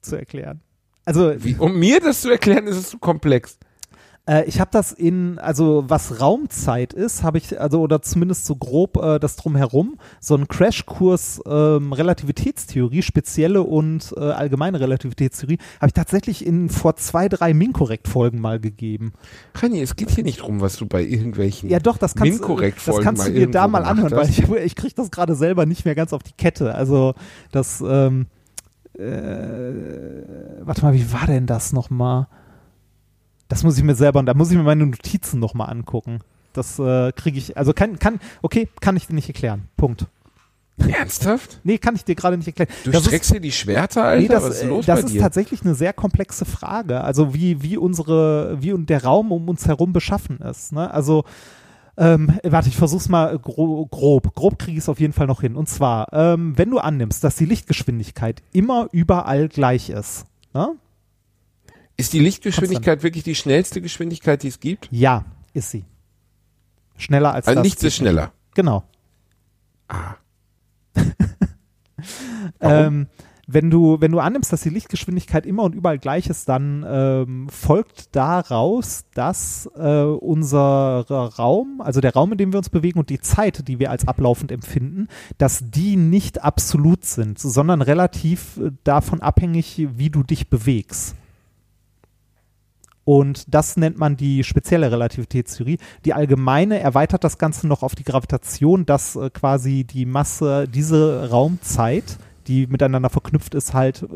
[0.00, 0.60] zu erklären.
[1.04, 3.58] Also Wie, um mir das zu erklären, ist es zu komplex.
[4.26, 8.56] Äh, ich habe das in, also was Raumzeit ist, habe ich, also oder zumindest so
[8.56, 15.88] grob äh, das drumherum, so einen Crashkurs ähm, Relativitätstheorie, spezielle und äh, allgemeine Relativitätstheorie, habe
[15.88, 19.12] ich tatsächlich in vor zwei, drei Minkorrekt-Folgen mal gegeben.
[19.54, 22.98] Rani, es geht hier nicht drum, was du bei irgendwelchen Ja, doch, das kannst, Minkorrekt-Folgen
[22.98, 25.84] das kannst du dir da mal anhören, weil ich, ich kriege das gerade selber nicht
[25.84, 26.74] mehr ganz auf die Kette.
[26.74, 27.14] Also
[27.52, 28.26] das, ähm,
[28.98, 29.02] äh,
[30.60, 32.26] warte mal, wie war denn das nochmal?
[33.50, 36.20] Das muss ich mir selber, da muss ich mir meine Notizen nochmal angucken.
[36.52, 39.68] Das äh, kriege ich, also kann, kann, okay, kann ich dir nicht erklären.
[39.76, 40.06] Punkt.
[40.78, 41.60] Ernsthaft?
[41.62, 42.70] Nee, kann ich dir gerade nicht erklären.
[42.84, 44.22] Du Das ist- streckst hier die Schwerter, Alter?
[44.22, 45.20] Nee, das, was ist los das ist dir?
[45.20, 47.02] tatsächlich eine sehr komplexe Frage.
[47.02, 50.72] Also wie, wie unsere, wie und der Raum um uns herum beschaffen ist.
[50.72, 50.90] Ne?
[50.90, 51.24] Also
[51.98, 54.34] ähm, warte, ich versuch's mal gro grob.
[54.34, 55.54] Grob kriege ich es auf jeden Fall noch hin.
[55.54, 60.24] Und zwar, ähm, wenn du annimmst, dass die Lichtgeschwindigkeit immer überall gleich ist.
[60.54, 60.70] Ne?
[62.00, 64.88] Ist die Lichtgeschwindigkeit wirklich die schnellste Geschwindigkeit, die es gibt?
[64.90, 65.84] Ja, ist sie.
[66.96, 67.64] Schneller als Also das.
[67.64, 68.32] nichts ist schneller.
[68.54, 68.84] Genau.
[69.88, 70.16] Ah.
[72.62, 73.06] Ähm,
[73.46, 77.48] wenn du, wenn du annimmst, dass die Lichtgeschwindigkeit immer und überall gleich ist, dann ähm,
[77.48, 83.10] folgt daraus, dass äh, unser Raum, also der Raum, in dem wir uns bewegen und
[83.10, 88.70] die Zeit, die wir als ablaufend empfinden, dass die nicht absolut sind, sondern relativ äh,
[88.84, 91.16] davon abhängig, wie du dich bewegst.
[93.04, 95.78] Und das nennt man die spezielle Relativitätstheorie.
[96.04, 101.30] Die allgemeine erweitert das Ganze noch auf die Gravitation, dass äh, quasi die Masse, diese
[101.30, 104.06] Raumzeit, die miteinander verknüpft ist, halt äh,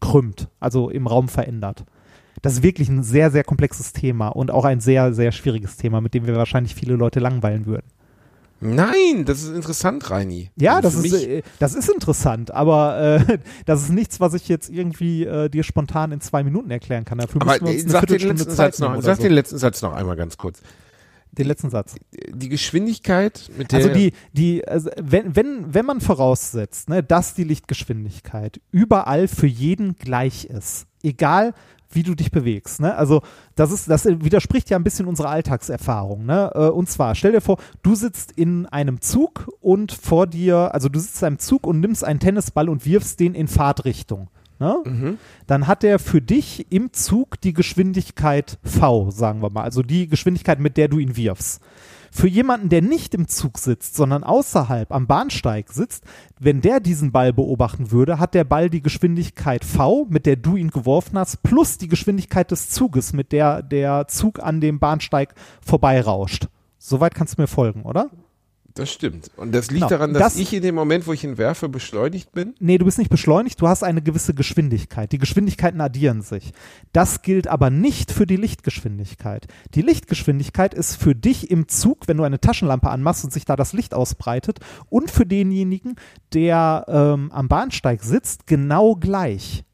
[0.00, 1.84] krümmt, also im Raum verändert.
[2.42, 6.00] Das ist wirklich ein sehr, sehr komplexes Thema und auch ein sehr, sehr schwieriges Thema,
[6.00, 7.86] mit dem wir wahrscheinlich viele Leute langweilen würden.
[8.60, 10.50] Nein, das ist interessant, Reini.
[10.56, 14.34] Ja, Also das ist, mich- äh, das ist interessant, aber äh, das ist nichts, was
[14.34, 17.18] ich jetzt irgendwie äh, dir spontan in zwei Minuten erklären kann.
[17.18, 19.34] Dafür Aber müssen wir uns äh, sag den letzten Satz noch, sag oder den so.
[19.34, 20.60] letzten Satz noch einmal ganz kurz.
[21.30, 21.94] Den letzten Satz.
[22.32, 27.34] Die Geschwindigkeit, mit der Also die, die, also wenn, wenn, wenn man voraussetzt, ne, dass
[27.34, 31.54] die Lichtgeschwindigkeit überall für jeden gleich ist, egal
[31.90, 32.94] wie du dich bewegst, ne?
[32.96, 33.22] Also
[33.54, 36.50] das ist, das widerspricht ja ein bisschen unserer Alltagserfahrung, ne?
[36.54, 40.88] Äh, Und zwar, stell dir vor, du sitzt in einem Zug und vor dir, also
[40.88, 44.28] du sitzt in einem Zug und nimmst einen Tennisball und wirfst den in Fahrtrichtung.
[44.60, 45.16] Ne?
[45.46, 50.08] Dann hat er für dich im Zug die Geschwindigkeit V, sagen wir mal, also die
[50.08, 51.62] Geschwindigkeit, mit der du ihn wirfst.
[52.10, 56.04] Für jemanden, der nicht im Zug sitzt, sondern außerhalb am Bahnsteig sitzt,
[56.38, 60.56] wenn der diesen Ball beobachten würde, hat der Ball die Geschwindigkeit V, mit der du
[60.56, 65.34] ihn geworfen hast, plus die Geschwindigkeit des Zuges, mit der der Zug an dem Bahnsteig
[65.60, 66.48] vorbeirauscht.
[66.78, 68.10] Soweit kannst du mir folgen, oder?
[68.78, 69.30] Das stimmt.
[69.36, 69.88] Und das liegt Genau.
[69.90, 72.54] daran, dass Das- ich in dem Moment, wo ich ihn werfe, beschleunigt bin.
[72.60, 75.10] Nee, du bist nicht beschleunigt, du hast eine gewisse Geschwindigkeit.
[75.12, 76.52] Die Geschwindigkeiten addieren sich.
[76.92, 79.46] Das gilt aber nicht für die Lichtgeschwindigkeit.
[79.74, 83.56] Die Lichtgeschwindigkeit ist für dich im Zug, wenn du eine Taschenlampe anmachst und sich da
[83.56, 85.96] das Licht ausbreitet, und für denjenigen,
[86.32, 89.64] der ähm, am Bahnsteig sitzt, genau gleich.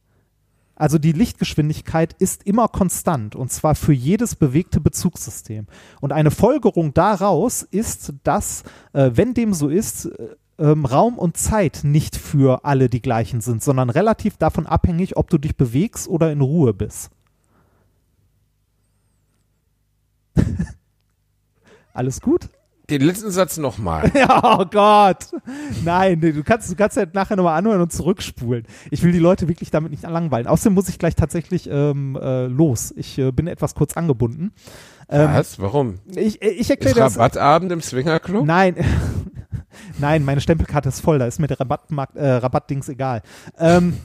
[0.76, 5.66] Also die Lichtgeschwindigkeit ist immer konstant und zwar für jedes bewegte Bezugssystem.
[6.00, 11.36] Und eine Folgerung daraus ist, dass, äh, wenn dem so ist, äh, ähm, Raum und
[11.36, 16.08] Zeit nicht für alle die gleichen sind, sondern relativ davon abhängig, ob du dich bewegst
[16.08, 17.10] oder in Ruhe bist.
[21.92, 22.48] Alles gut?
[22.90, 24.10] Den letzten Satz nochmal.
[24.42, 25.28] Oh Gott.
[25.84, 28.66] Nein, du kannst, du kannst ja nachher nochmal anhören und zurückspulen.
[28.90, 30.46] Ich will die Leute wirklich damit nicht langweilen.
[30.46, 32.92] Außerdem muss ich gleich tatsächlich ähm, äh, los.
[32.96, 34.52] Ich äh, bin etwas kurz angebunden.
[35.08, 35.58] Ähm, Was?
[35.58, 35.98] Warum?
[36.14, 37.16] ich ich Ist erkläre das.
[37.16, 38.44] Rabattabend im Swingerclub?
[38.46, 38.76] Nein.
[39.98, 43.22] Nein, meine Stempelkarte ist voll, da ist mir der Rabattmarkt, äh, Rabattdings egal.
[43.58, 43.96] Ähm,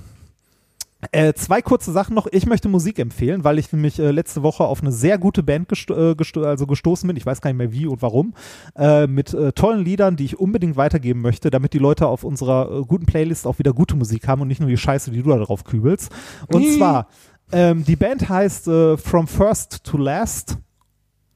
[1.11, 2.27] äh, zwei kurze Sachen noch.
[2.31, 5.69] Ich möchte Musik empfehlen, weil ich nämlich äh, letzte Woche auf eine sehr gute Band
[5.69, 7.15] gesto äh, gesto also gestoßen bin.
[7.15, 8.33] Ich weiß gar nicht mehr wie und warum.
[8.75, 12.69] Äh, mit äh, tollen Liedern, die ich unbedingt weitergeben möchte, damit die Leute auf unserer
[12.79, 15.29] äh, guten Playlist auch wieder gute Musik haben und nicht nur die Scheiße, die du
[15.29, 16.11] da drauf kübelst.
[16.47, 16.77] Und Nee.
[16.77, 17.07] zwar
[17.51, 18.65] Ähm, die Band heißt
[18.97, 20.57] From First to Last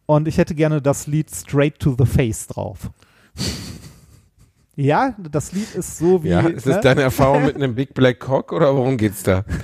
[0.06, 2.92] und ich hätte gerne das Lied Straight to the Face drauf.
[4.76, 6.30] Ja, das Lied ist so wie.
[6.30, 6.82] Ja, ist das ne?
[6.82, 9.44] deine Erfahrung mit einem Big Black Cock oder worum geht's da?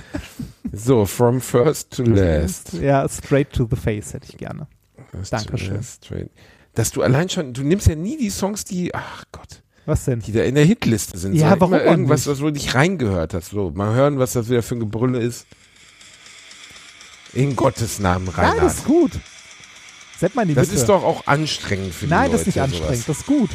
[0.72, 2.74] So, from first to last.
[2.74, 4.68] Ja, Straight to the Face hätte ich gerne.
[5.10, 5.82] First Dankeschön.
[5.82, 6.30] straight.
[6.76, 10.20] Dass du allein schon, du nimmst ja nie die Songs, die, ach Gott, Was denn?
[10.20, 11.34] die da in der Hitliste sind.
[11.34, 13.50] Ja, sondern warum irgendwas, was du nicht reingehört hast.
[13.50, 15.48] So, mal hören, was das wieder für ein Gebrülle ist.
[17.32, 18.62] In Gottes Namen, Ja, Reinhard.
[18.62, 19.12] das ist gut.
[20.18, 20.80] Sepp mal die Das Mitte.
[20.80, 22.32] ist doch auch anstrengend für die Nein, Leute.
[22.32, 22.86] das ist nicht anstrengend.
[22.98, 23.06] Sowas.
[23.06, 23.50] Das ist gut.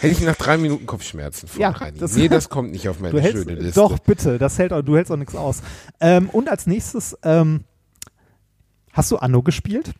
[0.00, 3.18] Hätte ich nach drei Minuten Kopfschmerzen von Ja, das- nee, das kommt nicht auf meine
[3.20, 3.80] hältst, schöne Liste.
[3.80, 4.38] doch, bitte.
[4.38, 5.62] Das hält, auch- du hältst auch nichts aus.
[6.00, 7.64] Ähm, und als nächstes, ähm,
[8.92, 9.92] hast du Anno gespielt?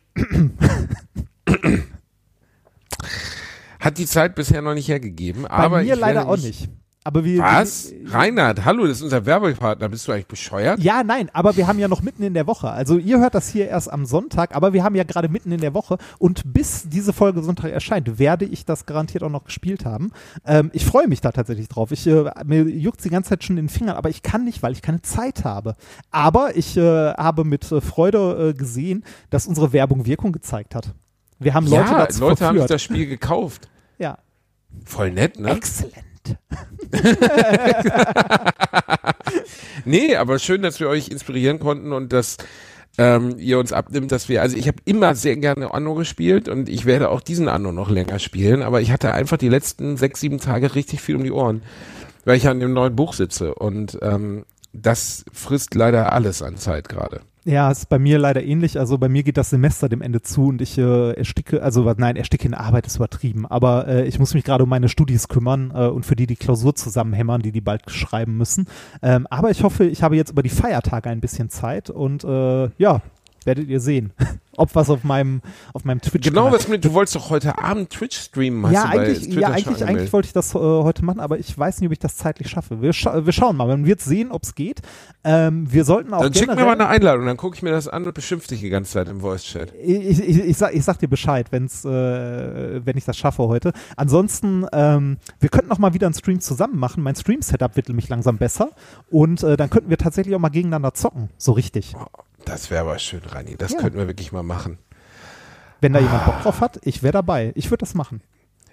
[3.79, 5.43] Hat die Zeit bisher noch nicht hergegeben.
[5.43, 6.69] Bei aber mir leider auch nicht.
[7.07, 7.89] Aber wir, Was?
[7.91, 9.87] wir- Reinhard, hallo, das ist unser Werbepartner.
[9.87, 10.79] Bist du eigentlich bescheuert?
[10.81, 12.69] Ja, nein, aber wir haben ja noch mitten in der Woche.
[12.69, 15.61] Also ihr hört das hier erst am Sonntag, aber wir haben ja gerade mitten in
[15.61, 19.85] der Woche und bis diese Folge Sonntag erscheint, werde ich das garantiert auch noch gespielt
[19.85, 20.11] haben.
[20.45, 21.91] Ähm, ich freue mich da tatsächlich drauf.
[21.93, 24.61] Ich, äh, mir juckt die ganze Zeit schon in den Fingern, aber ich kann nicht,
[24.61, 25.75] weil ich keine Zeit habe.
[26.11, 30.93] Aber ich äh, habe mit äh, Freude äh, gesehen, dass unsere Werbung Wirkung gezeigt hat.
[31.39, 32.69] Wir haben Leute ja, dazu Leute haben sich verführt.
[32.71, 33.69] das Spiel gekauft.
[33.97, 34.17] ja,
[34.83, 35.51] Voll nett, ne?
[35.51, 35.95] exzellent.
[39.85, 42.37] Nee, aber schön, dass wir euch inspirieren konnten und dass
[42.97, 46.67] ähm, ihr uns abnimmt, dass wir, also ich habe immer sehr gerne Anno gespielt und
[46.67, 50.19] ich werde auch diesen Anno noch länger spielen, aber ich hatte einfach die letzten sechs,
[50.19, 51.61] sieben Tage richtig viel um die Ohren,
[52.25, 56.89] weil ich an dem neuen Buch sitze und ähm, das frisst leider alles an Zeit
[56.89, 57.21] gerade.
[57.47, 58.77] Ja, ist bei mir leider ähnlich.
[58.77, 62.17] Also bei mir geht das Semester dem Ende zu und ich äh, ersticke, also nein,
[62.17, 65.71] ersticke in Arbeit ist übertrieben, aber äh, ich muss mich gerade um meine Studis kümmern
[65.73, 68.67] äh, und für die die Klausur zusammenhämmern, die die bald schreiben müssen.
[69.01, 72.69] Ähm, aber ich hoffe, ich habe jetzt über die Feiertage ein bisschen Zeit und äh,
[72.77, 73.01] ja,
[73.45, 74.13] werdet ihr sehen,
[74.57, 75.41] ob was auf meinem
[75.73, 78.83] auf meinem Twitch Genau, was mit, du wolltest doch heute Abend Twitch streamen, hast ja,
[78.83, 81.79] du bei eigentlich, ja, eigentlich, eigentlich wollte ich das äh, heute machen, aber ich weiß
[81.79, 82.81] nicht, ob ich das zeitlich schaffe.
[82.81, 84.81] Wir, scha wir schauen mal, man wird sehen, ob es geht.
[85.23, 87.87] Ähm, wir sollten auch Dann schick mir mal eine Einladung, dann gucke ich mir das
[87.87, 89.73] an und beschimpf dich die ganze Zeit im Voice-Chat.
[89.83, 93.73] ich, ich, ich, sag, ich sag dir Bescheid, wenn's, äh, wenn ich das schaffe heute.
[93.95, 97.03] Ansonsten, ähm, wir könnten auch mal wieder einen Stream zusammen machen.
[97.03, 98.69] Mein Stream-Setup wird nämlich langsam besser.
[99.09, 101.29] Und äh, dann könnten wir tatsächlich auch mal gegeneinander zocken.
[101.37, 101.95] So richtig.
[102.47, 103.55] Das wäre aber schön, Rani.
[103.57, 103.79] Das Ja.
[103.79, 104.77] könnten wir wirklich mal machen.
[105.81, 107.51] Wenn da jemand Bock drauf hat, ich wäre dabei.
[107.55, 108.21] Ich würde das machen.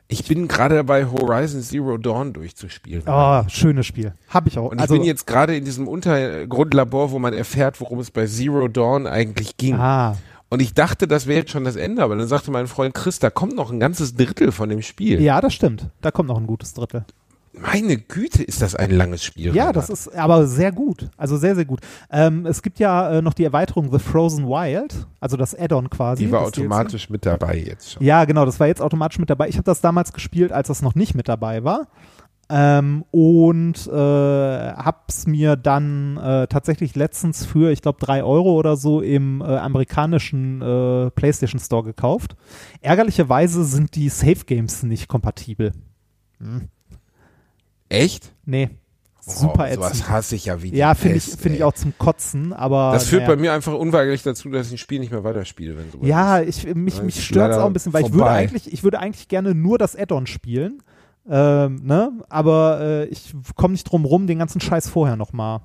[0.08, 3.02] Ich bin gerade dabei, Horizon Zero Dawn durchzuspielen.
[3.06, 4.12] Oh, schönes Spiel.
[4.28, 4.70] Hab ich auch.
[4.70, 8.26] Und ich also, bin jetzt gerade in diesem Untergrundlabor, wo man erfährt, worum es bei
[8.26, 9.74] Zero Dawn eigentlich ging.
[9.76, 10.16] Ah,
[10.50, 13.18] Und ich dachte, das wäre jetzt schon das Ende, aber dann sagte mein Freund Chris,
[13.18, 15.20] da kommt noch ein ganzes Drittel von dem Spiel.
[15.20, 15.88] ja, das stimmt.
[16.00, 17.04] Da kommt noch ein gutes Drittel.
[17.56, 19.54] Meine Güte, ist das ein langes Spiel.
[19.54, 21.08] Ja, das ist aber sehr gut.
[21.16, 21.80] Also sehr, sehr gut.
[22.10, 26.26] Ähm, es gibt ja äh, noch die Erweiterung The Frozen Wild, also das Add-on quasi.
[26.26, 26.66] Die war das DLC.
[26.66, 28.02] automatisch mit dabei jetzt schon.
[28.02, 29.48] Ja, genau, das war jetzt automatisch mit dabei.
[29.48, 31.86] Ich habe das damals gespielt, als das noch nicht mit dabei war.
[32.50, 38.76] Ähm, und äh, hab's mir dann äh, tatsächlich letztens für, ich glaube, drei Euro oder
[38.76, 42.36] so im äh, amerikanischen äh, PlayStation Store gekauft.
[42.82, 45.72] Ärgerlicherweise sind die Safe Games nicht kompatibel.
[47.94, 48.32] Echt?
[48.44, 48.70] Nee.
[49.26, 51.96] Super oh, Sowas hasse ich ja wie die Ja, finde ich, finde ich auch zum
[51.96, 52.92] Kotzen, aber.
[52.92, 53.34] Das führt naja.
[53.34, 56.42] bei mir einfach unweigerlich dazu, dass ich ein Spiel nicht mehr weiterspiele, wenn sowas Ja,
[56.42, 59.28] ich, mich, mich stört es auch ein bisschen, weil ich würde eigentlich, ich würde eigentlich
[59.28, 60.82] gerne nur das Add-on spielen.
[61.26, 62.12] Ähm, ne?
[62.28, 65.60] Aber äh, ich komme nicht drum rum, den ganzen Scheiß vorher nochmal.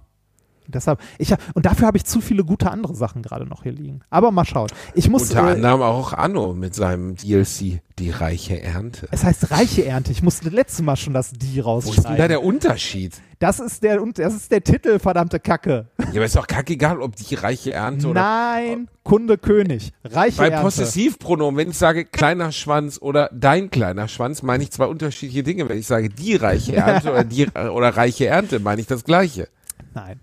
[0.74, 4.02] Deshalb, ich und dafür habe ich zu viele gute andere Sachen gerade noch hier liegen.
[4.10, 4.70] Aber mal schauen.
[4.94, 5.30] Ich muss.
[5.30, 9.08] Unter Äh, anderem auch Anno mit seinem DLC, die reiche Ernte.
[9.12, 10.12] es heißt reiche Ernte.
[10.12, 13.14] Ich musste letztes Mal schon das Die Wo ist denn da der Unterschied?
[13.40, 15.88] das ist der das ist der Titel, verdammte Kacke.
[15.98, 18.22] Ja, aber ist doch kackegal, ob die reiche Ernte oder.
[18.22, 19.92] Nein, Kunde König.
[20.04, 20.64] Reiche Bei Ernte.
[20.64, 25.68] Possessivpronomen, wenn ich sage kleiner Schwanz oder dein kleiner Schwanz, meine ich zwei unterschiedliche Dinge.
[25.70, 29.48] Wenn ich sage die reicheErnte oder die oder reiche Ernte, meine ich das Gleiche.
[29.94, 30.20] Nein.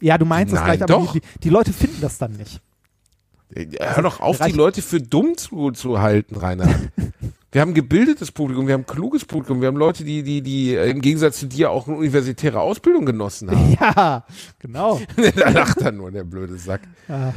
[0.00, 1.12] Ja, du meinst das Nein, gleich, aber doch.
[1.12, 2.60] die, die, Leute finden das dann nicht.
[3.80, 6.68] Hör doch auf, die Leute für dumm zu, zu halten, Rainer.
[7.50, 10.90] Wir haben gebildetes Publikum, wir haben kluges Publikum, wir haben Leute, die, die, die äh,
[10.90, 13.76] im Gegensatz zu dir auch eine universitäre Ausbildung genossen haben.
[13.80, 14.26] Ja,
[14.58, 15.00] genau.
[15.34, 16.82] da lacht er nur, der blöde Sack.
[17.08, 17.32] Ah.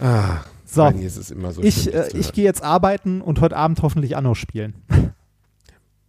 [0.00, 3.82] Ah, So, es immer so ich, schön, äh, ich gehe jetzt arbeiten und heute Abend
[3.82, 4.74] hoffentlich Anno spielen.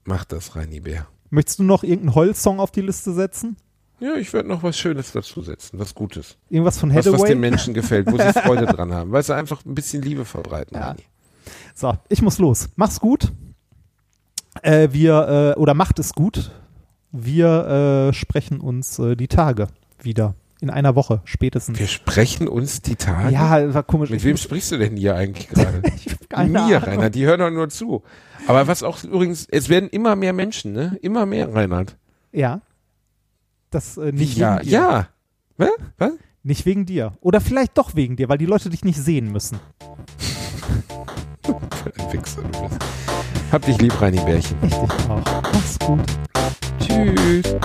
[0.04, 1.08] Mach das, Reini Bär.
[1.32, 3.58] Möchtest du noch irgendeinen Heul-Song auf die Liste setzen?
[4.00, 6.38] Ja, ich werde noch was Schönes dazu setzen, was Gutes.
[6.50, 7.30] Irgendwas von Was, was Hathaway?
[7.30, 9.12] den Menschen gefällt, wo sie Freude dran haben.
[9.12, 10.96] Weil sie einfach ein bisschen Liebe verbreiten, Ja.
[11.76, 12.70] So, ich muss los.
[12.76, 13.32] Mach's gut.
[14.62, 16.52] Äh, wir, äh, oder macht es gut.
[17.12, 19.68] Wir äh, sprechen uns äh, die Tage
[20.02, 20.36] wieder.
[20.62, 21.80] In einer Woche spätestens.
[21.80, 23.32] Wir sprechen uns die Tage.
[23.34, 24.10] ja, war komisch.
[24.10, 25.82] Mit wem sprichst du denn hier eigentlich gerade?
[25.96, 26.84] ich hab keine Mir, Ahnung.
[26.84, 28.04] Rainer, die hören doch nur zu.
[28.46, 30.98] Aber was auch übrigens, es werden immer mehr Menschen, ne?
[31.02, 31.96] Immer mehr, Reinhard.
[32.34, 32.60] Ja.
[33.70, 34.72] Das äh, nicht ja, wegen dir.
[34.72, 35.08] ja.
[35.58, 35.68] Hä?
[35.98, 36.12] Was?
[36.42, 37.14] Nicht wegen dir.
[37.22, 39.60] Oder vielleicht doch wegen dir, weil die Leute dich nicht sehen müssen.
[41.46, 41.54] Ein
[42.14, 42.80] Wichser du bist.
[43.52, 44.58] Hab dich lieb, Reini Bärchen.
[44.64, 45.24] Ich dich auch.
[45.54, 46.02] Mach's gut.
[46.80, 47.56] Tschüss.